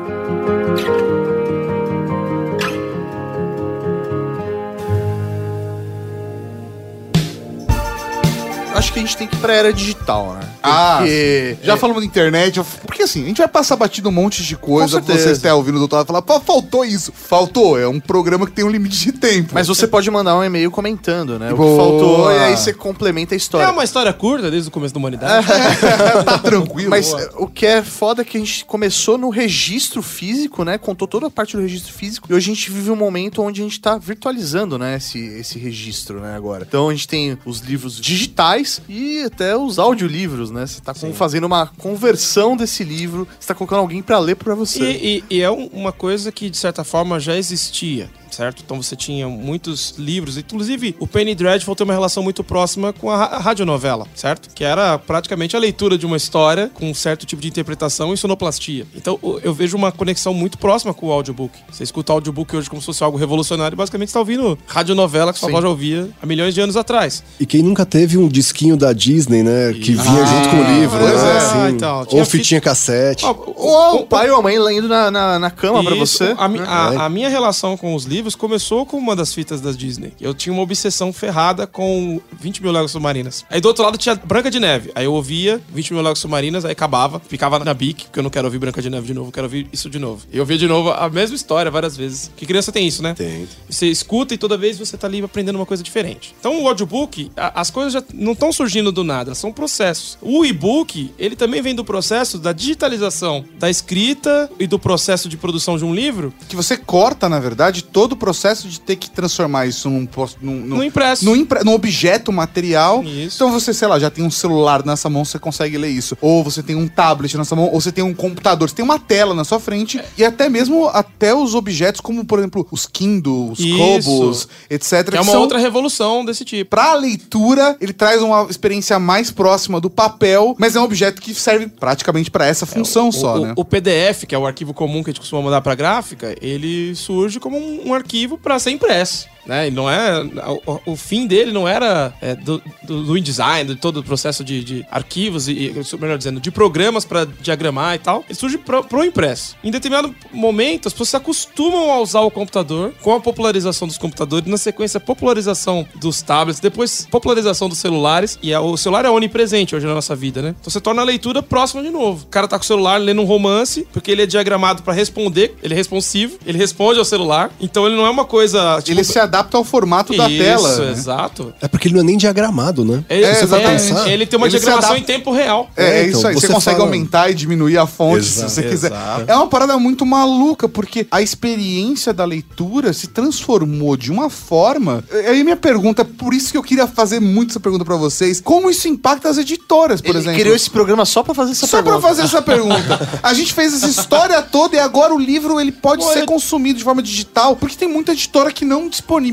Acho 8.74 8.92
que 8.92 8.98
a 8.98 9.02
gente 9.02 9.16
tem 9.16 9.26
que 9.26 9.36
ir 9.36 9.38
pra 9.38 9.54
era 9.54 9.72
digital, 9.72 10.34
né? 10.34 10.55
Ah, 10.66 10.96
Porque- 10.98 11.56
já 11.62 11.74
é, 11.74 11.76
falamos 11.76 12.02
da 12.02 12.06
internet. 12.06 12.60
Porque 12.84 13.02
assim, 13.02 13.24
a 13.24 13.28
gente 13.28 13.38
vai 13.38 13.48
passar 13.48 13.76
batido 13.76 14.08
um 14.08 14.12
monte 14.12 14.42
de 14.42 14.56
coisa. 14.56 15.00
Com 15.00 15.06
certeza. 15.06 15.28
Você 15.28 15.32
está 15.32 15.54
ouvindo 15.54 15.76
o 15.76 15.78
doutor 15.78 16.04
falar, 16.04 16.22
pô, 16.22 16.40
faltou 16.40 16.84
isso. 16.84 17.12
Faltou. 17.12 17.78
É 17.78 17.86
um 17.86 18.00
programa 18.00 18.46
que 18.46 18.52
tem 18.52 18.64
um 18.64 18.70
limite 18.70 18.98
de 18.98 19.12
tempo. 19.12 19.50
Mas 19.54 19.68
você 19.68 19.86
pode 19.86 20.10
mandar 20.10 20.36
um 20.36 20.44
e-mail 20.44 20.70
comentando, 20.70 21.38
né? 21.38 21.48
O 21.52 21.56
que 21.56 21.56
Boa. 21.56 21.76
faltou 21.76 22.32
e 22.32 22.38
aí 22.38 22.56
você 22.56 22.72
complementa 22.72 23.34
a 23.34 23.36
história. 23.36 23.66
É 23.66 23.70
uma 23.70 23.84
história 23.84 24.12
curta 24.12 24.50
desde 24.50 24.68
o 24.68 24.72
começo 24.72 24.94
da 24.94 24.98
humanidade. 24.98 25.46
tá 26.24 26.38
tranquilo. 26.38 26.90
Mas 26.90 27.10
boa. 27.10 27.30
o 27.36 27.46
que 27.46 27.66
é 27.66 27.82
foda 27.82 28.22
é 28.22 28.24
que 28.24 28.36
a 28.36 28.40
gente 28.40 28.64
começou 28.64 29.18
no 29.18 29.28
registro 29.28 30.02
físico, 30.02 30.64
né? 30.64 30.78
Contou 30.78 31.06
toda 31.06 31.26
a 31.26 31.30
parte 31.30 31.56
do 31.56 31.62
registro 31.62 31.92
físico. 31.92 32.26
E 32.30 32.34
hoje 32.34 32.50
a 32.50 32.54
gente 32.54 32.70
vive 32.70 32.90
um 32.90 32.96
momento 32.96 33.42
onde 33.42 33.60
a 33.60 33.64
gente 33.64 33.80
tá 33.80 33.98
virtualizando, 33.98 34.78
né? 34.78 34.96
Esse, 34.96 35.18
esse 35.18 35.58
registro, 35.58 36.20
né? 36.20 36.34
Agora. 36.34 36.64
Então 36.66 36.88
a 36.88 36.92
gente 36.92 37.08
tem 37.08 37.38
os 37.44 37.60
livros 37.60 38.00
digitais 38.00 38.80
e 38.88 39.22
até 39.22 39.56
os 39.56 39.78
audiolivros, 39.78 40.50
né? 40.50 40.55
Você 40.64 40.80
tá 40.80 40.94
com- 40.94 41.12
fazendo 41.12 41.44
uma 41.44 41.66
conversão 41.78 42.56
desse 42.56 42.84
livro, 42.84 43.26
você 43.40 43.48
tá 43.48 43.54
colocando 43.54 43.80
alguém 43.80 44.00
pra 44.00 44.18
ler 44.20 44.36
pra 44.36 44.54
você. 44.54 44.92
E, 44.92 45.24
e- 45.30 45.36
e 45.38 45.42
é 45.42 45.50
um- 45.50 45.66
uma 45.72 45.90
coisa 45.90 46.30
que, 46.30 46.48
de 46.48 46.56
certa 46.56 46.84
forma, 46.84 47.18
já 47.18 47.36
existia. 47.36 48.08
Certo? 48.36 48.62
Então 48.64 48.80
você 48.82 48.94
tinha 48.96 49.28
muitos 49.28 49.94
livros, 49.98 50.36
inclusive 50.36 50.94
o 51.00 51.06
Penny 51.06 51.34
Dreadful 51.34 51.74
tem 51.74 51.84
uma 51.84 51.94
relação 51.94 52.22
muito 52.22 52.42
próxima 52.44 52.92
com 52.92 53.10
a, 53.10 53.16
ra- 53.16 53.24
a 53.36 53.38
radionovela, 53.38 54.06
certo? 54.14 54.48
Que 54.54 54.64
era 54.64 54.98
praticamente 54.98 55.56
a 55.56 55.58
leitura 55.58 55.96
de 55.96 56.04
uma 56.06 56.16
história 56.16 56.70
com 56.74 56.90
um 56.90 56.94
certo 56.94 57.24
tipo 57.26 57.40
de 57.40 57.48
interpretação 57.48 58.12
e 58.12 58.16
sonoplastia. 58.16 58.86
Então 58.94 59.18
eu 59.42 59.54
vejo 59.54 59.76
uma 59.76 59.90
conexão 59.92 60.34
muito 60.34 60.58
próxima 60.58 60.92
com 60.92 61.06
o 61.06 61.12
audiobook. 61.12 61.56
Você 61.70 61.82
escuta 61.84 62.12
o 62.12 62.16
audiobook 62.16 62.54
hoje 62.56 62.68
como 62.68 62.80
se 62.82 62.86
fosse 62.86 63.02
algo 63.02 63.16
revolucionário 63.16 63.74
e 63.74 63.78
basicamente 63.78 64.08
está 64.08 64.18
ouvindo 64.20 64.58
radionovela 64.66 65.32
que 65.32 65.38
sua 65.38 65.48
avó 65.48 65.60
já 65.62 65.68
ouvia 65.68 66.08
há 66.22 66.26
milhões 66.26 66.54
de 66.54 66.60
anos 66.60 66.76
atrás. 66.76 67.22
E 67.40 67.46
quem 67.46 67.62
nunca 67.62 67.86
teve 67.86 68.18
um 68.18 68.28
disquinho 68.28 68.76
da 68.76 68.92
Disney, 68.92 69.42
né? 69.42 69.72
Que 69.72 69.92
vinha 69.92 70.26
junto 70.26 70.48
com 70.50 70.56
o 70.60 70.74
livro, 70.80 70.98
pois 70.98 71.22
né? 71.22 71.32
é. 71.32 71.36
assim, 71.38 71.58
Ah, 71.58 71.70
então, 71.70 72.06
tinha 72.06 72.20
ou 72.22 72.26
fitinha 72.26 72.60
cassete. 72.60 73.24
Ó, 73.24 73.34
Ou 73.56 74.00
o 74.02 74.06
pai 74.06 74.30
ou 74.30 74.38
a 74.38 74.42
mãe 74.42 74.58
lendo 74.58 74.88
na, 74.88 75.10
na, 75.10 75.38
na 75.38 75.50
cama 75.50 75.82
pra 75.82 75.94
Isso, 75.96 76.18
você. 76.18 76.34
A, 76.36 76.48
né? 76.48 76.64
a- 76.66 76.90
É. 76.94 76.96
a 76.98 77.08
minha 77.08 77.28
relação 77.28 77.76
com 77.76 77.94
os 77.94 78.04
livros 78.04 78.25
começou 78.34 78.84
com 78.86 78.96
uma 78.96 79.14
das 79.14 79.32
fitas 79.32 79.60
das 79.60 79.76
Disney. 79.76 80.12
Eu 80.20 80.34
tinha 80.34 80.52
uma 80.52 80.62
obsessão 80.62 81.12
ferrada 81.12 81.66
com 81.66 82.20
20 82.40 82.62
mil 82.62 82.72
léguas 82.72 82.90
submarinas. 82.90 83.44
Aí 83.50 83.60
do 83.60 83.68
outro 83.68 83.84
lado 83.84 83.96
tinha 83.98 84.14
Branca 84.14 84.50
de 84.50 84.58
Neve. 84.58 84.90
Aí 84.94 85.04
eu 85.04 85.12
ouvia 85.12 85.60
20 85.72 85.92
mil 85.92 86.02
léguas 86.02 86.18
submarinas, 86.18 86.64
aí 86.64 86.72
acabava, 86.72 87.20
ficava 87.28 87.58
na 87.60 87.74
bic, 87.74 88.04
porque 88.04 88.18
eu 88.18 88.22
não 88.22 88.30
quero 88.30 88.46
ouvir 88.46 88.58
Branca 88.58 88.80
de 88.82 88.90
Neve 88.90 89.06
de 89.06 89.14
novo, 89.14 89.28
eu 89.28 89.32
quero 89.32 89.46
ouvir 89.46 89.68
isso 89.72 89.88
de 89.90 89.98
novo. 89.98 90.26
E 90.32 90.36
eu 90.36 90.42
ouvia 90.42 90.58
de 90.58 90.66
novo 90.66 90.90
a 90.90 91.08
mesma 91.08 91.36
história 91.36 91.70
várias 91.70 91.96
vezes. 91.96 92.30
Que 92.36 92.46
criança 92.46 92.72
tem 92.72 92.86
isso, 92.86 93.02
né? 93.02 93.14
Tem. 93.14 93.46
Você 93.68 93.86
escuta 93.88 94.34
e 94.34 94.38
toda 94.38 94.56
vez 94.56 94.78
você 94.78 94.96
tá 94.96 95.06
ali 95.06 95.22
aprendendo 95.22 95.56
uma 95.56 95.66
coisa 95.66 95.82
diferente. 95.82 96.34
Então 96.40 96.62
o 96.62 96.68
audiobook, 96.68 97.30
a- 97.36 97.60
as 97.60 97.70
coisas 97.70 97.92
já 97.92 98.02
não 98.14 98.32
estão 98.32 98.52
surgindo 98.52 98.90
do 98.90 99.04
nada, 99.04 99.34
são 99.34 99.52
processos. 99.52 100.18
O 100.22 100.44
e-book, 100.44 101.12
ele 101.18 101.36
também 101.36 101.60
vem 101.62 101.74
do 101.74 101.84
processo 101.84 102.38
da 102.38 102.52
digitalização 102.52 103.44
da 103.58 103.68
escrita 103.70 104.50
e 104.58 104.66
do 104.66 104.78
processo 104.78 105.28
de 105.28 105.36
produção 105.36 105.76
de 105.78 105.84
um 105.84 105.94
livro 105.94 106.32
Que 106.48 106.56
você 106.56 106.76
corta, 106.76 107.28
na 107.28 107.38
verdade, 107.38 107.82
todo 107.82 108.15
o 108.16 108.18
processo 108.18 108.68
de 108.68 108.80
ter 108.80 108.96
que 108.96 109.08
transformar 109.10 109.66
isso 109.66 109.88
num, 109.88 110.08
num, 110.40 110.52
num, 110.60 110.76
no 110.78 110.84
impresso. 110.84 111.24
num, 111.24 111.36
impre- 111.36 111.62
num 111.64 111.72
objeto 111.74 112.32
material. 112.32 113.02
Isso. 113.04 113.36
Então 113.36 113.52
você, 113.52 113.72
sei 113.72 113.86
lá, 113.88 113.98
já 113.98 114.10
tem 114.10 114.24
um 114.24 114.30
celular 114.30 114.84
nessa 114.84 115.08
mão, 115.08 115.24
você 115.24 115.38
consegue 115.38 115.76
ler 115.78 115.90
isso. 115.90 116.16
Ou 116.20 116.42
você 116.42 116.62
tem 116.62 116.74
um 116.76 116.88
tablet 116.88 117.36
nessa 117.36 117.54
mão, 117.54 117.66
ou 117.72 117.80
você 117.80 117.92
tem 117.92 118.02
um 118.04 118.14
computador, 118.14 118.68
você 118.68 118.74
tem 118.74 118.84
uma 118.84 118.98
tela 118.98 119.34
na 119.34 119.44
sua 119.44 119.60
frente. 119.60 120.00
E 120.18 120.24
até 120.24 120.48
mesmo 120.48 120.88
até 120.88 121.34
os 121.34 121.54
objetos, 121.54 122.00
como 122.00 122.24
por 122.24 122.38
exemplo 122.38 122.66
os 122.70 122.86
Kindle, 122.86 123.52
os. 123.52 123.60
Kobos, 123.76 124.48
etc. 124.70 125.10
Que 125.10 125.16
é 125.16 125.20
uma 125.20 125.32
são- 125.32 125.40
outra 125.40 125.58
revolução 125.58 126.24
desse 126.24 126.44
tipo. 126.44 126.70
Pra 126.70 126.94
leitura, 126.94 127.76
ele 127.80 127.92
traz 127.92 128.22
uma 128.22 128.46
experiência 128.50 128.98
mais 128.98 129.30
próxima 129.30 129.80
do 129.80 129.90
papel, 129.90 130.54
mas 130.58 130.76
é 130.76 130.80
um 130.80 130.84
objeto 130.84 131.20
que 131.20 131.34
serve 131.34 131.66
praticamente 131.68 132.30
pra 132.30 132.46
essa 132.46 132.64
função 132.66 133.10
só, 133.12 133.36
o, 133.36 133.40
né? 133.46 133.52
o 133.56 133.64
PDF, 133.64 134.24
que 134.26 134.34
é 134.34 134.38
o 134.38 134.46
arquivo 134.46 134.72
comum 134.74 135.02
que 135.02 135.10
a 135.10 135.12
gente 135.12 135.20
costuma 135.20 135.42
mandar 135.42 135.60
pra 135.60 135.74
gráfica, 135.74 136.34
ele 136.40 136.94
surge 136.94 137.38
como 137.40 137.56
um, 137.58 137.88
um 137.90 137.94
arquivo 137.96 138.38
pra 138.38 138.58
ser 138.58 138.70
impresso. 138.70 139.28
Né? 139.46 139.66
Ele 139.68 139.76
não 139.76 139.88
é. 139.88 140.22
O, 140.66 140.92
o 140.92 140.96
fim 140.96 141.26
dele 141.26 141.52
não 141.52 141.66
era 141.68 142.12
é, 142.20 142.34
do, 142.34 142.60
do, 142.82 143.04
do 143.04 143.16
InDesign, 143.18 143.74
de 143.74 143.76
todo 143.76 143.98
o 143.98 144.02
processo 144.02 144.42
de, 144.44 144.62
de 144.64 144.86
arquivos, 144.90 145.48
e, 145.48 145.72
melhor 146.00 146.18
dizendo, 146.18 146.40
de 146.40 146.50
programas 146.50 147.04
pra 147.04 147.24
diagramar 147.40 147.94
e 147.94 147.98
tal. 147.98 148.24
Ele 148.28 148.34
surge 148.38 148.58
pro, 148.58 148.82
pro 148.84 149.04
impresso. 149.04 149.56
Em 149.62 149.70
determinado 149.70 150.14
momento, 150.32 150.88
as 150.88 150.92
pessoas 150.92 151.10
se 151.10 151.16
acostumam 151.16 151.92
a 151.92 152.00
usar 152.00 152.20
o 152.20 152.30
computador 152.30 152.92
com 153.02 153.14
a 153.14 153.20
popularização 153.20 153.86
dos 153.86 153.96
computadores, 153.98 154.48
na 154.48 154.56
sequência, 154.56 154.98
popularização 154.98 155.86
dos 155.94 156.22
tablets, 156.22 156.60
depois 156.60 157.06
popularização 157.10 157.68
dos 157.68 157.78
celulares. 157.78 158.38
E 158.42 158.52
a- 158.52 158.60
o 158.60 158.76
celular 158.76 159.04
é 159.04 159.10
onipresente 159.10 159.74
hoje 159.76 159.86
na 159.86 159.94
nossa 159.94 160.16
vida, 160.16 160.42
né? 160.42 160.54
Então 160.60 160.70
você 160.70 160.80
torna 160.80 161.02
a 161.02 161.04
leitura 161.04 161.42
próxima 161.42 161.82
de 161.82 161.90
novo. 161.90 162.24
O 162.24 162.28
cara 162.28 162.48
tá 162.48 162.58
com 162.58 162.64
o 162.64 162.66
celular 162.66 162.98
lendo 163.00 163.22
um 163.22 163.24
romance, 163.24 163.86
porque 163.92 164.10
ele 164.10 164.22
é 164.22 164.26
diagramado 164.26 164.82
pra 164.82 164.92
responder, 164.92 165.54
ele 165.62 165.74
é 165.74 165.76
responsivo, 165.76 166.36
ele 166.44 166.58
responde 166.58 166.98
ao 166.98 167.04
celular. 167.04 167.50
Então 167.60 167.86
ele 167.86 167.94
não 167.96 168.06
é 168.06 168.10
uma 168.10 168.24
coisa. 168.24 168.78
Tipo, 168.82 168.90
Ele 168.98 169.04
se 169.04 169.18
adapta 169.18 169.35
ao 169.56 169.64
formato 169.64 170.16
da 170.16 170.28
Isso, 170.28 170.42
tela. 170.42 170.78
né? 170.78 170.90
exato. 170.92 171.54
É 171.60 171.68
porque 171.68 171.88
ele 171.88 171.94
não 171.94 172.02
é 172.02 172.04
nem 172.04 172.16
diagramado, 172.16 172.84
né? 172.84 173.04
É, 173.08 173.20
É, 173.22 173.34
você 173.34 173.44
exatamente. 173.44 174.10
ele 174.10 174.26
tem 174.26 174.36
uma 174.38 174.46
Ele 174.46 174.50
diagramação 174.58 174.90
adapta- 174.92 175.12
em 175.12 175.16
tempo 175.16 175.32
real. 175.32 175.70
É, 175.76 175.84
É, 175.84 175.88
é 175.88 176.06
então, 176.06 176.18
isso 176.18 176.26
aí. 176.28 176.34
Você, 176.34 176.46
você 176.46 176.52
consegue 176.52 176.76
fala- 176.76 176.88
aumentar 176.88 177.30
e 177.30 177.34
diminuir 177.34 177.78
a 177.78 177.86
fonte 177.86 178.18
Exato, 178.26 178.48
se 178.50 178.54
você 178.54 178.62
quiser. 178.62 178.92
exato. 178.92 179.24
É 179.26 179.34
uma 179.36 179.46
parada 179.46 179.78
muito 179.78 180.04
maluca, 180.06 180.68
porque 180.68 181.06
a 181.10 181.20
experiência 181.22 182.12
da 182.12 182.24
leitura 182.24 182.92
se 182.92 183.06
transformou 183.08 183.96
de 183.96 184.10
uma 184.10 184.28
forma. 184.30 185.02
Aí 185.28 185.42
minha 185.44 185.56
pergunta, 185.56 186.04
por 186.04 186.32
isso 186.34 186.50
que 186.50 186.58
eu 186.58 186.62
queria 186.62 186.86
fazer 186.86 187.20
muito 187.20 187.50
essa 187.50 187.60
pergunta 187.60 187.84
pra 187.84 187.96
vocês: 187.96 188.40
como 188.40 188.70
isso 188.70 188.88
impacta 188.88 189.28
as 189.28 189.38
editoras, 189.38 190.00
por 190.00 190.10
Ele 190.10 190.18
exemplo? 190.18 190.38
criou 190.40 190.56
esse 190.56 190.70
programa 190.70 191.04
só 191.04 191.22
pra 191.22 191.34
fazer 191.34 191.52
essa 191.52 191.66
Só 191.66 191.82
pra 191.82 191.92
pergunta. 191.92 192.08
fazer 192.08 192.22
essa 192.22 192.42
pergunta. 192.42 193.20
A 193.22 193.32
gente 193.34 193.52
fez 193.52 193.74
essa 193.74 193.86
história 193.88 194.40
toda 194.42 194.76
e 194.76 194.78
agora 194.78 195.14
o 195.14 195.18
livro 195.18 195.60
ele 195.60 195.72
pode 195.72 196.04
Pô, 196.04 196.12
ser 196.12 196.20
eu- 196.22 196.26
consumido 196.26 196.78
de 196.78 196.84
forma 196.84 197.02
digital, 197.02 197.56
porque 197.56 197.76
tem 197.76 197.88
muita 197.88 198.12
editora 198.12 198.50
que 198.52 198.64
não 198.64 198.88
disponibiliza 198.88 199.25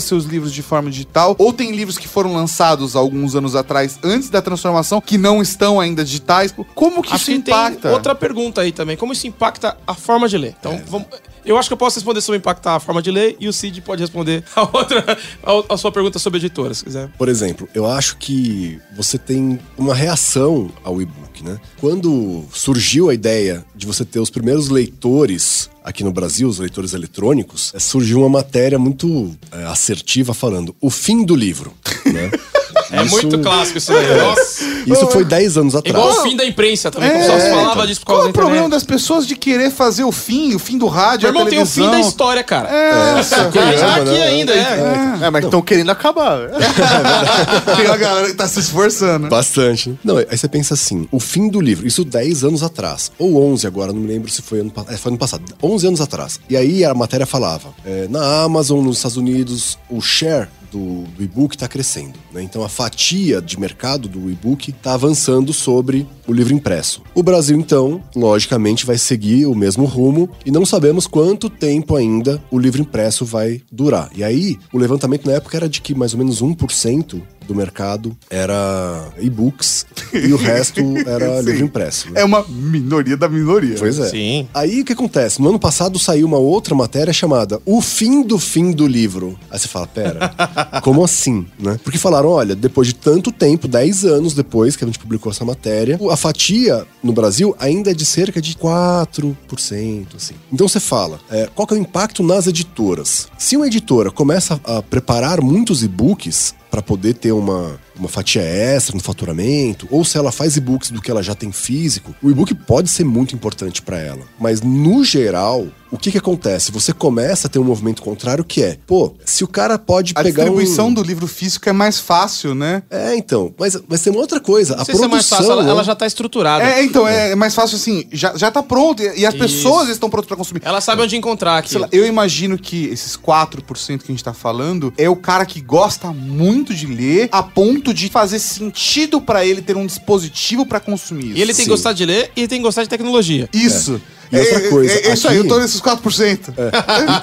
seus 0.00 0.24
livros 0.24 0.52
de 0.52 0.62
forma 0.62 0.90
digital, 0.90 1.34
ou 1.38 1.52
tem 1.52 1.72
livros 1.74 1.98
que 1.98 2.08
foram 2.08 2.34
lançados 2.34 2.94
alguns 2.96 3.34
anos 3.34 3.54
atrás, 3.54 3.98
antes 4.02 4.28
da 4.30 4.40
transformação, 4.42 5.00
que 5.00 5.16
não 5.18 5.40
estão 5.42 5.80
ainda 5.80 6.04
digitais. 6.04 6.54
Como 6.74 7.02
que 7.02 7.12
Acho 7.12 7.30
isso 7.30 7.42
que 7.42 7.50
impacta? 7.50 7.80
tem 7.82 7.90
outra 7.92 8.14
pergunta 8.14 8.60
aí 8.60 8.72
também. 8.72 8.96
Como 8.96 9.12
isso 9.12 9.26
impacta 9.26 9.76
a 9.86 9.94
forma 9.94 10.28
de 10.28 10.38
ler? 10.38 10.54
Então, 10.58 10.80
vamos- 10.88 11.06
eu 11.44 11.58
acho 11.58 11.68
que 11.68 11.72
eu 11.74 11.76
posso 11.76 11.96
responder 11.96 12.22
sobre 12.22 12.38
impactar 12.38 12.76
a 12.76 12.80
forma 12.80 13.02
de 13.02 13.10
ler 13.10 13.36
e 13.38 13.46
o 13.48 13.52
Cid 13.52 13.82
pode 13.82 14.00
responder 14.00 14.42
a 14.56 14.62
outra, 14.62 15.18
a, 15.42 15.74
a 15.74 15.76
sua 15.76 15.92
pergunta 15.92 16.18
sobre 16.18 16.38
editora, 16.38 16.72
se 16.72 16.82
quiser. 16.84 17.08
Por 17.18 17.28
exemplo, 17.28 17.68
eu 17.74 17.84
acho 17.86 18.16
que 18.16 18.80
você 18.96 19.18
tem 19.18 19.58
uma 19.76 19.94
reação 19.94 20.70
ao 20.82 21.02
e-book, 21.02 21.44
né? 21.44 21.60
Quando 21.78 22.44
surgiu 22.52 23.10
a 23.10 23.14
ideia 23.14 23.64
de 23.76 23.86
você 23.86 24.04
ter 24.06 24.20
os 24.20 24.30
primeiros 24.30 24.68
leitores 24.70 25.68
aqui 25.84 26.02
no 26.02 26.10
Brasil, 26.10 26.48
os 26.48 26.58
leitores 26.58 26.94
eletrônicos, 26.94 27.70
eh, 27.74 27.78
surgiu 27.78 28.20
uma 28.20 28.28
matéria 28.30 28.78
muito 28.78 29.36
eh, 29.52 29.64
assertiva 29.66 30.32
falando 30.32 30.74
o 30.80 30.90
fim 30.90 31.22
do 31.24 31.36
livro, 31.36 31.74
né? 32.06 32.30
É 33.00 33.04
Isso- 33.04 33.14
muito 33.14 33.38
clássico 33.40 33.78
isso 33.78 33.92
aí. 33.92 34.16
Nossa. 34.16 34.64
Isso 34.86 35.06
foi 35.08 35.24
10 35.24 35.56
anos 35.56 35.74
atrás. 35.74 35.96
Igual 35.96 36.20
o 36.20 36.22
fim 36.22 36.36
da 36.36 36.44
imprensa 36.44 36.90
também, 36.90 37.10
como 37.10 37.24
só 37.24 37.38
se 37.38 37.50
falava 37.50 37.86
disso 37.86 38.00
por 38.00 38.06
Qual 38.06 38.16
causa 38.18 38.28
é 38.28 38.32
da 38.32 38.38
o 38.38 38.42
problema 38.42 38.68
das 38.68 38.84
pessoas 38.84 39.26
de 39.26 39.34
querer 39.36 39.70
fazer 39.70 40.04
o 40.04 40.12
fim, 40.12 40.54
o 40.54 40.58
fim 40.58 40.76
do 40.78 40.86
rádio, 40.86 41.22
Meu 41.32 41.40
a 41.40 41.44
irmão 41.44 41.50
tem 41.50 41.62
o 41.62 41.66
fim 41.66 41.90
da 41.90 42.00
história, 42.00 42.42
cara. 42.42 42.68
É, 42.68 43.22
Tá 43.22 43.96
aqui 43.96 44.10
né? 44.10 44.22
ainda, 44.22 44.52
é. 44.52 45.18
É, 45.22 45.30
mas 45.30 45.44
estão 45.44 45.62
querendo 45.62 45.90
acabar. 45.90 46.48
tem 47.76 47.86
a 47.86 47.96
galera 47.96 48.26
que 48.28 48.34
tá 48.34 48.46
se 48.46 48.60
esforçando. 48.60 49.28
Bastante. 49.28 49.98
Não, 50.04 50.18
aí 50.18 50.26
você 50.36 50.48
pensa 50.48 50.74
assim, 50.74 51.08
o 51.10 51.18
fim 51.20 51.48
do 51.48 51.60
livro, 51.60 51.86
isso 51.86 52.04
10 52.04 52.44
anos 52.44 52.62
atrás, 52.62 53.10
ou 53.18 53.42
11 53.52 53.66
agora, 53.66 53.92
não 53.92 54.00
me 54.00 54.06
lembro 54.08 54.30
se 54.30 54.42
foi 54.42 54.60
ano 54.60 54.70
passado, 54.70 54.94
é, 54.94 54.96
foi 54.96 55.10
ano 55.10 55.18
passado, 55.18 55.42
11 55.62 55.86
anos 55.86 56.00
atrás. 56.00 56.40
E 56.48 56.56
aí 56.56 56.84
a 56.84 56.94
matéria 56.94 57.26
falava, 57.26 57.68
é, 57.84 58.06
na 58.08 58.42
Amazon, 58.42 58.82
nos 58.84 58.96
Estados 58.98 59.16
Unidos, 59.16 59.78
o 59.90 60.00
share 60.00 60.48
do, 60.74 61.04
do 61.16 61.22
e-book 61.22 61.54
está 61.54 61.68
crescendo. 61.68 62.18
né? 62.32 62.42
Então 62.42 62.64
a 62.64 62.68
fatia 62.68 63.40
de 63.40 63.58
mercado 63.58 64.08
do 64.08 64.28
e-book 64.28 64.70
está 64.70 64.94
avançando 64.94 65.52
sobre 65.52 66.06
o 66.26 66.32
livro 66.32 66.52
impresso. 66.52 67.00
O 67.14 67.22
Brasil, 67.22 67.56
então, 67.56 68.02
logicamente, 68.16 68.84
vai 68.84 68.98
seguir 68.98 69.46
o 69.46 69.54
mesmo 69.54 69.84
rumo 69.84 70.28
e 70.44 70.50
não 70.50 70.66
sabemos 70.66 71.06
quanto 71.06 71.48
tempo 71.48 71.94
ainda 71.94 72.42
o 72.50 72.58
livro 72.58 72.80
impresso 72.82 73.24
vai 73.24 73.62
durar. 73.70 74.10
E 74.14 74.24
aí, 74.24 74.58
o 74.72 74.78
levantamento 74.78 75.26
na 75.26 75.34
época 75.34 75.56
era 75.56 75.68
de 75.68 75.80
que 75.80 75.94
mais 75.94 76.12
ou 76.12 76.18
menos 76.18 76.42
1% 76.42 77.22
do 77.46 77.54
mercado 77.54 78.16
era 78.30 79.08
e-books 79.18 79.86
e 80.12 80.32
o 80.32 80.36
resto 80.36 80.80
era 81.06 81.38
Sim. 81.42 81.46
livro 81.50 81.64
impresso. 81.64 82.10
né? 82.10 82.20
É 82.20 82.24
uma 82.24 82.44
minoria 82.48 83.16
da 83.16 83.28
minoria. 83.28 83.76
Pois 83.78 83.98
é. 83.98 84.08
Sim. 84.08 84.48
Aí 84.54 84.80
o 84.80 84.84
que 84.84 84.92
acontece? 84.92 85.40
No 85.40 85.48
ano 85.50 85.58
passado 85.58 85.98
saiu 85.98 86.26
uma 86.26 86.38
outra 86.38 86.74
matéria 86.74 87.12
chamada 87.12 87.60
O 87.64 87.80
Fim 87.80 88.22
do 88.22 88.38
Fim 88.38 88.72
do 88.72 88.86
Livro. 88.86 89.38
Aí 89.50 89.58
você 89.58 89.68
fala, 89.68 89.86
pera, 89.86 90.34
como 90.82 91.04
assim, 91.04 91.46
né? 91.58 91.78
Porque 91.82 91.98
falaram, 91.98 92.28
olha, 92.28 92.54
depois 92.54 92.88
de 92.88 92.94
tanto 92.94 93.30
tempo, 93.32 93.68
10 93.68 94.04
anos 94.04 94.34
depois 94.34 94.76
que 94.76 94.84
a 94.84 94.86
gente 94.86 94.98
publicou 94.98 95.30
essa 95.30 95.44
matéria, 95.44 95.98
a 96.10 96.16
fatia 96.16 96.86
no 97.02 97.12
Brasil 97.12 97.54
ainda 97.58 97.90
é 97.90 97.94
de 97.94 98.04
cerca 98.06 98.40
de 98.40 98.54
4%, 98.54 100.06
assim. 100.16 100.34
Então 100.52 100.68
você 100.68 100.80
fala, 100.80 101.18
é, 101.30 101.48
qual 101.54 101.66
que 101.66 101.74
é 101.74 101.76
o 101.76 101.80
impacto 101.80 102.22
nas 102.22 102.46
editoras? 102.46 103.28
Se 103.38 103.56
uma 103.56 103.66
editora 103.66 104.10
começa 104.10 104.60
a 104.64 104.82
preparar 104.82 105.40
muitos 105.40 105.82
e-books 105.82 106.54
para 106.74 106.82
poder 106.82 107.14
ter 107.14 107.30
uma, 107.30 107.78
uma 107.98 108.08
fatia 108.08 108.42
extra 108.42 108.94
no 108.94 109.02
faturamento, 109.02 109.88
ou 109.90 110.04
se 110.04 110.16
ela 110.16 110.30
faz 110.30 110.56
e-books 110.56 110.90
do 110.90 111.00
que 111.00 111.10
ela 111.10 111.22
já 111.22 111.34
tem 111.34 111.50
físico, 111.52 112.14
o 112.22 112.30
e-book 112.30 112.54
pode 112.54 112.90
ser 112.90 113.04
muito 113.04 113.34
importante 113.34 113.82
para 113.82 113.98
ela. 113.98 114.22
Mas 114.38 114.60
no 114.60 115.04
geral, 115.04 115.66
o 115.90 115.98
que 115.98 116.10
que 116.10 116.18
acontece? 116.18 116.72
Você 116.72 116.92
começa 116.92 117.46
a 117.46 117.50
ter 117.50 117.58
um 117.58 117.64
movimento 117.64 118.02
contrário 118.02 118.44
que 118.44 118.62
é, 118.62 118.78
pô, 118.86 119.14
se 119.24 119.44
o 119.44 119.48
cara 119.48 119.78
pode 119.78 120.12
A 120.14 120.22
pegar 120.22 120.44
distribuição 120.44 120.88
um... 120.88 120.94
do 120.94 121.02
livro 121.02 121.26
físico 121.26 121.68
é 121.68 121.72
mais 121.72 121.98
fácil, 121.98 122.54
né? 122.54 122.82
É, 122.90 123.16
então, 123.16 123.52
mas, 123.58 123.80
mas 123.88 124.02
tem 124.02 124.12
uma 124.12 124.20
outra 124.20 124.40
coisa, 124.40 124.74
Não 124.74 124.82
a 124.82 124.84
se 124.84 124.90
é 124.90 124.94
produção... 124.94 125.10
mais 125.10 125.28
fácil, 125.28 125.52
ela, 125.52 125.62
né? 125.62 125.70
ela 125.70 125.84
já 125.84 125.94
tá 125.94 126.06
estruturada. 126.06 126.64
É, 126.64 126.84
então, 126.84 127.06
é 127.06 127.34
mais 127.34 127.54
fácil 127.54 127.76
assim, 127.76 128.04
já, 128.12 128.36
já 128.36 128.50
tá 128.50 128.62
pronto 128.62 129.02
e 129.02 129.24
e 129.24 129.26
as 129.26 129.34
Isso. 129.34 129.42
pessoas 129.42 129.88
estão 129.88 130.10
prontas 130.10 130.28
pra 130.28 130.36
consumir. 130.36 130.60
Ela 130.64 130.80
sabe 130.80 131.02
onde 131.02 131.16
encontrar 131.16 131.58
aqui. 131.58 131.70
Sei 131.70 131.80
lá, 131.80 131.88
eu 131.90 132.06
imagino 132.06 132.58
que 132.58 132.86
esses 132.86 133.16
4% 133.16 133.98
que 133.98 134.04
a 134.04 134.12
gente 134.12 134.22
tá 134.22 134.34
falando 134.34 134.92
é 134.98 135.08
o 135.08 135.16
cara 135.16 135.46
que 135.46 135.60
gosta 135.60 136.08
muito 136.12 136.74
de 136.74 136.86
ler 136.86 137.28
a 137.32 137.42
ponto 137.42 137.83
de 137.92 138.08
fazer 138.08 138.38
sentido 138.38 139.20
pra 139.20 139.44
ele 139.44 139.60
ter 139.60 139.76
um 139.76 139.86
dispositivo 139.86 140.64
pra 140.64 140.80
consumir 140.80 141.26
isso. 141.30 141.38
E 141.38 141.42
ele 141.42 141.52
tem 141.52 141.56
que 141.56 141.62
Sim. 141.64 141.70
gostar 141.70 141.92
de 141.92 142.06
ler 142.06 142.30
e 142.36 142.40
ele 142.40 142.48
tem 142.48 142.58
que 142.58 142.64
gostar 142.64 142.82
de 142.82 142.88
tecnologia. 142.88 143.48
Isso. 143.52 144.00
E 144.32 144.36
outra 144.38 144.68
coisa, 144.68 144.92
É, 144.92 145.06
é 145.08 145.14
isso 145.14 145.28
aí, 145.28 145.38
aqui- 145.38 145.46
eu 145.46 145.48
tô 145.48 145.58
nesses 145.60 145.80
4%. 145.80 146.52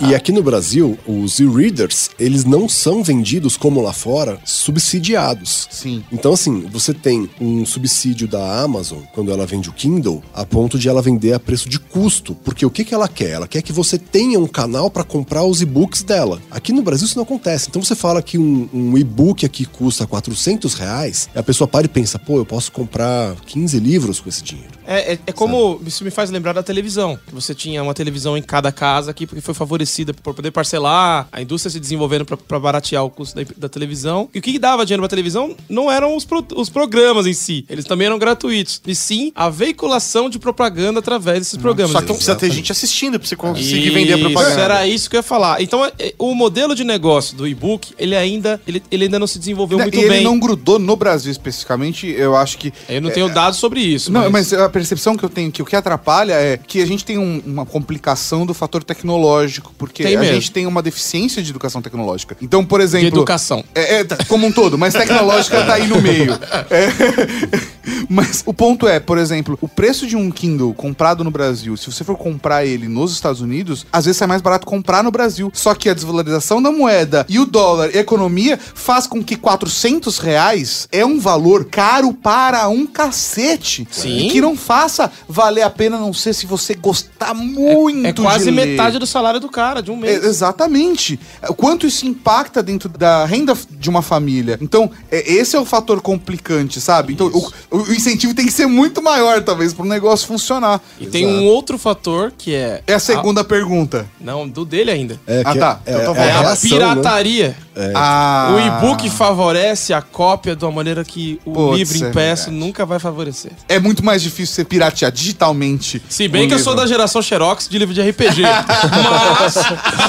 E, 0.02 0.10
e 0.12 0.16
aqui 0.16 0.32
no 0.32 0.42
Brasil, 0.44 0.98
os 1.08 1.40
e-readers, 1.40 2.10
eles 2.20 2.46
não 2.46 2.68
são 2.70 3.04
vendidos 3.04 3.58
como 3.58 3.82
lá 3.82 3.94
fora, 3.94 4.40
subsidiados. 4.46 5.68
Sim. 5.70 6.04
Então, 6.12 6.34
assim, 6.34 6.66
você 6.72 6.94
tem 6.94 7.30
um 7.40 7.66
subsídio 7.66 8.28
da 8.28 8.62
Amazon, 8.62 9.00
quando 9.14 9.32
ela 9.32 9.46
vende 9.46 9.70
o 9.70 9.74
Kindle, 9.74 10.24
a 10.34 10.46
ponto 10.46 10.78
de 10.80 10.90
ela 10.90 11.02
vender 11.02 11.34
a 11.34 11.40
preço 11.40 11.70
de 11.70 11.80
custo. 11.80 12.36
Porque 12.44 12.66
o 12.66 12.70
que, 12.70 12.84
que 12.84 12.94
ela 12.94 13.08
quer? 13.08 13.32
Ela 13.32 13.48
quer 13.48 13.62
que 13.62 13.72
você 13.74 13.98
tenha 13.98 14.40
um 14.40 14.48
canal 14.48 14.90
para 14.90 15.04
comprar 15.04 15.44
os 15.44 15.62
e-books 15.62 16.04
dela. 16.04 16.42
Aqui 16.50 16.72
no 16.74 16.82
Brasil 16.82 17.06
isso 17.06 17.16
não 17.18 17.24
acontece. 17.24 17.68
Então 17.70 17.82
você 17.84 17.96
fala 17.96 18.22
que 18.22 18.38
um, 18.38 18.68
um 18.74 18.98
e-book 18.98 19.46
aqui 19.46 19.66
custa 19.66 20.06
400 20.08 20.74
reais, 20.74 21.30
a 21.36 21.44
pessoa 21.44 21.68
para 21.68 21.86
e 21.86 21.90
pensa, 21.90 22.18
pô, 22.20 22.38
eu 22.38 22.46
posso 22.46 22.72
comprar 22.72 23.36
15 23.46 23.80
livros 23.80 24.20
com 24.20 24.30
esse 24.30 24.44
dinheiro. 24.44 24.72
É, 24.92 25.14
é, 25.14 25.20
é 25.28 25.32
como. 25.32 25.82
Isso 25.86 26.04
me 26.04 26.12
faz 26.12 26.30
lembrar 26.30 26.54
da 26.54 26.64
televisão. 26.64 27.18
que 27.28 27.34
Você 27.34 27.54
tinha 27.56 27.82
uma 27.84 27.94
televisão 27.94 28.38
em 28.38 28.42
cada 28.42 28.72
casa 28.72 29.12
aqui, 29.12 29.26
porque 29.26 29.42
foi 29.42 29.54
favorecida 29.54 30.14
por 30.14 30.34
poder 30.34 30.52
parcelar, 30.52 31.28
a 31.32 31.42
indústria 31.42 31.72
se 31.72 31.80
desenvolvendo 31.80 32.26
pra- 32.26 32.38
pra 32.38 32.60
baratear 32.60 33.04
o 33.04 33.10
custo 33.10 33.36
da, 33.36 33.46
da 33.58 33.70
televisão. 33.70 34.30
E 34.34 34.40
o 34.40 34.42
que 34.42 34.58
dava 34.60 34.86
dinheiro 34.86 35.02
pra 35.02 35.10
televisão 35.10 35.56
não 35.70 35.92
eram 35.92 36.16
os, 36.16 36.26
pro- 36.26 36.46
os 36.56 36.70
programas 36.70 37.26
em 37.26 37.34
si. 37.34 37.66
Eles 37.70 37.86
também 37.86 38.08
eram 38.08 38.20
gratuitos. 38.20 38.82
E 38.86 38.96
sim 38.96 39.32
a 39.36 39.50
veiculação 39.50 40.30
de 40.30 40.38
propaganda 40.40 41.00
através 41.00 41.40
desses 41.40 41.58
programas. 41.58 41.92
Só 41.94 42.02
que 42.02 42.08
não 42.08 42.16
precisa 42.16 42.36
ter 42.36 42.52
gente 42.52 42.72
assistindo 42.72 43.20
pra 43.20 43.28
você 43.28 43.36
conseguir 43.36 43.90
vender 43.92 44.14
a 44.14 44.18
propaganda. 44.18 44.52
Isso, 44.52 44.60
era 44.60 44.88
isso 44.88 45.10
que 45.10 45.16
eu 45.16 45.20
ia 45.20 45.24
falar. 45.24 45.62
Então, 45.62 45.86
é- 45.86 45.92
é- 46.00 46.14
o 46.18 46.34
modelo 46.36 46.76
de 46.76 46.84
negócio 46.84 47.36
do 47.36 47.48
e-book, 47.48 47.94
ele 47.98 48.16
ainda, 48.16 48.62
ele, 48.68 48.82
ele 48.92 49.06
ainda 49.06 49.20
não 49.20 49.28
se 49.28 49.40
desenvolveu 49.40 49.78
muito 49.80 49.98
ele 49.98 50.10
bem. 50.10 50.24
não 50.24 50.40
grudou 50.40 50.78
no 50.80 50.96
Brasil 50.96 51.32
especificamente, 51.32 52.08
eu 52.08 52.36
acho 52.36 52.58
que. 52.58 52.74
Eu 52.90 53.02
não 53.02 53.10
tenho 53.12 53.30
dados 53.30 53.60
sobre 53.60 53.80
isso. 53.82 54.12
Não, 54.12 54.30
mas 54.30 54.52
a 54.54 54.70
percepção 54.82 55.16
que 55.16 55.24
eu 55.24 55.30
tenho 55.30 55.52
que 55.52 55.62
o 55.62 55.66
que 55.66 55.76
atrapalha 55.76 56.34
é 56.34 56.58
que 56.58 56.82
a 56.82 56.86
gente 56.86 57.06
tem 57.06 57.18
um- 57.18 57.42
uma 57.46 57.66
complicação 57.66 58.46
do 58.46 58.54
fator 58.54 58.84
tecnológico, 58.84 59.74
porque 59.78 60.04
Tem 60.04 60.16
a 60.16 60.20
mesmo. 60.20 60.36
gente 60.36 60.52
tem 60.52 60.66
uma 60.66 60.82
deficiência 60.82 61.42
de 61.42 61.50
educação 61.50 61.82
tecnológica. 61.82 62.36
Então, 62.42 62.66
por 62.66 62.82
exemplo. 62.82 63.10
De 63.10 63.16
educação. 63.16 63.64
É, 63.76 64.00
é, 64.00 64.04
tá, 64.04 64.18
como 64.28 64.48
um 64.48 64.52
todo, 64.52 64.78
mas 64.78 64.94
tecnológica 64.94 65.64
tá 65.66 65.74
aí 65.76 65.88
no 65.88 66.02
meio. 66.02 66.32
É, 66.72 66.88
mas 68.10 68.44
o 68.46 68.54
ponto 68.54 68.88
é, 68.88 69.00
por 69.00 69.18
exemplo, 69.18 69.58
o 69.62 69.68
preço 69.68 70.06
de 70.08 70.16
um 70.16 70.30
Kindle 70.32 70.74
comprado 70.74 71.24
no 71.24 71.32
Brasil, 71.32 71.76
se 71.76 71.92
você 71.92 72.04
for 72.04 72.16
comprar 72.18 72.66
ele 72.66 72.88
nos 72.88 73.12
Estados 73.12 73.42
Unidos, 73.42 73.86
às 73.92 74.06
vezes 74.06 74.22
é 74.22 74.28
mais 74.28 74.42
barato 74.42 74.66
comprar 74.66 75.04
no 75.04 75.12
Brasil. 75.12 75.52
Só 75.54 75.74
que 75.74 75.90
a 75.90 75.94
desvalorização 75.94 76.62
da 76.62 76.72
moeda 76.72 77.26
e 77.28 77.40
o 77.40 77.46
dólar 77.46 77.90
e 77.94 77.98
a 77.98 78.02
economia 78.02 78.58
faz 78.58 79.08
com 79.08 79.24
que 79.24 79.36
400 79.36 80.18
reais 80.20 80.88
é 80.92 81.06
um 81.06 81.20
valor 81.20 81.66
caro 81.66 82.14
para 82.14 82.68
um 82.70 82.86
cacete. 82.86 83.88
Sim. 83.92 84.28
E 84.28 84.30
que 84.30 84.42
não 84.42 84.56
faça 84.62 85.12
valer 85.28 85.64
a 85.64 85.70
pena, 85.70 85.98
a 85.98 86.00
não 86.00 86.14
ser 86.14 86.34
se 86.34 86.46
você 86.46 86.74
gostar 86.74 87.34
muito 87.34 88.08
É 88.08 88.14
quase 88.14 88.46
de 88.46 88.52
ler. 88.52 88.68
metade 88.68 88.98
do 89.00 89.06
salário 89.06 89.40
do 89.40 89.50
cara, 89.50 89.82
de 89.82 89.92
um 89.92 89.98
mês. 89.98 90.24
É, 90.24 90.28
exatamente. 90.28 91.20
O 91.50 91.54
quanto 91.54 91.86
isso 91.88 92.06
impacta 92.06 92.62
dentro 92.64 92.88
da 92.88 93.26
renda 93.26 93.58
de 93.70 93.90
uma 93.90 94.02
família. 94.02 94.58
Então, 94.62 94.90
é, 95.12 95.32
esse 95.34 95.56
é 95.56 95.60
o 95.60 95.66
fator 95.66 96.02
complicante, 96.02 96.80
sabe? 96.80 97.14
Então, 97.14 97.28
o, 97.28 97.78
o 97.78 97.94
incentivo 97.94 98.34
tem 98.34 98.46
que 98.46 98.52
ser 98.52 98.68
muito 98.68 99.02
maior, 99.02 99.42
talvez, 99.44 99.74
para 99.74 99.86
o 99.86 99.88
negócio 99.90 100.28
funcionar. 100.28 100.80
E 101.00 101.08
tem 101.08 101.26
um 101.26 101.46
outro 101.46 101.78
fator 101.78 102.32
que 102.38 102.54
é. 102.54 102.82
É 102.86 102.94
a 102.94 103.00
segunda 103.00 103.44
pergunta. 103.44 104.08
Não, 104.20 104.48
do 104.48 104.64
dele 104.64 104.92
ainda. 104.92 105.20
É, 105.28 105.42
Ah, 105.46 105.56
tá. 105.56 105.80
É, 105.86 105.96
Então 106.02 106.14
tá 106.14 106.22
é 106.24 106.28
É 106.28 106.32
a 106.32 106.40
reação, 106.42 106.70
né? 106.70 106.76
pirataria. 106.78 107.58
Ah. 107.96 108.54
O 108.54 108.60
e-book 108.60 109.10
favorece 109.10 109.94
a 109.94 110.02
cópia 110.02 110.56
de 110.56 110.66
uma 110.66 110.72
maneira 110.72 111.04
que 111.06 111.40
o 111.46 111.54
Putz, 111.54 111.78
livro 111.78 111.96
é 112.06 112.10
impresso 112.10 112.44
verdade. 112.46 112.66
nunca 112.66 112.86
vai 112.86 113.00
favorecer. 113.00 113.52
É 113.68 113.80
muito 113.80 114.04
mais 114.04 114.22
difícil 114.22 114.51
você 114.54 114.64
piratear 114.66 115.12
digitalmente. 115.12 116.02
Se 116.10 116.28
bem 116.28 116.48
que 116.48 116.54
eu 116.54 116.60
sou 116.60 116.74
livro. 116.74 116.84
da 116.86 116.88
geração 116.88 117.22
Xerox 117.22 117.68
de 117.68 117.78
livro 117.78 117.94
de 117.94 118.02
RPG. 118.02 118.42
Mas 119.40 119.56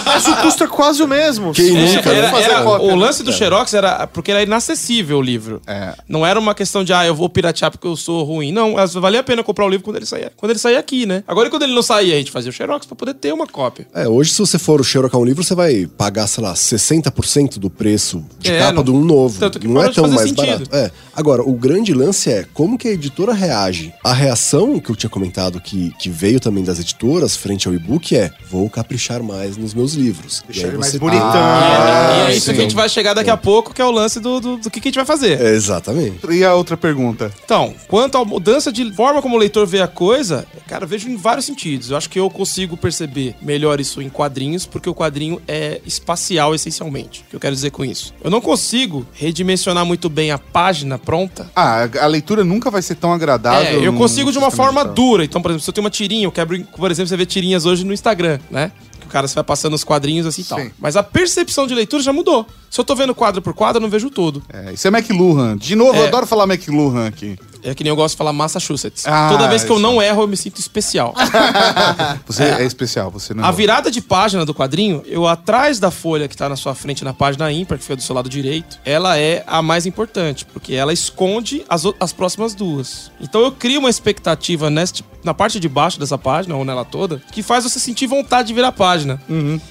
Mas 0.04 0.26
o 0.28 0.36
custo 0.42 0.64
é 0.64 0.66
quase 0.66 1.02
o 1.02 1.08
mesmo. 1.08 1.52
Quem 1.52 1.66
Você 1.68 1.96
nunca, 1.96 2.02
quer 2.02 2.14
era- 2.16 2.30
fazer 2.30 2.44
era- 2.50 2.62
cópia, 2.62 2.86
o 2.86 2.90
né? 2.90 2.96
lance 2.96 3.22
do 3.22 3.32
Xerox 3.32 3.74
era 3.74 4.06
porque 4.06 4.30
era 4.30 4.42
inacessível 4.42 5.18
o 5.18 5.22
livro. 5.22 5.60
É. 5.66 5.94
Não 6.08 6.24
era 6.26 6.38
uma 6.38 6.54
questão 6.54 6.84
de, 6.84 6.92
ah, 6.92 7.04
eu 7.04 7.14
vou 7.14 7.28
piratear 7.28 7.70
porque 7.70 7.86
eu 7.86 7.96
sou 7.96 8.22
ruim. 8.24 8.52
Não, 8.52 8.74
valia 9.00 9.20
a 9.20 9.22
pena 9.22 9.42
comprar 9.42 9.64
o 9.64 9.68
livro 9.68 9.84
quando 9.84 9.96
ele 9.96 10.06
saía, 10.06 10.32
quando 10.36 10.50
ele 10.50 10.58
saía 10.58 10.78
aqui, 10.78 11.06
né? 11.06 11.22
Agora, 11.26 11.48
e 11.48 11.50
quando 11.50 11.62
ele 11.62 11.74
não 11.74 11.82
saía, 11.82 12.14
a 12.14 12.18
gente 12.18 12.30
fazia 12.30 12.50
o 12.50 12.52
Xerox 12.52 12.86
pra 12.86 12.96
poder 12.96 13.14
ter 13.14 13.32
uma 13.32 13.46
cópia. 13.46 13.86
É, 13.94 14.08
hoje 14.08 14.30
se 14.32 14.38
você 14.38 14.58
for 14.58 14.80
o 14.80 14.84
xerocar 14.84 15.20
um 15.20 15.24
livro, 15.24 15.42
você 15.42 15.54
vai 15.54 15.86
pagar, 15.86 16.26
sei 16.26 16.42
lá, 16.42 16.54
60% 16.54 17.58
do 17.58 17.70
preço 17.70 18.24
de 18.38 18.50
É, 18.50 18.58
capa 18.58 18.72
não- 18.74 18.84
de 18.84 18.90
um 18.90 19.04
novo. 19.04 19.38
tanto 19.38 19.58
que 19.58 19.68
não 19.68 19.82
é 19.82 19.90
tão 19.90 20.08
mais 20.08 20.28
sentido. 20.28 20.46
barato. 20.46 20.68
É. 20.76 20.90
Agora, 21.14 21.42
o 21.42 21.52
grande 21.52 21.92
lance 21.94 22.30
é 22.30 22.44
como 22.52 22.76
que 22.78 22.88
a 22.88 22.92
editora 22.92 23.32
reage. 23.32 23.92
A 24.04 24.12
reação 24.12 24.31
que 24.80 24.90
eu 24.90 24.96
tinha 24.96 25.10
comentado 25.10 25.60
que, 25.60 25.92
que 25.98 26.08
veio 26.08 26.40
também 26.40 26.62
das 26.64 26.78
editoras 26.78 27.36
frente 27.36 27.66
ao 27.68 27.74
e-book 27.74 28.16
é 28.16 28.32
vou 28.50 28.68
caprichar 28.68 29.22
mais 29.22 29.56
nos 29.56 29.74
meus 29.74 29.94
livros. 29.94 30.42
Deixar 30.46 30.68
ele 30.68 30.78
mais 30.78 30.94
bonitão. 30.96 31.22
Ah, 31.24 32.26
e 32.28 32.32
é 32.32 32.36
isso 32.36 32.46
sim. 32.46 32.52
que 32.52 32.58
a 32.58 32.62
gente 32.62 32.74
vai 32.74 32.88
chegar 32.88 33.14
daqui 33.14 33.30
a 33.30 33.36
pouco, 33.36 33.72
que 33.72 33.80
é 33.80 33.84
o 33.84 33.90
lance 33.90 34.20
do, 34.20 34.40
do, 34.40 34.56
do 34.58 34.70
que, 34.70 34.80
a 34.80 34.82
gente 34.82 34.96
vai 34.96 35.04
fazer. 35.04 35.40
É, 35.40 35.54
exatamente. 35.54 36.26
E 36.30 36.44
a 36.44 36.54
outra 36.54 36.76
pergunta? 36.76 37.32
Então, 37.44 37.74
quanto 37.88 38.18
à 38.18 38.24
mudança 38.24 38.70
de 38.70 38.92
forma 38.92 39.22
como 39.22 39.36
o 39.36 39.38
leitor 39.38 39.66
vê 39.66 39.80
a 39.80 39.88
coisa, 39.88 40.46
cara, 40.66 40.84
vejo 40.84 41.08
em 41.08 41.16
vários 41.16 41.46
sentidos. 41.46 41.90
Eu 41.90 41.96
acho 41.96 42.08
que 42.08 42.18
eu 42.18 42.28
consigo 42.28 42.76
perceber 42.76 43.34
melhor 43.40 43.80
isso 43.80 44.02
em 44.02 44.08
quadrinhos, 44.08 44.66
porque 44.66 44.88
o 44.88 44.94
quadrinho 44.94 45.40
é 45.48 45.80
espacial 45.86 46.54
essencialmente. 46.54 47.22
O 47.26 47.30
que 47.30 47.36
eu 47.36 47.40
quero 47.40 47.54
dizer 47.54 47.70
com 47.70 47.84
isso? 47.84 48.14
Eu 48.22 48.30
não 48.30 48.40
consigo 48.40 49.06
redimensionar 49.12 49.84
muito 49.84 50.08
bem 50.08 50.30
a 50.30 50.38
página 50.38 50.98
pronta. 50.98 51.50
Ah, 51.54 51.88
a 52.00 52.06
leitura 52.06 52.44
nunca 52.44 52.70
vai 52.70 52.82
ser 52.82 52.96
tão 52.96 53.12
agradável. 53.12 53.80
É, 53.80 53.86
eu 53.86 53.92
num 53.92 53.98
consigo 54.24 54.32
de 54.32 54.38
uma 54.38 54.50
forma 54.50 54.82
digital. 54.82 54.94
dura. 54.94 55.24
Então, 55.24 55.40
por 55.42 55.50
exemplo, 55.50 55.62
se 55.64 55.70
eu 55.70 55.74
tenho 55.74 55.84
uma 55.84 55.90
tirinha, 55.90 56.24
eu 56.26 56.32
quebro, 56.32 56.62
por 56.76 56.90
exemplo, 56.90 57.08
você 57.08 57.16
vê 57.16 57.26
tirinhas 57.26 57.64
hoje 57.66 57.84
no 57.84 57.92
Instagram, 57.92 58.38
né? 58.50 58.72
Que 59.00 59.06
o 59.06 59.10
cara 59.10 59.26
você 59.28 59.34
vai 59.34 59.44
passando 59.44 59.74
os 59.74 59.84
quadrinhos 59.84 60.26
assim 60.26 60.42
e 60.42 60.44
tal. 60.44 60.60
Mas 60.78 60.96
a 60.96 61.02
percepção 61.02 61.66
de 61.66 61.74
leitura 61.74 62.02
já 62.02 62.12
mudou. 62.12 62.46
Se 62.70 62.80
eu 62.80 62.84
tô 62.84 62.94
vendo 62.94 63.14
quadro 63.14 63.42
por 63.42 63.52
quadro, 63.54 63.78
eu 63.78 63.82
não 63.82 63.90
vejo 63.90 64.08
todo. 64.10 64.42
É, 64.52 64.72
isso 64.72 64.86
é 64.86 64.90
McLuhan. 64.90 65.56
De 65.56 65.74
novo, 65.76 65.96
eu 65.98 66.04
É. 66.04 66.08
adoro 66.08 66.26
falar 66.26 66.44
McLuhan 66.44 67.06
aqui. 67.06 67.36
É 67.62 67.74
que 67.74 67.84
nem 67.84 67.90
eu 67.90 67.96
gosto 67.96 68.14
de 68.14 68.18
falar 68.18 68.32
Massachusetts. 68.32 69.04
Ah, 69.06 69.28
Toda 69.30 69.48
vez 69.48 69.62
que 69.64 69.70
eu 69.70 69.78
não 69.78 70.02
erro, 70.02 70.22
eu 70.22 70.28
me 70.28 70.36
sinto 70.36 70.58
especial. 70.58 71.14
Você 72.26 72.44
é, 72.44 72.64
especial, 72.64 73.10
você 73.10 73.34
não. 73.34 73.44
A 73.44 73.50
virada 73.50 73.90
de 73.90 74.00
página 74.00 74.44
do 74.44 74.54
quadrinho, 74.54 75.02
eu 75.06 75.26
atrás 75.26 75.78
da 75.78 75.90
folha 75.90 76.28
que 76.28 76.36
tá 76.36 76.48
na 76.48 76.56
sua 76.56 76.74
frente 76.74 77.04
na 77.04 77.12
página 77.12 77.50
ímpar, 77.52 77.78
que 77.78 77.84
fica 77.84 77.96
do 77.96 78.02
seu 78.02 78.14
lado 78.14 78.28
direito, 78.28 78.78
ela 78.84 79.18
é 79.18 79.44
a 79.46 79.62
mais 79.62 79.86
importante, 79.86 80.44
porque 80.46 80.74
ela 80.74 80.92
esconde 80.92 81.64
as, 81.68 81.84
as 82.00 82.12
próximas 82.12 82.54
duas. 82.54 83.10
Então 83.20 83.40
eu 83.42 83.52
crio 83.52 83.80
uma 83.80 83.90
expectativa 83.90 84.68
neste, 84.70 85.04
na 85.24 85.34
parte 85.34 85.60
de 85.60 85.68
baixo 85.68 85.98
dessa 85.98 86.18
página, 86.18 86.56
ou 86.56 86.64
nela 86.64 86.84
toda, 86.84 87.22
que 87.32 87.42
faz 87.42 87.64
você 87.64 87.78
sentir 87.78 88.06
vontade 88.06 88.48
de 88.48 88.54
virar 88.54 88.68
a 88.68 88.72
página. 88.72 89.20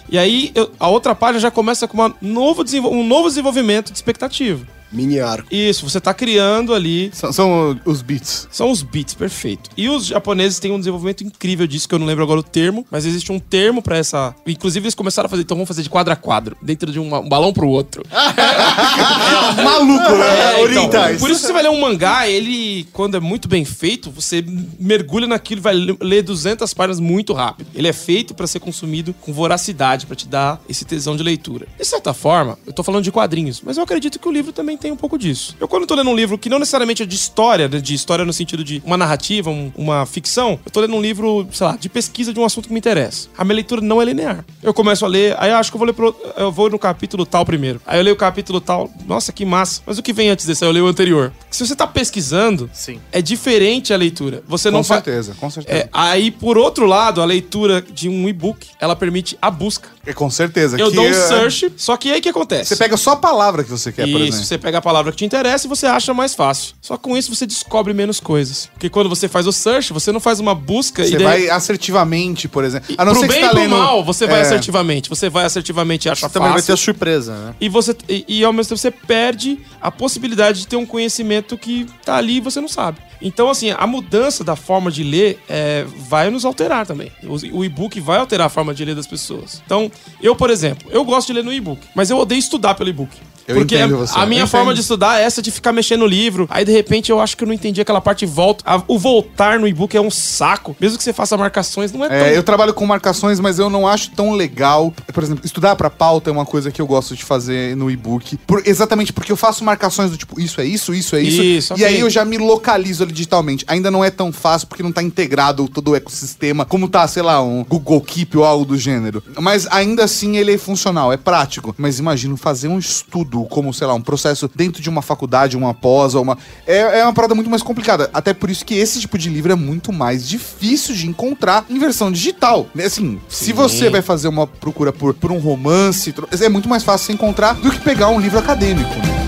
E 0.09 0.17
aí 0.17 0.51
eu- 0.55 0.71
a 0.79 0.87
outra 0.87 1.13
página 1.15 1.39
já 1.39 1.51
começa 1.51 1.87
com 1.87 1.97
uma 1.97 2.13
novo 2.21 2.63
um 2.89 3.05
novo 3.05 3.27
desenvolvimento 3.27 3.91
de 3.91 3.97
expectativa. 3.97 4.65
Mini 4.91 5.19
arco. 5.19 5.47
Isso, 5.53 5.87
você 5.89 5.99
tá 6.01 6.13
criando 6.13 6.73
ali 6.73 7.09
São, 7.13 7.31
são 7.31 7.79
os 7.85 8.01
beats. 8.01 8.47
são 8.51 8.69
os 8.71 8.81
beats, 8.83 9.13
perfeito. 9.13 9.69
E 9.77 9.87
os 9.89 10.05
japoneses 10.07 10.59
têm 10.59 10.71
um 10.71 10.77
desenvolvimento 10.79 11.23
incrível 11.23 11.65
disso, 11.65 11.87
que 11.87 11.95
eu 11.95 11.99
não 11.99 12.05
lembro 12.05 12.23
agora 12.23 12.39
o 12.39 12.43
termo, 12.43 12.85
mas 12.91 13.05
existe 13.05 13.31
um 13.31 13.39
termo 13.39 13.81
pra 13.81 13.97
essa. 13.97 14.35
Inclusive, 14.45 14.85
eles 14.85 14.95
começaram 14.95 15.27
a 15.27 15.29
fazer, 15.29 15.43
então 15.43 15.55
vamos 15.55 15.67
fazer 15.67 15.83
de 15.83 15.89
quadro 15.89 16.11
a 16.11 16.15
quadro, 16.15 16.57
dentro 16.61 16.91
de 16.91 16.99
uma- 16.99 17.19
um 17.19 17.29
balão 17.29 17.53
pro 17.53 17.67
outro. 17.67 18.03
Maluco, 19.63 20.11
né? 20.15 20.27
É, 20.27 20.49
então, 20.51 20.63
Orientais. 20.63 21.19
por 21.19 21.29
isso 21.29 21.41
que 21.41 21.47
você 21.47 21.53
vai 21.53 21.63
ler 21.63 21.69
um 21.69 21.79
mangá, 21.79 22.27
ele, 22.27 22.87
quando 22.93 23.15
é 23.15 23.19
muito 23.19 23.47
bem 23.47 23.63
feito, 23.65 24.09
você 24.11 24.43
mergulha 24.79 25.27
naquilo 25.27 25.59
e 25.59 25.63
vai 25.63 25.73
le- 25.73 25.97
ler 26.01 26.21
200 26.23 26.73
páginas 26.73 26.99
muito 26.99 27.33
rápido. 27.33 27.67
Ele 27.73 27.87
é 27.87 27.93
feito 27.93 28.33
pra 28.33 28.47
ser 28.47 28.59
consumido 28.59 29.13
com 29.21 29.31
voracidade, 29.33 30.05
pra 30.05 30.15
te 30.15 30.27
dar 30.27 30.61
esse 30.67 30.85
tesão 30.85 31.15
de 31.15 31.23
leitura. 31.23 31.67
De 31.77 31.85
certa 31.85 32.13
forma, 32.13 32.57
eu 32.65 32.73
tô 32.73 32.83
falando 32.83 33.03
de 33.03 33.11
quadrinhos, 33.11 33.61
mas 33.63 33.77
eu 33.77 33.83
acredito 33.83 34.19
que 34.19 34.27
o 34.27 34.31
livro 34.31 34.51
também 34.51 34.77
tem 34.81 34.91
um 34.91 34.95
pouco 34.97 35.17
disso. 35.17 35.55
Eu, 35.59 35.67
quando 35.67 35.85
tô 35.85 35.95
lendo 35.95 36.09
um 36.09 36.15
livro 36.15 36.37
que 36.37 36.49
não 36.49 36.59
necessariamente 36.59 37.03
é 37.03 37.05
de 37.05 37.15
história, 37.15 37.67
né, 37.69 37.79
de 37.79 37.93
história 37.93 38.25
no 38.25 38.33
sentido 38.33 38.63
de 38.63 38.81
uma 38.85 38.97
narrativa, 38.97 39.49
um- 39.49 39.71
uma 39.77 40.05
ficção, 40.05 40.59
eu 40.65 40.71
tô 40.71 40.81
lendo 40.81 40.95
um 40.95 41.01
livro, 41.01 41.47
sei 41.53 41.67
lá, 41.67 41.77
de 41.77 41.87
pesquisa 41.87 42.33
de 42.33 42.39
um 42.39 42.43
assunto 42.45 42.67
que 42.67 42.73
me 42.73 42.79
interessa. 42.79 43.29
A 43.37 43.43
minha 43.45 43.55
leitura 43.55 43.79
não 43.81 44.01
é 44.01 44.05
linear. 44.05 44.43
Eu 44.61 44.73
começo 44.73 45.05
a 45.05 45.07
ler, 45.07 45.35
aí 45.39 45.51
eu 45.51 45.57
acho 45.57 45.71
que 45.71 45.75
eu 45.75 45.79
vou 45.79 45.85
ler 45.87 45.93
pro, 45.93 46.15
eu 46.35 46.51
vou 46.51 46.69
no 46.69 46.79
capítulo 46.79 47.25
tal 47.25 47.45
primeiro. 47.45 47.79
Aí 47.85 47.99
eu 47.99 48.03
leio 48.03 48.15
o 48.15 48.19
capítulo 48.19 48.59
tal, 48.59 48.89
nossa, 49.05 49.31
que 49.31 49.45
massa. 49.45 49.81
Mas 49.85 49.97
o 49.97 50.03
que 50.03 50.11
vem 50.11 50.29
antes 50.29 50.45
desse? 50.45 50.63
Aí 50.63 50.69
eu 50.69 50.73
leio 50.73 50.85
o 50.85 50.89
anterior. 50.89 51.31
Se 51.49 51.65
você 51.65 51.75
tá 51.75 51.85
pesquisando, 51.85 52.69
Sim. 52.73 52.99
é 53.11 53.21
diferente 53.21 53.93
a 53.93 53.97
leitura. 53.97 54.43
Você 54.47 54.69
Com 54.69 54.77
não 54.77 54.83
fa- 54.83 54.95
certeza, 54.95 55.35
com 55.39 55.49
certeza. 55.49 55.79
É, 55.79 55.89
aí, 55.93 56.31
por 56.31 56.57
outro 56.57 56.85
lado, 56.85 57.21
a 57.21 57.25
leitura 57.25 57.81
de 57.81 58.09
um 58.09 58.27
e-book, 58.27 58.67
ela 58.79 58.95
permite 58.95 59.37
a 59.41 59.51
busca. 59.51 59.89
É, 60.05 60.13
com 60.13 60.29
certeza. 60.29 60.77
Eu 60.79 60.89
que 60.89 60.95
dou 60.95 61.05
um 61.05 61.09
é- 61.09 61.13
search, 61.13 61.71
só 61.77 61.95
que 61.97 62.11
aí 62.11 62.19
o 62.19 62.21
que 62.21 62.29
acontece? 62.29 62.69
Você 62.69 62.75
pega 62.75 62.97
só 62.97 63.11
a 63.11 63.15
palavra 63.15 63.63
que 63.63 63.69
você 63.69 63.91
quer, 63.91 64.03
por 64.03 64.19
Isso, 64.19 64.29
exemplo. 64.29 64.45
você 64.45 64.57
pega 64.57 64.70
a 64.77 64.81
palavra 64.81 65.11
que 65.11 65.17
te 65.19 65.25
interessa 65.25 65.65
e 65.65 65.69
você 65.69 65.85
acha 65.85 66.13
mais 66.13 66.33
fácil. 66.35 66.75
Só 66.81 66.97
que 66.97 67.03
com 67.03 67.17
isso 67.17 67.33
você 67.33 67.45
descobre 67.45 67.93
menos 67.93 68.19
coisas. 68.19 68.67
Porque 68.73 68.89
quando 68.89 69.09
você 69.09 69.27
faz 69.27 69.45
o 69.47 69.51
search, 69.51 69.93
você 69.93 70.11
não 70.11 70.19
faz 70.19 70.39
uma 70.39 70.53
busca 70.55 71.03
Você 71.03 71.09
e 71.15 71.17
daí- 71.17 71.23
vai 71.23 71.49
assertivamente, 71.49 72.47
por 72.47 72.63
exemplo. 72.63 72.93
A 72.97 73.05
não 73.05 73.13
pro 73.13 73.21
ser 73.21 73.27
que 73.27 73.33
bem 73.33 73.41
você 73.41 73.45
e 73.45 73.49
tá 73.49 73.53
pro 73.53 73.59
lendo. 73.61 73.77
mal, 73.77 74.03
você 74.03 74.27
vai 74.27 74.39
É. 74.39 74.41
assertivamente. 74.43 75.09
Você 75.09 75.29
vai 75.29 75.45
assertivamente 75.45 76.07
e 76.07 76.11
acha 76.11 76.29
Também 76.29 76.49
vai 76.49 76.57
ter 76.61 76.67
fácil. 76.67 76.73
a 76.73 76.77
surpresa, 76.77 77.33
né? 77.35 77.55
E, 77.59 77.69
você, 77.69 77.95
e, 78.07 78.25
e 78.27 78.43
ao 78.43 78.53
mesmo 78.53 78.69
tempo 78.69 78.79
você 78.81 78.91
perde 78.91 79.59
a 79.81 79.91
possibilidade 79.91 80.61
de 80.61 80.67
ter 80.67 80.75
um 80.75 80.85
conhecimento 80.85 81.57
que 81.57 81.85
tá 82.05 82.15
ali 82.15 82.37
e 82.37 82.41
você 82.41 82.59
não 82.61 82.67
sabe. 82.67 82.99
Então, 83.21 83.49
assim, 83.51 83.69
a 83.69 83.85
mudança 83.85 84.43
da 84.43 84.55
forma 84.55 84.89
de 84.91 85.03
ler 85.03 85.39
é, 85.47 85.85
vai 86.09 86.29
nos 86.31 86.43
alterar 86.43 86.87
também. 86.87 87.11
O, 87.23 87.59
o 87.59 87.63
e-book 87.65 87.99
vai 87.99 88.17
alterar 88.19 88.47
a 88.47 88.49
forma 88.49 88.73
de 88.73 88.83
ler 88.83 88.95
das 88.95 89.05
pessoas. 89.05 89.61
Então, 89.65 89.91
eu, 90.21 90.35
por 90.35 90.49
exemplo, 90.49 90.89
eu 90.91 91.03
gosto 91.05 91.27
de 91.27 91.33
ler 91.33 91.43
no 91.43 91.53
e-book, 91.53 91.81
mas 91.93 92.09
eu 92.09 92.17
odeio 92.17 92.39
estudar 92.39 92.73
pelo 92.73 92.89
e-book. 92.89 93.11
Eu 93.51 93.57
Porque 93.57 93.75
a, 93.75 93.79
entendo 93.85 93.97
você. 93.97 94.17
a 94.17 94.25
minha 94.25 94.47
forma 94.47 94.73
de 94.73 94.81
estudar 94.81 95.19
é 95.19 95.23
essa 95.23 95.41
de 95.41 95.51
ficar 95.51 95.71
mexendo 95.71 96.01
no 96.01 96.07
livro. 96.07 96.47
Aí, 96.49 96.65
de 96.65 96.71
repente, 96.71 97.11
eu 97.11 97.19
acho 97.19 97.35
que 97.37 97.43
eu 97.43 97.47
não 97.47 97.53
entendi 97.53 97.79
aquela 97.81 98.01
parte 98.01 98.23
e 98.23 98.25
volto. 98.25 98.63
A- 98.65 98.81
o 98.87 98.97
voltar 98.97 99.59
no 99.59 99.67
e-book 99.67 99.95
é 99.95 100.01
um 100.01 100.09
saco. 100.11 100.75
Mesmo 100.79 100.97
que 100.97 101.03
você 101.03 101.13
faça 101.13 101.37
marcações, 101.37 101.91
não 101.91 102.03
é, 102.05 102.07
tão. 102.09 102.17
É, 102.17 102.37
eu 102.37 102.43
trabalho 102.43 102.73
com 102.73 102.85
marcações, 102.85 103.39
mas 103.39 103.59
eu 103.59 103.69
não 103.69 103.87
acho 103.87 104.11
tão 104.11 104.31
legal. 104.33 104.93
Por 105.13 105.23
exemplo, 105.23 105.45
estudar 105.45 105.75
pra 105.75 105.89
pauta 105.89 106.29
é 106.29 106.33
uma 106.33 106.45
coisa 106.45 106.71
que 106.71 106.81
eu 106.81 106.87
gosto 106.87 107.15
de 107.15 107.23
fazer 107.23 107.75
no 107.75 107.89
e-book. 107.91 108.37
Por- 108.47 108.63
exatamente 108.65 109.13
porque 109.13 109.31
eu 109.31 109.37
faço 109.37 109.63
marcações 109.63 110.09
do 110.11 110.17
tipo, 110.17 110.39
isso 110.39 110.59
é 110.61 110.65
isso, 110.65 110.93
isso 110.93 111.15
é 111.15 111.21
isso. 111.21 111.41
Isso, 111.43 111.73
e 111.73 111.75
ok. 111.75 111.85
aí 111.85 111.99
eu 111.99 112.09
já 112.09 112.23
me 112.25 112.37
localizo 112.37 113.03
ali 113.03 113.11
digitalmente. 113.11 113.63
Ainda 113.67 113.91
não 113.91 114.03
é 114.03 114.09
tão 114.09 114.31
fácil 114.31 114.67
porque 114.67 114.83
não 114.83 114.91
tá 114.91 115.01
integrado 115.03 115.67
todo 115.67 115.91
o 115.91 115.95
ecossistema, 115.95 116.65
como 116.65 116.87
tá, 116.89 117.07
sei 117.07 117.21
lá, 117.23 117.41
um 117.41 117.63
Google 117.63 118.01
Keep 118.01 118.37
ou 118.37 118.43
algo 118.45 118.65
do 118.65 118.77
gênero. 118.77 119.23
Mas 119.39 119.67
ainda 119.69 120.03
assim 120.03 120.37
ele 120.37 120.53
é 120.53 120.57
funcional, 120.57 121.11
é 121.11 121.17
prático. 121.17 121.73
Mas 121.77 121.99
imagino 121.99 122.37
fazer 122.37 122.67
um 122.67 122.79
estudo, 122.79 123.40
como, 123.45 123.73
sei 123.73 123.87
lá, 123.87 123.93
um 123.93 124.01
processo 124.01 124.49
dentro 124.53 124.81
de 124.81 124.89
uma 124.89 125.01
faculdade, 125.01 125.57
uma 125.57 125.73
pós, 125.73 126.15
ou 126.15 126.21
uma. 126.21 126.37
É, 126.65 126.99
é 126.99 127.03
uma 127.03 127.13
parada 127.13 127.35
muito 127.35 127.49
mais 127.49 127.61
complicada. 127.61 128.09
Até 128.13 128.33
por 128.33 128.49
isso 128.49 128.65
que 128.65 128.75
esse 128.75 128.99
tipo 128.99 129.17
de 129.17 129.29
livro 129.29 129.51
é 129.51 129.55
muito 129.55 129.91
mais 129.91 130.27
difícil 130.27 130.95
de 130.95 131.07
encontrar 131.07 131.65
em 131.69 131.77
versão 131.77 132.11
digital. 132.11 132.67
Assim, 132.83 133.19
se 133.27 133.53
você 133.53 133.89
vai 133.89 134.01
fazer 134.01 134.27
uma 134.27 134.47
procura 134.47 134.91
por, 134.91 135.13
por 135.13 135.31
um 135.31 135.39
romance, 135.39 136.13
é 136.39 136.49
muito 136.49 136.69
mais 136.69 136.83
fácil 136.83 137.07
você 137.07 137.13
encontrar 137.13 137.53
do 137.53 137.71
que 137.71 137.79
pegar 137.79 138.09
um 138.09 138.19
livro 138.19 138.39
acadêmico. 138.39 138.89
né? 138.95 139.21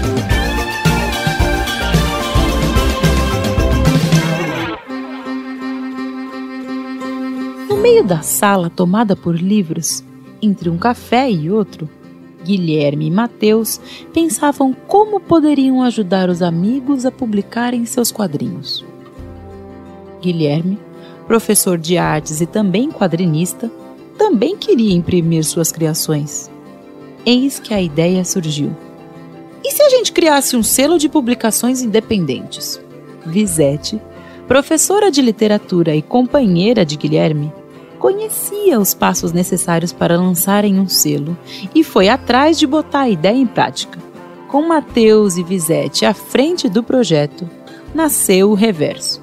No 7.69 7.77
meio 7.77 8.03
da 8.03 8.21
sala 8.21 8.69
tomada 8.69 9.15
por 9.15 9.35
livros, 9.35 10.03
entre 10.41 10.69
um 10.69 10.77
café 10.77 11.29
e 11.29 11.49
outro, 11.49 11.89
Guilherme 12.43 13.07
e 13.07 13.11
Mateus 13.11 13.79
pensavam 14.13 14.73
como 14.87 15.19
poderiam 15.19 15.81
ajudar 15.81 16.29
os 16.29 16.41
amigos 16.41 17.05
a 17.05 17.11
publicarem 17.11 17.85
seus 17.85 18.11
quadrinhos. 18.11 18.85
Guilherme, 20.21 20.77
professor 21.27 21.77
de 21.77 21.97
artes 21.97 22.41
e 22.41 22.45
também 22.45 22.91
quadrinista, 22.91 23.71
também 24.17 24.55
queria 24.55 24.93
imprimir 24.93 25.43
suas 25.43 25.71
criações. 25.71 26.49
Eis 27.25 27.59
que 27.59 27.73
a 27.73 27.81
ideia 27.81 28.23
surgiu. 28.23 28.75
E 29.63 29.71
se 29.71 29.81
a 29.81 29.89
gente 29.89 30.11
criasse 30.11 30.55
um 30.57 30.63
selo 30.63 30.97
de 30.97 31.07
publicações 31.07 31.81
independentes? 31.81 32.81
Visete, 33.25 33.99
professora 34.47 35.09
de 35.09 35.21
literatura 35.21 35.95
e 35.95 36.01
companheira 36.01 36.85
de 36.85 36.97
Guilherme, 36.97 37.51
conhecia 38.03 38.77
os 38.77 38.93
passos 38.93 39.31
necessários 39.31 39.93
para 39.93 40.17
lançarem 40.17 40.77
um 40.77 40.89
selo 40.89 41.37
e 41.73 41.85
foi 41.85 42.09
atrás 42.09 42.59
de 42.59 42.67
botar 42.67 43.03
a 43.03 43.09
ideia 43.09 43.37
em 43.37 43.47
prática. 43.47 43.97
Com 44.49 44.67
Mateus 44.67 45.37
e 45.37 45.43
Visete 45.43 46.05
à 46.05 46.13
frente 46.13 46.67
do 46.67 46.83
projeto, 46.83 47.49
nasceu 47.95 48.51
o 48.51 48.55
Reverso. 48.55 49.21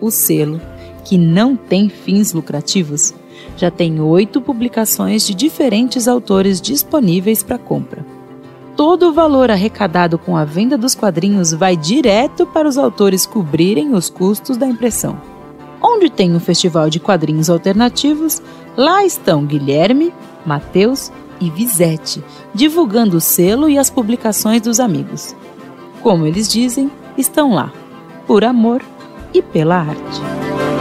O 0.00 0.10
selo, 0.10 0.58
que 1.04 1.18
não 1.18 1.54
tem 1.54 1.90
fins 1.90 2.32
lucrativos, 2.32 3.12
já 3.58 3.70
tem 3.70 4.00
oito 4.00 4.40
publicações 4.40 5.26
de 5.26 5.34
diferentes 5.34 6.08
autores 6.08 6.62
disponíveis 6.62 7.42
para 7.42 7.58
compra. 7.58 8.06
Todo 8.74 9.10
o 9.10 9.12
valor 9.12 9.50
arrecadado 9.50 10.16
com 10.16 10.34
a 10.34 10.46
venda 10.46 10.78
dos 10.78 10.94
quadrinhos 10.94 11.52
vai 11.52 11.76
direto 11.76 12.46
para 12.46 12.66
os 12.66 12.78
autores 12.78 13.26
cobrirem 13.26 13.92
os 13.92 14.08
custos 14.08 14.56
da 14.56 14.66
impressão. 14.66 15.31
Onde 15.82 16.08
tem 16.08 16.34
um 16.34 16.40
festival 16.40 16.88
de 16.88 17.00
quadrinhos 17.00 17.50
alternativos, 17.50 18.40
lá 18.76 19.04
estão 19.04 19.44
Guilherme, 19.44 20.14
Mateus 20.46 21.10
e 21.40 21.50
Visete, 21.50 22.22
divulgando 22.54 23.16
o 23.16 23.20
selo 23.20 23.68
e 23.68 23.76
as 23.76 23.90
publicações 23.90 24.62
dos 24.62 24.78
amigos. 24.78 25.34
Como 26.00 26.24
eles 26.24 26.48
dizem, 26.48 26.90
estão 27.18 27.52
lá, 27.52 27.72
por 28.26 28.44
amor 28.44 28.80
e 29.34 29.42
pela 29.42 29.76
arte. 29.76 30.71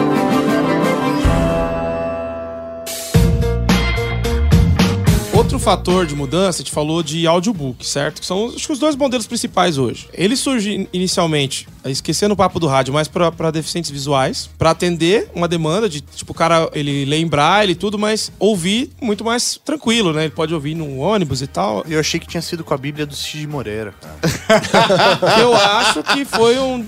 Outro 5.51 5.65
fator 5.65 6.05
de 6.05 6.15
mudança, 6.15 6.59
a 6.59 6.63
gente 6.63 6.71
falou 6.71 7.03
de 7.03 7.27
audiobook, 7.27 7.85
certo? 7.85 8.21
Que 8.21 8.25
são 8.25 8.53
acho 8.55 8.65
que 8.65 8.71
os 8.71 8.79
dois 8.79 8.95
modelos 8.95 9.27
principais 9.27 9.77
hoje. 9.77 10.07
Ele 10.13 10.37
surge 10.37 10.87
inicialmente, 10.93 11.67
esquecendo 11.83 12.33
o 12.33 12.37
papo 12.37 12.57
do 12.57 12.67
rádio, 12.67 12.93
mas 12.93 13.09
para 13.09 13.51
deficientes 13.51 13.91
visuais, 13.91 14.49
para 14.57 14.69
atender 14.69 15.29
uma 15.35 15.49
demanda 15.49 15.89
de, 15.89 15.99
tipo, 15.99 16.31
o 16.31 16.35
cara, 16.35 16.69
ele 16.73 17.03
lê 17.03 17.17
em 17.17 17.27
braille 17.27 17.73
e 17.73 17.75
tudo, 17.75 17.99
mas 17.99 18.31
ouvir 18.39 18.91
muito 19.01 19.25
mais 19.25 19.59
tranquilo, 19.65 20.13
né? 20.13 20.23
Ele 20.23 20.31
pode 20.31 20.53
ouvir 20.53 20.73
num 20.73 20.99
ônibus 20.99 21.41
e 21.41 21.47
tal. 21.47 21.83
Eu 21.85 21.99
achei 21.99 22.17
que 22.17 22.27
tinha 22.27 22.41
sido 22.41 22.63
com 22.63 22.73
a 22.73 22.77
Bíblia 22.77 23.05
do 23.05 23.13
Cid 23.13 23.45
Moreira, 23.45 23.93
cara. 23.99 25.41
Eu 25.41 25.53
acho 25.53 26.01
que 26.01 26.23
foi 26.23 26.57
um. 26.59 26.85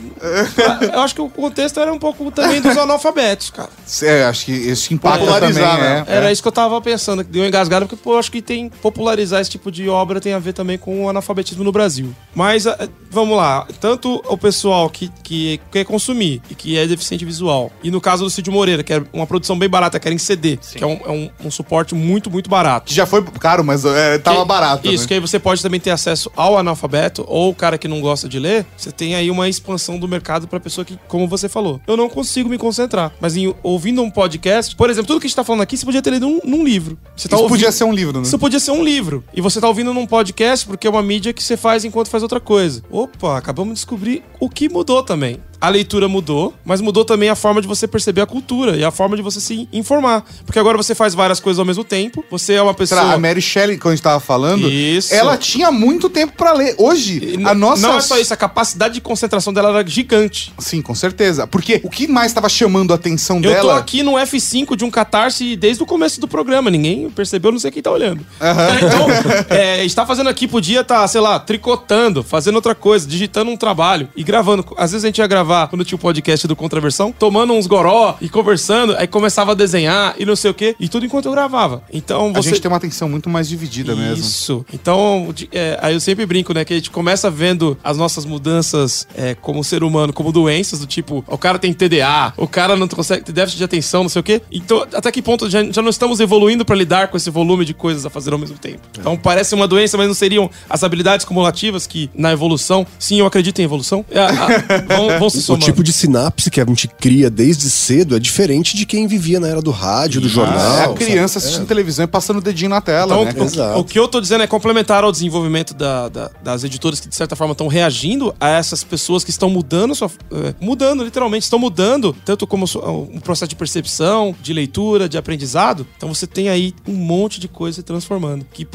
Eu 0.94 1.02
acho 1.02 1.16
que 1.16 1.22
o 1.22 1.30
contexto 1.30 1.82
era 1.82 1.92
um 1.92 2.00
pouco 2.00 2.32
também 2.32 2.62
dos 2.62 2.78
analfabetos, 2.78 3.50
cara. 3.50 3.70
É, 4.04 4.24
acho 4.24 4.46
que 4.46 4.54
isso 4.54 4.94
impacta 4.94 5.20
Popularizar, 5.20 5.76
também, 5.76 5.84
né? 5.84 6.06
é. 6.08 6.16
Era 6.16 6.32
isso 6.32 6.42
que 6.42 6.48
eu 6.48 6.52
tava 6.52 6.80
pensando, 6.82 7.26
que 7.26 7.32
deu 7.32 7.46
engasgado, 7.46 7.88
porque, 7.88 8.02
pô, 8.02 8.18
acho 8.18 8.32
que 8.32 8.42
tem 8.42 8.53
popularizar 8.82 9.42
esse 9.42 9.50
tipo 9.50 9.72
de 9.72 9.88
obra 9.90 10.20
tem 10.22 10.34
a 10.34 10.40
ver 10.40 10.54
também 10.54 10.78
com 10.78 11.06
o 11.06 11.10
analfabetismo 11.10 11.64
no 11.64 11.72
Brasil. 11.72 12.14
Mas, 12.36 12.66
ah, 12.68 12.88
vamos 13.12 13.36
lá, 13.38 13.68
tanto 13.80 14.24
o 14.28 14.38
pessoal 14.38 14.90
que, 14.90 15.10
que 15.24 15.60
quer 15.72 15.86
consumir 15.86 16.42
e 16.50 16.56
que 16.56 16.78
é 16.78 16.86
deficiente 16.88 17.26
visual, 17.26 17.72
e 17.84 17.90
no 17.92 18.00
caso 18.02 18.24
do 18.24 18.30
Cid 18.30 18.50
Moreira, 18.50 18.84
que 18.84 18.94
é 18.94 19.04
uma 19.14 19.26
produção 19.28 19.58
bem 19.58 19.70
barata, 19.70 20.00
que 20.00 20.08
era 20.08 20.16
em 20.16 20.18
CD, 20.18 20.58
que 20.58 20.84
é, 20.84 20.88
um, 20.88 21.00
é 21.06 21.12
um- 21.12 21.30
um 21.48 21.52
suporte 21.52 21.94
muito, 21.96 22.30
muito 22.30 22.50
barato. 22.50 22.94
Já 22.94 23.06
foi 23.06 23.24
caro, 23.40 23.64
mas 23.64 23.84
é, 23.86 24.18
tava 24.18 24.42
Que- 24.42 24.46
barato. 24.48 24.88
Isso, 24.92 25.04
né? 25.04 25.08
que 25.08 25.14
aí 25.16 25.20
você 25.20 25.40
pode 25.40 25.62
também 25.62 25.80
ter 25.80 25.92
acesso 25.92 26.32
ao 26.36 26.58
analfabeto 26.58 27.24
ou 27.28 27.50
o 27.52 27.56
cara 27.56 27.78
que 27.78 27.88
não 27.88 28.02
gosta 28.02 28.28
de 28.28 28.40
ler. 28.40 28.66
Você 28.78 28.92
tem 28.92 29.16
aí 29.16 29.30
uma 29.32 29.48
expansão 29.50 29.98
do 30.00 30.08
mercado 30.08 30.48
pra 30.48 30.60
pessoa 30.60 30.84
que, 30.86 30.98
como 31.08 31.28
você 31.28 31.48
falou, 31.50 31.80
eu 31.88 31.96
não 31.98 32.10
consigo 32.10 32.50
me 32.50 32.58
concentrar. 32.58 33.12
Mas 33.20 33.36
em, 33.36 33.54
ouvindo 33.64 34.02
um 34.02 34.10
podcast, 34.10 34.76
por 34.76 34.90
exemplo, 34.90 35.08
tudo 35.08 35.20
que 35.20 35.28
a 35.28 35.30
gente 35.30 35.36
tá 35.36 35.44
falando 35.44 35.62
aqui, 35.62 35.78
você 35.78 35.86
podia 35.86 36.02
ter 36.02 36.12
lido 36.12 36.28
num, 36.28 36.40
num 36.44 36.64
livro. 36.64 36.98
Você 37.16 37.28
tá 37.28 37.36
Isso 37.36 37.44
ouvindo- 37.44 37.58
podia 37.60 37.72
ser 37.72 37.84
um 37.84 37.94
livro, 37.94 38.20
né? 38.20 38.26
Podia 38.44 38.60
ser 38.60 38.72
um 38.72 38.84
livro. 38.84 39.24
E 39.34 39.40
você 39.40 39.62
tá 39.62 39.70
ouvindo 39.70 39.94
num 39.94 40.06
podcast 40.06 40.68
porque 40.68 40.86
é 40.86 40.90
uma 40.90 41.02
mídia 41.02 41.32
que 41.32 41.42
você 41.42 41.56
faz 41.56 41.86
enquanto 41.86 42.10
faz 42.10 42.24
outra 42.24 42.42
coisa. 42.42 42.84
Opa, 42.92 43.38
acabamos 43.38 43.76
de 43.76 43.76
descobrir 43.76 44.22
o 44.38 44.50
que 44.50 44.68
mudou 44.68 45.02
também. 45.02 45.40
A 45.64 45.70
leitura 45.70 46.10
mudou, 46.10 46.54
mas 46.66 46.82
mudou 46.82 47.06
também 47.06 47.30
a 47.30 47.36
forma 47.36 47.62
de 47.62 47.68
você 47.70 47.88
perceber 47.88 48.20
a 48.20 48.26
cultura 48.26 48.76
e 48.76 48.84
a 48.84 48.92
forma 48.92 49.16
de 49.16 49.22
você 49.22 49.40
se 49.40 49.66
informar. 49.72 50.26
Porque 50.46 50.60
agora 50.60 50.76
você 50.76 50.94
faz 50.94 51.16
várias 51.16 51.40
coisas 51.40 51.58
ao 51.58 51.64
mesmo 51.64 51.86
tempo. 51.86 52.22
Você 52.30 52.56
é 52.56 52.62
uma 52.62 52.74
pessoa. 52.74 53.14
A 53.14 53.18
Mary 53.18 53.42
Shelley, 53.42 53.78
quando 53.78 53.94
a 53.94 53.96
gente 53.96 54.04
tava 54.04 54.20
falando, 54.20 54.70
Isso. 54.70 55.16
ela 55.16 55.38
tinha 55.38 55.72
muito 55.72 56.10
tempo 56.10 56.34
pra 56.36 56.52
ler. 56.52 56.76
Hoje, 56.78 57.38
E 57.40 57.48
a 57.48 57.54
nossa. 57.54 57.82
Não 57.82 57.96
é 57.96 58.02
só 58.02 58.20
isso, 58.20 58.34
a 58.34 58.36
capacidade 58.36 58.96
de 58.96 59.00
concentração 59.00 59.54
dela 59.54 59.70
era 59.70 59.88
gigante. 59.88 60.52
Sim, 60.60 60.82
com 60.82 60.94
certeza. 60.94 61.48
Porque 61.48 61.80
o 61.82 61.90
que 61.90 62.10
mais 62.10 62.34
tava 62.34 62.50
chamando 62.50 62.92
a 62.92 62.96
atenção 62.96 63.38
Eu 63.38 63.44
tô 63.44 63.50
dela. 63.50 63.78
aqui 63.78 64.04
no 64.04 64.16
F5 64.16 64.76
de 64.76 64.84
um 64.84 64.92
catarse 64.92 65.56
desde 65.56 65.82
o 65.82 65.86
começo 65.86 66.20
do 66.20 66.28
programa. 66.28 66.70
Ninguém 66.70 67.10
percebeu, 67.10 67.54
não 67.54 67.60
sei 67.60 67.72
quem 67.72 67.82
tá 67.82 67.90
olhando. 67.90 68.20
Então, 68.36 69.08
é, 69.56 69.76
a 69.76 69.84
gente 69.84 69.96
tá 69.96 70.06
fazendo 70.06 70.30
aqui, 70.30 70.46
podia 70.46 70.82
estar, 70.82 71.08
sei 71.08 71.22
lá, 71.22 71.40
tricotando, 71.40 72.22
fazendo 72.22 72.56
outra 72.56 72.76
coisa, 72.76 73.08
digitando 73.08 73.50
um 73.50 73.56
trabalho 73.56 74.10
e 74.14 74.24
gravando. 74.26 74.66
Às 74.76 74.92
vezes 74.92 75.06
a 75.06 75.08
gente 75.08 75.20
ia 75.20 75.28
gravar 75.28 75.53
quando 75.70 75.86
tinha 75.86 75.96
o 75.96 76.00
podcast 76.00 76.48
do 76.48 76.56
Contraversão, 76.56 77.12
tomando 77.18 77.54
uns 77.54 77.68
goró 77.68 78.16
e 78.22 78.28
conversando, 78.30 78.96
aí 78.98 79.08
começava 79.08 79.52
a 79.52 79.56
desenhar 79.56 80.16
e 80.18 80.26
não 80.26 80.36
sei 80.36 80.52
o 80.52 80.54
quê, 80.54 80.76
e 80.80 80.88
tudo 80.90 81.06
enquanto 81.06 81.26
eu 81.26 81.32
gravava. 81.32 81.84
Então 81.92 82.30
A 82.30 82.34
você. 82.42 82.50
gente 82.50 82.62
tem 82.62 82.70
uma 82.70 82.78
atenção 82.78 83.08
muito 83.10 83.30
mais 83.30 83.48
dividida 83.48 83.96
mesmo. 83.96 84.24
Isso. 84.24 84.66
Então, 84.74 85.34
é, 85.52 85.78
aí 85.82 85.94
eu 85.94 86.00
sempre 86.00 86.26
brinco, 86.26 86.54
né? 86.54 86.66
Que 86.66 86.74
a 86.74 86.78
gente 86.78 86.90
começa 86.92 87.30
vendo 87.30 87.78
as 87.84 87.98
nossas 87.98 88.26
mudanças 88.26 89.08
é, 89.16 89.36
como 89.36 89.64
ser 89.64 89.84
humano, 89.84 90.12
como 90.14 90.32
doenças, 90.32 90.80
do 90.80 90.86
tipo, 90.88 91.24
o 91.28 91.38
cara 91.38 91.58
tem 91.60 91.74
TDA, 91.74 92.34
o 92.38 92.48
cara 92.48 92.76
não 92.76 92.88
consegue 92.88 93.24
ter 93.24 93.32
déficit 93.32 93.58
de 93.58 93.64
atenção, 93.64 94.04
não 94.04 94.10
sei 94.10 94.20
o 94.20 94.24
quê. 94.24 94.42
Então, 94.52 94.86
até 94.94 95.12
que 95.12 95.22
ponto 95.22 95.50
já, 95.50 95.64
já 95.64 95.82
não 95.82 95.90
estamos 95.90 96.20
evoluindo 96.20 96.66
pra 96.66 96.76
lidar 96.76 97.08
com 97.08 97.18
esse 97.18 97.30
volume 97.30 97.66
de 97.66 97.74
coisas 97.74 98.06
a 98.06 98.10
fazer 98.10 98.32
ao 98.34 98.40
mesmo 98.40 98.58
tempo? 98.58 98.80
Então, 99.00 99.18
parece 99.18 99.54
uma 99.56 99.68
doença, 99.68 99.98
mas 99.98 100.08
não 100.08 100.14
seriam 100.14 100.50
as 100.70 100.84
habilidades 100.84 101.26
cumulativas 101.26 101.88
que, 101.88 102.10
na 102.14 102.32
evolução, 102.32 102.86
sim, 103.00 103.20
eu 103.20 103.26
acredito 103.26 103.60
em 103.60 103.64
evolução, 103.64 104.06
é, 104.12 104.20
a- 104.20 104.84
vão, 104.96 105.20
vão 105.20 105.30
se 105.34 105.40
O 105.40 105.42
somando. 105.42 105.66
tipo 105.66 105.84
de 105.84 105.92
sinapse 105.94 106.50
que 106.50 106.60
a 106.62 106.66
gente 106.66 106.88
cria 106.88 107.30
desde 107.30 107.70
cedo 107.70 108.16
é 108.16 108.20
diferente 108.20 108.76
de 108.76 108.86
quem 108.86 109.08
vivia 109.08 109.40
na 109.40 109.48
era 109.48 109.62
do 109.62 109.72
rádio, 109.72 110.22
do 110.22 110.30
jornal. 110.30 110.58
é 110.58 110.82
a 110.82 110.86
sabe? 110.88 110.96
criança 110.96 111.40
assistindo 111.40 111.66
televisão 111.66 112.06
e 112.06 112.08
passando 112.08 112.38
o 112.38 112.42
dedinho 112.42 112.70
na 112.70 112.82
tela, 112.82 113.14
Então, 113.22 113.26
né? 113.26 113.34
o- 113.38 113.44
Exato. 113.44 113.80
o, 113.80 113.84
que 113.84 113.98
eu 114.00 114.08
tô 114.08 114.20
dizendo 114.22 114.44
é 114.44 114.48
complementar 114.48 115.04
ao 115.04 115.12
desenvolvimento 115.12 115.74
da- 115.74 116.10
da- 116.10 116.32
das 116.44 116.64
editoras 116.64 117.00
que, 117.00 117.08
de 117.08 117.16
certa 117.16 117.36
forma, 117.36 117.52
estão 117.54 117.68
reagindo 117.68 118.34
a 118.40 118.50
essas 118.50 118.84
pessoas 118.84 119.24
que 119.24 119.30
estão 119.30 119.50
mudando 119.50 119.94
sua. 119.96 120.10
eh, 120.32 120.54
mudando, 120.60 121.04
literalmente, 121.04 121.44
estão 121.44 121.60
mudando, 121.60 122.16
tanto 122.26 122.46
como 122.48 122.66
um 123.14 123.20
processo 123.20 123.50
de 123.50 123.56
percepção, 123.56 124.36
de 124.42 124.54
leitura, 124.54 125.08
de 125.10 125.18
aprendizado. 125.18 125.86
Então 125.98 126.14
você 126.14 126.26
tem 126.28 126.50
aí 126.50 126.74
um 126.88 126.94
monte 126.94 127.40
de 127.40 127.48
coisa 127.48 127.76
se 127.78 127.84
transformando. 127.84 128.46
Que 128.54 128.68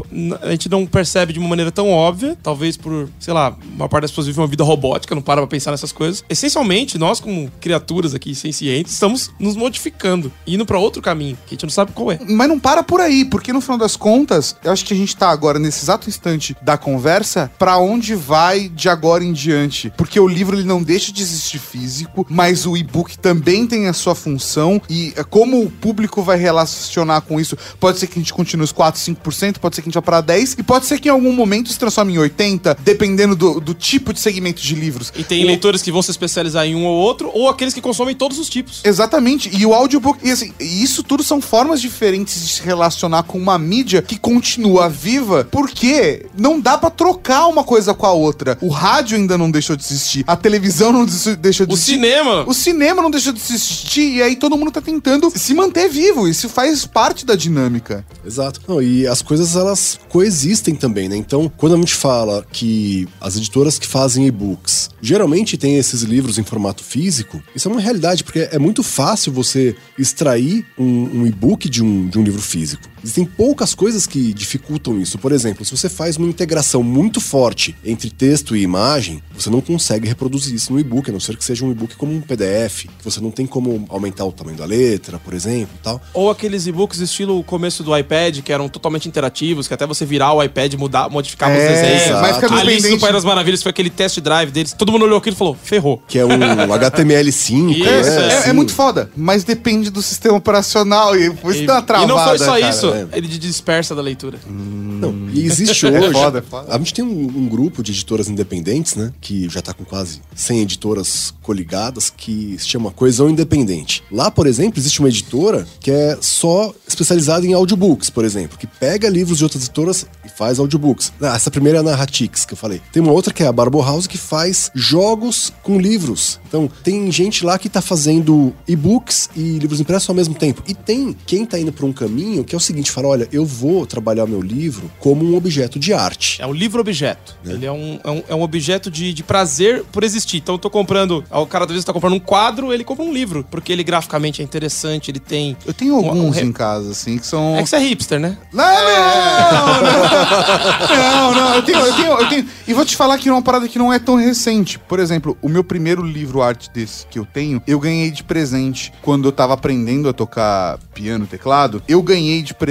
a 0.42 0.50
gente 0.50 0.68
não 0.68 0.86
percebe 0.86 1.32
de 1.32 1.38
uma 1.38 1.48
maneira 1.48 1.70
tão 1.70 1.90
óbvia, 1.90 2.36
talvez 2.42 2.76
por, 2.76 3.08
sei 3.18 3.32
lá, 3.34 3.56
uma 3.74 3.88
parte 3.88 4.02
das 4.02 4.10
pessoas 4.10 4.26
vivem 4.26 4.42
uma 4.42 4.48
vida 4.48 4.64
robótica, 4.64 5.14
não 5.14 5.22
para 5.22 5.40
pra 5.40 5.46
pensar 5.46 5.70
nessas 5.70 5.92
coisas. 5.92 6.24
Essencialmente, 6.48 6.98
nós 6.98 7.20
como 7.20 7.50
criaturas 7.60 8.14
aqui 8.14 8.34
sencientes, 8.34 8.92
estamos 8.94 9.30
nos 9.38 9.54
modificando, 9.56 10.32
indo 10.46 10.64
pra 10.66 10.78
outro 10.78 11.00
caminho, 11.02 11.36
que 11.46 11.50
a 11.50 11.54
gente 11.54 11.64
não 11.64 11.70
sabe 11.70 11.92
qual 11.92 12.10
é. 12.10 12.18
Mas 12.28 12.48
não 12.48 12.58
para 12.58 12.82
por 12.82 13.00
aí, 13.00 13.24
porque 13.24 13.52
no 13.52 13.60
final 13.60 13.78
das 13.78 13.96
contas, 13.96 14.56
eu 14.64 14.72
acho 14.72 14.84
que 14.84 14.94
a 14.94 14.96
gente 14.96 15.16
tá 15.16 15.28
agora, 15.30 15.58
nesse 15.58 15.84
exato 15.84 16.08
instante 16.08 16.56
da 16.62 16.76
conversa, 16.76 17.50
pra 17.58 17.78
onde 17.78 18.14
vai 18.14 18.68
de 18.68 18.88
agora 18.88 19.22
em 19.22 19.32
diante. 19.32 19.92
Porque 19.96 20.18
o 20.18 20.26
livro 20.26 20.56
ele 20.56 20.64
não 20.66 20.82
deixa 20.82 21.12
de 21.12 21.22
existir 21.22 21.58
físico, 21.58 22.26
mas 22.28 22.66
o 22.66 22.76
e-book 22.76 23.18
também 23.18 23.66
tem 23.66 23.86
a 23.86 23.92
sua 23.92 24.14
função 24.14 24.80
e 24.88 25.12
é, 25.16 25.22
como 25.22 25.62
o 25.62 25.70
público 25.70 26.22
vai 26.22 26.38
relacionar 26.38 27.20
com 27.20 27.38
isso, 27.38 27.56
pode 27.78 27.98
ser 27.98 28.06
que 28.06 28.18
a 28.18 28.22
gente 28.22 28.32
continue 28.32 28.64
os 28.64 28.72
4, 28.72 29.00
5%, 29.00 29.58
pode 29.58 29.76
ser 29.76 29.82
que 29.82 29.88
a 29.88 29.90
gente 29.90 29.94
vá 29.94 30.02
pra 30.02 30.20
10 30.20 30.56
e 30.58 30.62
pode 30.62 30.86
ser 30.86 30.98
que 30.98 31.08
em 31.08 31.12
algum 31.12 31.32
momento 31.32 31.70
se 31.70 31.78
transforme 31.78 32.14
em 32.14 32.18
80, 32.18 32.78
dependendo 32.82 33.36
do, 33.36 33.60
do 33.60 33.74
tipo 33.74 34.12
de 34.12 34.20
segmento 34.20 34.60
de 34.62 34.74
livros. 34.74 35.12
E 35.14 35.22
tem 35.22 35.44
O- 35.44 35.46
leitores 35.46 35.82
que 35.82 35.92
vão 35.92 36.02
se 36.02 36.10
especializar 36.10 36.37
em 36.66 36.74
um 36.74 36.84
ou 36.86 36.96
outro, 36.96 37.30
ou 37.32 37.48
aqueles 37.48 37.74
que 37.74 37.80
consomem 37.80 38.14
todos 38.14 38.38
os 38.38 38.48
tipos. 38.48 38.80
Exatamente. 38.84 39.50
E 39.54 39.64
o 39.64 39.74
audiobook, 39.74 40.26
e 40.26 40.30
assim, 40.30 40.52
isso 40.60 41.02
tudo 41.02 41.22
são 41.22 41.40
formas 41.40 41.80
diferentes 41.80 42.40
de 42.46 42.52
se 42.54 42.62
relacionar 42.62 43.22
com 43.24 43.38
uma 43.38 43.58
mídia 43.58 44.02
que 44.02 44.18
continua 44.18 44.88
viva, 44.88 45.46
porque 45.50 46.26
não 46.36 46.60
dá 46.60 46.76
pra 46.76 46.90
trocar 46.90 47.46
uma 47.46 47.64
coisa 47.64 47.94
com 47.94 48.06
a 48.06 48.12
outra. 48.12 48.58
O 48.60 48.68
rádio 48.68 49.16
ainda 49.16 49.38
não 49.38 49.50
deixou 49.50 49.76
de 49.76 49.82
existir, 49.84 50.24
a 50.26 50.36
televisão 50.36 50.92
não 50.92 51.06
deixou 51.40 51.66
de 51.66 51.72
O 51.72 51.74
existir. 51.74 51.92
cinema. 51.92 52.44
O 52.46 52.54
cinema 52.54 53.02
não 53.02 53.10
deixou 53.10 53.32
de 53.32 53.40
existir, 53.40 54.16
e 54.16 54.22
aí 54.22 54.36
todo 54.36 54.56
mundo 54.56 54.70
tá 54.70 54.80
tentando 54.80 55.30
se 55.34 55.54
manter 55.54 55.88
vivo. 55.88 56.28
Isso 56.28 56.48
faz 56.48 56.84
parte 56.86 57.24
da 57.24 57.34
dinâmica. 57.34 58.04
Exato. 58.26 58.60
Não, 58.68 58.82
e 58.82 59.06
as 59.06 59.22
coisas 59.22 59.56
elas 59.56 59.98
coexistem 60.08 60.74
também, 60.74 61.08
né? 61.08 61.16
Então, 61.16 61.50
quando 61.56 61.74
a 61.74 61.78
gente 61.78 61.94
fala 61.94 62.44
que 62.52 63.08
as 63.20 63.36
editoras 63.36 63.78
que 63.78 63.86
fazem 63.86 64.26
e-books 64.26 64.90
geralmente 65.00 65.56
têm 65.56 65.76
esses 65.76 66.02
livros 66.02 66.27
em 66.36 66.42
formato 66.42 66.84
físico, 66.84 67.42
isso 67.54 67.68
é 67.68 67.72
uma 67.72 67.80
realidade, 67.80 68.24
porque 68.24 68.48
é 68.50 68.58
muito 68.58 68.82
fácil 68.82 69.32
você 69.32 69.74
extrair 69.96 70.66
um, 70.76 71.20
um 71.20 71.26
e-book 71.26 71.68
de 71.68 71.82
um, 71.82 72.08
de 72.08 72.18
um 72.18 72.22
livro 72.22 72.42
físico. 72.42 72.82
Existem 73.02 73.24
poucas 73.24 73.74
coisas 73.74 74.06
que 74.06 74.32
dificultam 74.32 75.00
isso. 75.00 75.18
Por 75.18 75.32
exemplo, 75.32 75.64
se 75.64 75.70
você 75.76 75.88
faz 75.88 76.16
uma 76.16 76.26
integração 76.28 76.82
muito 76.82 77.20
forte 77.20 77.74
entre 77.84 78.10
texto 78.10 78.56
e 78.56 78.62
imagem, 78.62 79.22
você 79.36 79.48
não 79.50 79.60
consegue 79.60 80.06
reproduzir 80.08 80.54
isso 80.54 80.72
no 80.72 80.80
e-book, 80.80 81.08
a 81.08 81.12
não 81.12 81.20
ser 81.20 81.36
que 81.36 81.44
seja 81.44 81.64
um 81.64 81.70
e-book 81.70 81.96
como 81.96 82.12
um 82.12 82.20
PDF, 82.20 82.84
que 82.98 83.04
você 83.04 83.20
não 83.20 83.30
tem 83.30 83.46
como 83.46 83.84
aumentar 83.88 84.24
o 84.24 84.32
tamanho 84.32 84.56
da 84.56 84.64
letra, 84.64 85.18
por 85.18 85.34
exemplo, 85.34 85.70
e 85.78 85.82
tal. 85.82 86.00
Ou 86.12 86.30
aqueles 86.30 86.66
e-books 86.66 86.98
estilo 87.00 87.38
o 87.38 87.42
começo 87.44 87.82
do 87.82 87.96
iPad, 87.96 88.40
que 88.40 88.52
eram 88.52 88.68
totalmente 88.68 89.08
interativos, 89.08 89.68
que 89.68 89.74
até 89.74 89.86
você 89.86 90.04
virar 90.04 90.32
o 90.32 90.42
iPad, 90.42 90.74
mudar, 90.74 91.08
modificar 91.08 91.50
os 91.50 91.56
É, 91.58 91.68
desenhos. 91.68 92.20
mas 92.20 92.36
fica 92.36 92.46
Alice 92.46 92.64
no 92.64 92.66
dependente- 92.82 93.00
País 93.00 93.12
das 93.14 93.24
Maravilhas 93.24 93.62
foi 93.62 93.70
aquele 93.70 93.90
test 93.90 94.20
drive 94.20 94.50
deles. 94.50 94.72
Todo 94.72 94.90
mundo 94.92 95.04
olhou 95.04 95.18
aquilo 95.18 95.34
e 95.34 95.38
falou, 95.38 95.56
ferrou. 95.62 96.02
Que 96.08 96.18
é 96.18 96.24
um 96.24 96.28
HTML5, 96.72 97.70
Isso, 97.70 97.84
né? 97.84 98.28
É, 98.28 98.32
é 98.32 98.38
Assim, 98.38 98.52
muito 98.52 98.72
foda, 98.72 99.10
mas 99.16 99.44
depende 99.44 99.90
do 99.90 100.02
sistema 100.02 100.36
operacional 100.36 101.16
e 101.16 101.26
isso 101.26 101.62
E, 101.62 101.66
dá 101.66 101.74
uma 101.74 101.80
e 101.80 101.84
travada. 101.84 102.06
não 102.12 102.24
foi 102.24 102.38
só 102.38 102.44
cara. 102.58 102.70
isso, 102.70 102.87
é. 102.94 103.08
ele 103.12 103.28
dispersa 103.28 103.94
da 103.94 104.02
leitura. 104.02 104.38
Não, 104.46 105.28
e 105.30 105.44
existe 105.44 105.86
hoje. 105.86 106.12
foda, 106.12 106.38
é 106.38 106.42
foda. 106.42 106.74
A 106.74 106.78
gente 106.78 106.94
tem 106.94 107.04
um, 107.04 107.26
um 107.26 107.48
grupo 107.48 107.82
de 107.82 107.92
editoras 107.92 108.28
independentes, 108.28 108.94
né? 108.94 109.12
Que 109.20 109.48
já 109.48 109.60
tá 109.60 109.72
com 109.72 109.84
quase 109.84 110.20
100 110.34 110.60
editoras 110.60 111.34
coligadas, 111.42 112.10
que 112.14 112.56
se 112.58 112.68
chama 112.68 112.90
Coesão 112.90 113.28
Independente. 113.28 114.02
Lá, 114.10 114.30
por 114.30 114.46
exemplo, 114.46 114.78
existe 114.78 115.00
uma 115.00 115.08
editora 115.08 115.66
que 115.80 115.90
é 115.90 116.18
só 116.20 116.74
especializada 116.86 117.46
em 117.46 117.54
audiobooks, 117.54 118.10
por 118.10 118.24
exemplo, 118.24 118.58
que 118.58 118.66
pega 118.66 119.08
livros 119.08 119.38
de 119.38 119.44
outras 119.44 119.62
editoras 119.62 120.06
e 120.24 120.28
faz 120.28 120.58
audiobooks. 120.58 121.12
Ah, 121.20 121.36
essa 121.36 121.50
primeira 121.50 121.78
é 121.78 121.80
a 121.80 121.82
Narratix, 121.82 122.44
que 122.44 122.52
eu 122.52 122.56
falei. 122.56 122.80
Tem 122.92 123.02
uma 123.02 123.12
outra 123.12 123.32
que 123.32 123.42
é 123.42 123.46
a 123.46 123.52
Barbo 123.52 123.80
House, 123.80 124.06
que 124.06 124.18
faz 124.18 124.70
jogos 124.74 125.52
com 125.62 125.78
livros. 125.78 126.40
Então, 126.46 126.70
tem 126.82 127.10
gente 127.10 127.44
lá 127.44 127.58
que 127.58 127.68
tá 127.68 127.80
fazendo 127.80 128.54
e-books 128.66 129.30
e 129.36 129.58
livros 129.58 129.80
impressos 129.80 130.08
ao 130.08 130.14
mesmo 130.14 130.34
tempo. 130.34 130.62
E 130.66 130.74
tem 130.74 131.16
quem 131.26 131.44
tá 131.44 131.58
indo 131.58 131.72
por 131.72 131.84
um 131.84 131.92
caminho 131.92 132.44
que 132.44 132.54
é 132.54 132.58
o 132.58 132.60
seguinte: 132.60 132.77
fala, 132.86 133.08
olha, 133.08 133.28
eu 133.32 133.44
vou 133.44 133.84
trabalhar 133.86 134.26
meu 134.26 134.40
livro 134.40 134.90
como 134.98 135.24
um 135.24 135.36
objeto 135.36 135.78
de 135.78 135.92
arte. 135.92 136.40
É 136.40 136.46
um 136.46 136.52
livro-objeto. 136.52 137.36
Ele 137.44 137.66
é 137.66 137.72
um, 137.72 137.98
é 138.04 138.10
um, 138.10 138.22
é 138.28 138.34
um 138.34 138.42
objeto 138.42 138.90
de, 138.90 139.12
de 139.12 139.22
prazer 139.22 139.84
por 139.92 140.04
existir. 140.04 140.38
Então 140.38 140.54
eu 140.54 140.58
tô 140.58 140.70
comprando. 140.70 141.24
O 141.30 141.46
cara 141.46 141.64
às 141.64 141.70
vezes 141.70 141.84
tá 141.84 141.92
comprando 141.92 142.14
um 142.14 142.20
quadro, 142.20 142.72
ele 142.72 142.84
compra 142.84 143.04
um 143.04 143.12
livro. 143.12 143.44
Porque 143.50 143.72
ele 143.72 143.82
graficamente 143.84 144.40
é 144.40 144.44
interessante, 144.44 145.10
ele 145.10 145.18
tem. 145.20 145.56
Eu 145.66 145.72
tenho 145.74 145.94
um- 145.96 146.04
um 146.04 146.08
alguns 146.10 146.36
re- 146.36 146.44
em 146.44 146.52
casa, 146.52 146.90
assim, 146.92 147.18
que 147.18 147.26
são. 147.26 147.56
É 147.56 147.62
que 147.62 147.68
você 147.68 147.76
é 147.76 147.80
hipster, 147.80 148.20
né? 148.20 148.36
Não, 148.52 148.64
não, 148.64 149.82
não, 149.82 151.34
não, 151.34 151.34
não, 151.34 151.54
eu 151.54 151.62
tenho, 151.62 151.78
eu 151.78 151.94
tenho, 151.94 152.12
eu 152.12 152.28
tenho. 152.28 152.46
E 152.66 152.74
vou 152.74 152.84
te 152.84 152.96
falar 152.96 153.18
que 153.18 153.28
é 153.28 153.32
uma 153.32 153.42
parada 153.42 153.68
que 153.68 153.78
não 153.78 153.92
é 153.92 153.98
tão 153.98 154.16
recente. 154.16 154.78
Por 154.78 154.98
exemplo, 154.98 155.36
o 155.42 155.48
meu 155.48 155.64
primeiro 155.64 156.02
livro 156.02 156.42
arte 156.42 156.70
desse 156.70 157.06
que 157.06 157.18
eu 157.18 157.24
tenho, 157.26 157.62
eu 157.66 157.78
ganhei 157.80 158.10
de 158.10 158.22
presente 158.22 158.92
quando 159.02 159.26
eu 159.28 159.32
tava 159.32 159.54
aprendendo 159.54 160.08
a 160.08 160.12
tocar 160.12 160.78
piano, 160.94 161.26
teclado. 161.26 161.82
Eu 161.88 162.02
ganhei 162.02 162.42
de 162.42 162.54
presente 162.54 162.67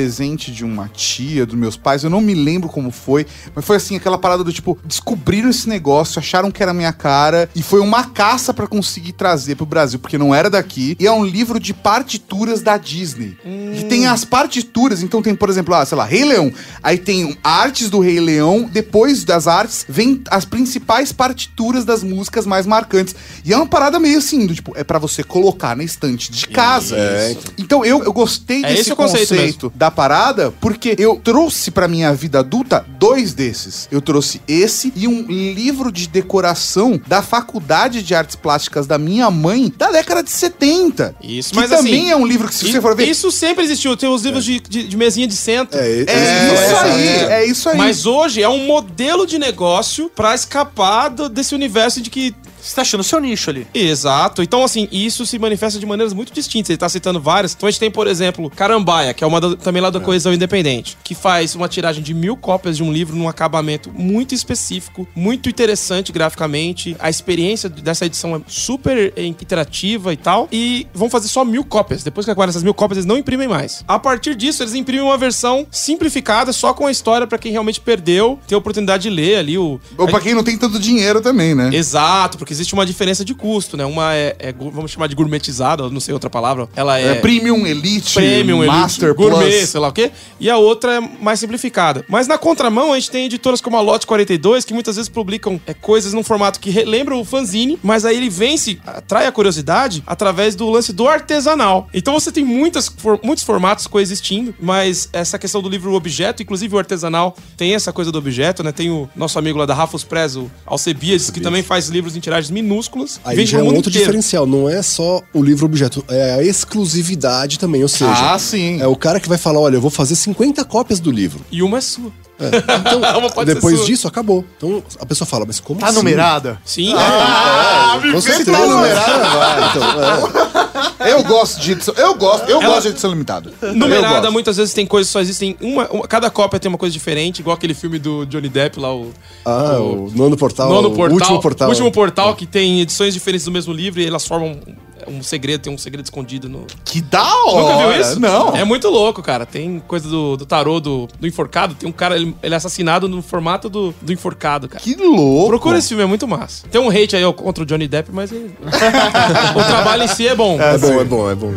de 0.51 0.63
uma 0.63 0.87
tia, 0.87 1.45
dos 1.45 1.55
meus 1.55 1.75
pais, 1.75 2.03
eu 2.03 2.09
não 2.09 2.21
me 2.21 2.35
lembro 2.35 2.69
como 2.69 2.91
foi, 2.91 3.25
mas 3.55 3.65
foi 3.65 3.77
assim, 3.77 3.95
aquela 3.95 4.17
parada 4.17 4.43
do 4.43 4.53
tipo, 4.53 4.77
descobriram 4.85 5.49
esse 5.49 5.67
negócio, 5.67 6.19
acharam 6.19 6.51
que 6.51 6.61
era 6.61 6.73
minha 6.73 6.93
cara, 6.93 7.49
e 7.55 7.63
foi 7.63 7.79
uma 7.79 8.03
caça 8.05 8.53
pra 8.53 8.67
conseguir 8.67 9.13
trazer 9.13 9.55
pro 9.55 9.65
Brasil, 9.65 9.99
porque 9.99 10.17
não 10.17 10.33
era 10.33 10.49
daqui. 10.49 10.95
E 10.99 11.07
é 11.07 11.11
um 11.11 11.25
livro 11.25 11.59
de 11.59 11.73
partituras 11.73 12.61
da 12.61 12.77
Disney. 12.77 13.37
E 13.45 13.83
tem 13.85 14.07
as 14.07 14.23
partituras, 14.23 15.01
então 15.01 15.21
tem, 15.21 15.35
por 15.35 15.49
exemplo, 15.49 15.73
ah, 15.73 15.85
sei 15.85 15.97
lá, 15.97 16.05
Rei 16.05 16.25
Leão. 16.25 16.51
Aí 16.83 16.97
tem 16.97 17.37
artes 17.43 17.89
do 17.89 17.99
Rei 17.99 18.19
Leão, 18.19 18.69
depois 18.71 19.23
das 19.23 19.47
artes, 19.47 19.85
vem 19.89 20.21
as 20.29 20.45
principais 20.45 21.11
partituras 21.11 21.85
das 21.85 22.03
músicas 22.03 22.45
mais 22.45 22.65
marcantes. 22.65 23.15
E 23.43 23.53
é 23.53 23.57
uma 23.57 23.67
parada 23.67 23.99
meio 23.99 24.19
assim, 24.19 24.45
do 24.45 24.53
tipo, 24.53 24.73
é 24.75 24.83
pra 24.83 24.99
você 24.99 25.23
colocar 25.23 25.75
na 25.75 25.83
estante 25.83 26.31
de 26.31 26.47
casa. 26.47 26.95
É, 26.95 27.35
Então 27.57 27.83
eu, 27.83 28.03
eu 28.03 28.13
gostei 28.13 28.63
É 28.63 28.73
desse 28.73 28.95
conceito 28.95 29.27
conceito, 29.27 29.71
da 29.75 29.86
parada, 29.91 30.53
porque 30.59 30.95
eu 30.97 31.19
trouxe 31.23 31.71
pra 31.71 31.87
minha 31.87 32.13
vida 32.13 32.39
adulta 32.39 32.85
dois 32.99 33.33
desses. 33.33 33.87
Eu 33.91 34.01
trouxe 34.01 34.41
esse 34.47 34.91
e 34.95 35.07
um 35.07 35.21
livro 35.27 35.91
de 35.91 36.07
decoração 36.07 36.99
da 37.07 37.21
Faculdade 37.21 38.01
de 38.03 38.13
Artes 38.15 38.35
Plásticas 38.35 38.87
da 38.87 38.97
minha 38.97 39.29
mãe 39.31 39.71
da 39.77 39.91
década 39.91 40.21
de 40.23 40.29
70. 40.31 41.15
Isso, 41.21 41.51
que 41.51 41.55
mas 41.59 41.69
também 41.69 42.01
assim, 42.01 42.09
é 42.11 42.15
um 42.15 42.25
livro 42.25 42.47
que, 42.47 42.55
se 42.55 42.71
você 42.71 42.81
for 42.81 42.95
ver. 42.95 43.07
Isso 43.07 43.31
sempre 43.31 43.63
existiu. 43.63 43.95
Tem 43.97 44.09
os 44.09 44.23
livros 44.23 44.43
de, 44.43 44.59
de, 44.59 44.87
de 44.87 44.97
mesinha 44.97 45.27
de 45.27 45.35
centro. 45.35 45.77
É, 45.79 45.87
é, 45.87 46.05
é, 46.07 46.53
isso 46.53 46.75
é, 46.75 46.79
aí, 46.81 47.07
é. 47.07 47.23
é 47.31 47.45
isso 47.45 47.69
aí. 47.69 47.77
Mas 47.77 48.05
hoje 48.05 48.41
é 48.41 48.49
um 48.49 48.65
modelo 48.65 49.25
de 49.25 49.37
negócio 49.37 50.09
pra 50.15 50.33
escapar 50.35 51.09
do- 51.09 51.29
desse 51.29 51.53
universo 51.55 52.01
de 52.01 52.09
que 52.09 52.35
Você 52.67 52.75
tá 52.75 52.81
achando 52.81 53.01
o 53.01 53.03
seu 53.03 53.19
nicho 53.19 53.49
ali. 53.49 53.65
Exato. 53.73 54.41
Então, 54.43 54.63
assim, 54.63 54.87
isso 54.91 55.25
se 55.25 55.39
manifesta 55.39 55.79
de 55.79 55.85
maneiras 55.85 56.13
muito 56.13 56.33
distintas. 56.33 56.69
Ele 56.69 56.77
tá 56.77 56.89
citando 56.89 57.19
várias. 57.19 57.53
Então, 57.53 57.67
a 57.67 57.71
gente 57.71 57.79
tem, 57.79 57.89
por 57.91 58.07
exemplo, 58.07 58.49
Carambaia, 58.49 59.13
que 59.13 59.23
é 59.23 59.27
uma 59.27 59.39
da- 59.39 59.55
também 59.55 59.81
lá 59.81 59.89
da 59.89 59.99
Coesão 59.99 60.33
Independente, 60.33 60.97
que 61.03 61.15
faz 61.15 61.55
uma 61.55 61.67
tiragem 61.67 62.03
de 62.03 62.13
mil 62.13 62.35
cópias 62.35 62.77
de 62.77 62.83
um 62.83 62.91
livro 62.91 63.15
num 63.15 63.27
acabamento 63.27 63.91
muito 63.93 64.33
específico, 64.35 65.07
muito 65.15 65.49
interessante 65.49 66.11
graficamente. 66.11 66.95
A 66.99 67.09
experiência 67.09 67.69
dessa 67.69 68.05
edição 68.05 68.35
é 68.35 68.41
super 68.47 69.13
interativa 69.17 70.11
e 70.13 70.17
tal. 70.17 70.47
E 70.51 70.87
vão 70.93 71.09
fazer 71.09 71.27
só 71.27 71.45
mil 71.45 71.63
cópias. 71.63 72.03
Depois 72.03 72.25
que 72.25 72.31
acabarem 72.31 72.49
essas 72.49 72.63
mil 72.63 72.73
cópias, 72.73 72.97
eles 72.97 73.05
não 73.05 73.17
imprimem 73.17 73.47
mais. 73.47 73.83
A 73.87 73.97
partir 73.99 74.35
disso, 74.35 74.63
eles 74.63 74.73
imprimem 74.73 75.03
uma 75.05 75.17
versão 75.17 75.65
simplificada, 75.71 76.51
só 76.51 76.73
com 76.73 76.85
a 76.85 76.91
história 76.91 77.25
pra 77.27 77.37
quem 77.37 77.51
realmente 77.51 77.79
perdeu, 77.79 78.39
ter 78.47 78.55
a 78.55 78.57
oportunidade 78.57 79.03
de 79.03 79.09
ler 79.09 79.37
ali 79.37 79.57
o. 79.57 79.79
Ou 79.97 80.07
pra 80.07 80.19
quem 80.19 80.33
não 80.33 80.43
tem 80.43 80.57
tanto 80.57 80.79
dinheiro 80.79 81.21
também, 81.21 81.53
né? 81.55 81.69
Exato, 81.73 82.37
porque 82.37 82.53
existe 82.57 82.73
uma 82.73 82.85
diferença 82.85 83.23
de 83.23 83.33
custo, 83.33 83.77
né? 83.77 83.85
Uma 83.85 84.13
é, 84.13 84.35
é 84.39 84.51
vamos 84.53 84.91
chamar 84.91 85.07
de 85.07 85.15
gourmetizada, 85.15 85.89
não 85.89 85.99
sei 85.99 86.13
outra 86.13 86.29
palavra. 86.29 86.67
Ela 86.75 86.99
É, 86.99 87.07
é, 87.09 87.15
premium, 87.15 87.65
Elite, 87.65 88.13
premium, 88.13 88.65
Master, 88.65 89.09
elite, 89.09 89.17
gourmet, 89.17 89.51
Plus. 89.57 89.69
sei 89.69 89.79
lá 89.79 89.87
o 89.87 89.91
quê. 89.93 90.11
E 90.39 90.49
a 90.49 90.57
outra 90.57 90.95
é 90.95 90.99
mais 90.99 91.39
simplificada. 91.39 92.03
Mas 92.09 92.27
na 92.27 92.37
contramão, 92.37 92.93
a 92.93 92.99
gente 92.99 93.11
tem 93.11 93.25
editoras 93.25 93.61
como 93.61 93.77
a 93.77 93.81
Lote 93.81 94.05
42, 94.07 94.65
que 94.65 94.73
muitas 94.73 94.95
vezes 94.95 95.09
publicam 95.09 95.59
é, 95.65 95.73
coisas 95.73 96.13
num 96.13 96.23
formato 96.23 96.59
que 96.59 96.69
relembra 96.69 97.15
o 97.15 97.23
fanzine, 97.23 97.77
mas 97.83 98.05
aí 98.05 98.17
ele 98.17 98.29
vence, 98.29 98.79
atrai 98.85 99.27
a 99.27 99.31
curiosidade 99.31 100.03
através 100.05 100.55
do 100.55 100.69
lance 100.69 100.91
do 100.93 101.07
artesanal. 101.07 101.87
Então 101.93 102.13
você 102.13 102.31
tem 102.31 102.43
muitas, 102.43 102.87
for- 102.87 103.19
muitos 103.23 103.43
formatos 103.43 103.87
coexistindo, 103.87 104.53
mas 104.59 105.09
essa 105.13 105.37
questão 105.37 105.61
do 105.61 105.69
livro 105.69 105.93
objeto, 105.93 106.41
inclusive 106.41 106.75
o 106.75 106.79
artesanal, 106.79 107.35
tem 107.55 107.75
essa 107.75 107.91
coisa 107.93 108.11
do 108.11 108.17
objeto, 108.17 108.63
né? 108.63 108.71
Tem 108.71 108.89
o 108.89 109.09
nosso 109.15 109.37
amigo 109.37 109.57
lá 109.59 109.65
da 109.65 109.73
Rafus 109.73 110.03
Press, 110.03 110.35
o 110.35 110.49
Alcebiades, 110.65 111.29
que 111.29 111.39
também 111.39 111.63
faz 111.63 111.87
livros 111.89 112.15
em 112.15 112.19
tiragens 112.37 112.51
minúsculas. 112.51 113.19
Aí 113.25 113.45
já 113.45 113.59
é 113.59 113.61
um 113.61 113.65
outro 113.67 113.89
inteiro. 113.89 113.99
diferencial, 113.99 114.45
não 114.45 114.69
é 114.69 114.81
só 114.81 115.21
o 115.33 115.41
livro 115.41 115.65
objeto, 115.65 116.03
é 116.07 116.35
a 116.35 116.43
exclusividade 116.43 117.59
também, 117.59 117.81
ou 117.83 117.89
seja, 117.89 118.33
Ah, 118.33 118.39
sim. 118.39 118.79
é 118.81 118.87
o 118.87 118.95
cara 118.95 119.19
que 119.19 119.27
vai 119.29 119.37
falar, 119.37 119.59
olha, 119.59 119.75
eu 119.75 119.81
vou 119.81 119.91
fazer 119.91 120.15
50 120.15 120.63
cópias 120.65 120.99
do 120.99 121.11
livro. 121.11 121.39
E 121.51 121.61
uma 121.61 121.77
é 121.77 121.81
sua. 121.81 122.11
Então, 122.39 123.01
pode 123.31 123.49
ser 123.49 123.55
depois 123.55 123.85
disso, 123.85 124.07
acabou. 124.07 124.45
Então, 124.57 124.83
a 124.99 125.05
pessoa 125.05 125.27
fala, 125.27 125.45
mas 125.45 125.59
como 125.59 125.79
Tá 125.79 125.87
assim? 125.87 125.95
numerada? 125.97 126.59
Sim, 126.63 126.93
Ah, 126.95 127.99
com 128.11 128.21
certeza. 128.21 128.51
tá 128.51 128.65
numerado, 128.65 129.67
Então, 129.77 131.07
é. 131.07 131.11
Eu 131.13 131.23
gosto 131.23 131.59
de 131.61 131.71
edição. 131.71 131.93
Eu 131.97 132.13
gosto, 132.15 132.47
eu 132.49 132.61
Ela- 132.61 132.73
gosto 132.73 132.81
de 132.83 132.87
edição 132.89 133.09
limitada. 133.09 133.51
Numerada, 133.73 134.29
muitas 134.29 134.57
vezes 134.57 134.73
tem 134.73 134.85
coisas 134.85 135.07
que 135.09 135.13
só 135.13 135.19
existem. 135.21 135.55
Uma, 135.61 135.87
uma- 135.89 136.07
cada 136.07 136.29
cópia 136.29 136.59
tem 136.59 136.69
uma 136.69 136.77
coisa 136.77 136.91
diferente, 136.93 137.39
igual 137.39 137.55
aquele 137.55 137.73
filme 137.73 137.97
do 137.97 138.25
Johnny 138.25 138.49
Depp 138.49 138.79
lá, 138.79 138.93
o. 138.93 139.11
Ah, 139.45 139.77
o 139.79 140.11
nono 140.13 140.35
portal. 140.37 140.69
Nono 140.69 140.89
o 140.89 140.95
portal. 140.95 141.15
último 141.17 141.41
portal. 141.41 141.69
Último 141.69 141.91
portal 141.91 142.35
que 142.35 142.45
tem 142.45 142.81
edições 142.81 143.13
diferentes 143.13 143.45
do 143.45 143.51
mesmo 143.51 143.73
livro 143.73 143.99
e 144.01 144.05
elas 144.07 144.25
formam 144.27 144.59
um 145.07 145.23
segredo, 145.23 145.61
tem 145.61 145.73
um 145.73 145.77
segredo 145.77 146.05
escondido 146.05 146.47
no. 146.49 146.65
Que 146.85 147.01
da 147.01 147.23
hora. 147.45 147.75
Nunca 147.75 147.93
viu 147.93 148.01
isso? 148.01 148.19
Não. 148.19 148.55
É 148.55 148.63
muito 148.63 148.89
louco, 148.89 149.21
cara. 149.23 149.45
Tem 149.45 149.79
coisa 149.87 150.07
do, 150.09 150.37
do 150.37 150.45
tarô 150.45 150.79
do, 150.79 151.07
do 151.19 151.27
enforcado. 151.27 151.75
Tem 151.75 151.87
um 151.87 151.91
cara, 151.91 152.15
ele, 152.15 152.35
ele 152.43 152.53
é 152.53 152.57
assassinado 152.57 153.07
no 153.07 153.21
formato 153.21 153.69
do, 153.69 153.93
do 154.01 154.11
enforcado, 154.13 154.67
cara. 154.67 154.83
Que 154.83 154.95
louco. 154.95 155.47
Procura 155.47 155.77
esse 155.77 155.89
filme, 155.89 156.03
é 156.03 156.07
muito 156.07 156.27
massa. 156.27 156.67
Tem 156.67 156.79
um 156.81 156.89
hate 156.89 157.15
aí 157.15 157.23
ó, 157.23 157.31
contra 157.33 157.63
o 157.63 157.65
Johnny 157.65 157.87
Depp, 157.87 158.09
mas 158.11 158.31
ele- 158.31 158.55
o 159.55 159.63
trabalho 159.63 160.03
em 160.03 160.07
si 160.07 160.27
é 160.27 160.35
bom. 160.35 160.59
É 160.61 160.77
bom, 160.77 160.87
sim. 160.87 160.99
é 160.99 161.03
bom, 161.05 161.31
é 161.31 161.35
bom. 161.35 161.53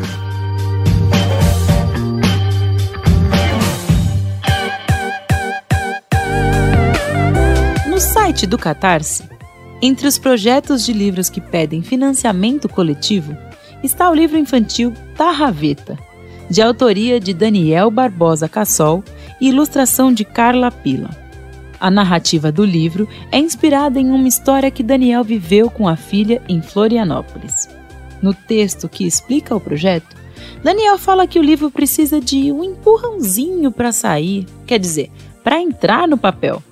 No 7.88 7.98
site 8.00 8.46
do 8.46 8.56
Catarse, 8.58 9.24
entre 9.82 10.06
os 10.06 10.18
projetos 10.18 10.84
de 10.84 10.92
livros 10.92 11.30
que 11.30 11.40
pedem 11.40 11.82
financiamento 11.82 12.68
coletivo, 12.68 13.36
está 13.82 14.10
o 14.10 14.14
livro 14.14 14.36
infantil 14.36 14.92
Tarraveta, 15.16 15.98
de 16.50 16.60
autoria 16.60 17.18
de 17.18 17.32
Daniel 17.32 17.90
Barbosa 17.90 18.48
Cassol 18.48 19.02
e 19.40 19.48
ilustração 19.48 20.12
de 20.12 20.24
Carla 20.24 20.70
Pila. 20.70 21.10
A 21.80 21.90
narrativa 21.90 22.52
do 22.52 22.62
livro 22.62 23.08
é 23.32 23.38
inspirada 23.38 23.98
em 23.98 24.10
uma 24.10 24.28
história 24.28 24.70
que 24.70 24.82
Daniel 24.82 25.24
viveu 25.24 25.70
com 25.70 25.88
a 25.88 25.96
filha 25.96 26.42
em 26.46 26.60
Florianópolis. 26.60 27.68
No 28.20 28.34
texto 28.34 28.86
que 28.86 29.06
explica 29.06 29.56
o 29.56 29.60
projeto, 29.60 30.14
Daniel 30.62 30.98
fala 30.98 31.26
que 31.26 31.38
o 31.38 31.42
livro 31.42 31.70
precisa 31.70 32.20
de 32.20 32.52
um 32.52 32.62
empurrãozinho 32.62 33.72
para 33.72 33.92
sair, 33.92 34.46
quer 34.66 34.78
dizer, 34.78 35.10
para 35.42 35.58
entrar 35.58 36.06
no 36.06 36.18
papel. 36.18 36.62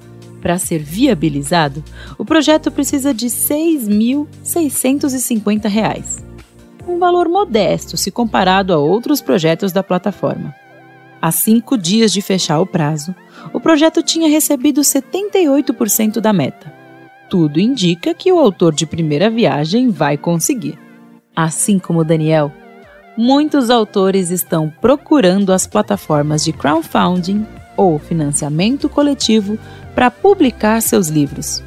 Para 0.41 0.59
ser 0.59 0.79
viabilizado, 0.79 1.83
o 2.17 2.25
projeto 2.25 2.71
precisa 2.71 3.13
de 3.13 3.27
6.650 3.27 5.69
reais. 5.69 6.25
um 6.87 6.99
valor 6.99 7.29
modesto 7.29 7.99
se 7.99 8.11
comparado 8.11 8.73
a 8.73 8.79
outros 8.79 9.21
projetos 9.21 9.73
da 9.73 9.83
plataforma. 9.83 10.55
Há 11.21 11.31
cinco 11.31 11.77
dias 11.77 12.13
de 12.13 12.23
fechar 12.23 12.61
o 12.61 12.67
prazo, 12.67 13.15
o 13.53 13.61
projeto 13.61 14.03
tinha 14.03 14.29
recebido 14.29 14.81
78% 14.81 16.21
da 16.21 16.33
meta. 16.33 16.73
Tudo 17.29 17.61
indica 17.61 18.15
que 18.15 18.33
o 18.33 18.39
autor 18.39 18.75
de 18.75 18.87
primeira 18.87 19.29
viagem 19.29 19.91
vai 19.91 20.17
conseguir. 20.17 20.79
Assim 21.37 21.79
como 21.79 22.05
Daniel, 22.05 22.51
muitos 23.17 23.69
autores 23.69 24.31
estão 24.31 24.73
procurando 24.81 25.53
as 25.53 25.67
plataformas 25.67 26.43
de 26.43 26.53
crowdfunding 26.53 27.47
ou 27.77 27.99
financiamento 27.99 28.89
coletivo 28.89 29.59
para 29.99 30.13
publicar 30.13 30.81
seus 30.81 31.09
livros. 31.09 31.61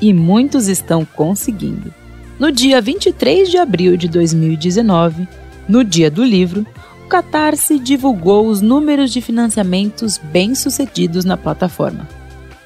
E 0.00 0.12
muitos 0.12 0.68
estão 0.68 1.04
conseguindo. 1.04 1.92
No 2.38 2.52
dia 2.52 2.80
23 2.80 3.50
de 3.50 3.58
abril 3.58 3.96
de 3.96 4.06
2019, 4.06 5.26
no 5.68 5.82
dia 5.82 6.08
do 6.08 6.22
livro, 6.22 6.64
o 7.04 7.08
Catarse 7.08 7.80
divulgou 7.80 8.46
os 8.46 8.60
números 8.60 9.12
de 9.12 9.20
financiamentos 9.20 10.16
bem-sucedidos 10.16 11.24
na 11.24 11.36
plataforma. 11.36 12.08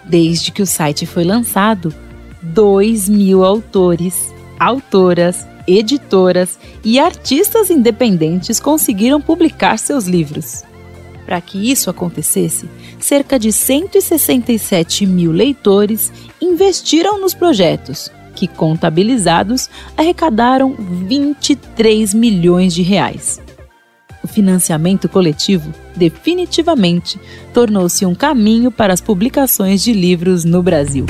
Desde 0.04 0.52
que 0.52 0.60
o 0.60 0.66
site 0.66 1.06
foi 1.06 1.24
lançado, 1.24 1.94
2 2.42 3.08
mil 3.08 3.42
autores, 3.42 4.30
autoras, 4.58 5.48
editoras 5.66 6.58
e 6.84 7.00
artistas 7.00 7.70
independentes 7.70 8.60
conseguiram 8.60 9.18
publicar 9.18 9.78
seus 9.78 10.04
livros. 10.04 10.62
Para 11.30 11.40
que 11.40 11.70
isso 11.70 11.88
acontecesse, 11.88 12.68
cerca 12.98 13.38
de 13.38 13.52
167 13.52 15.06
mil 15.06 15.30
leitores 15.30 16.12
investiram 16.42 17.20
nos 17.20 17.34
projetos, 17.34 18.10
que 18.34 18.48
contabilizados 18.48 19.70
arrecadaram 19.96 20.74
23 20.76 22.14
milhões 22.14 22.74
de 22.74 22.82
reais. 22.82 23.40
O 24.24 24.26
financiamento 24.26 25.08
coletivo 25.08 25.72
definitivamente 25.94 27.16
tornou-se 27.54 28.04
um 28.04 28.12
caminho 28.12 28.72
para 28.72 28.92
as 28.92 29.00
publicações 29.00 29.84
de 29.84 29.92
livros 29.92 30.44
no 30.44 30.60
Brasil. 30.64 31.06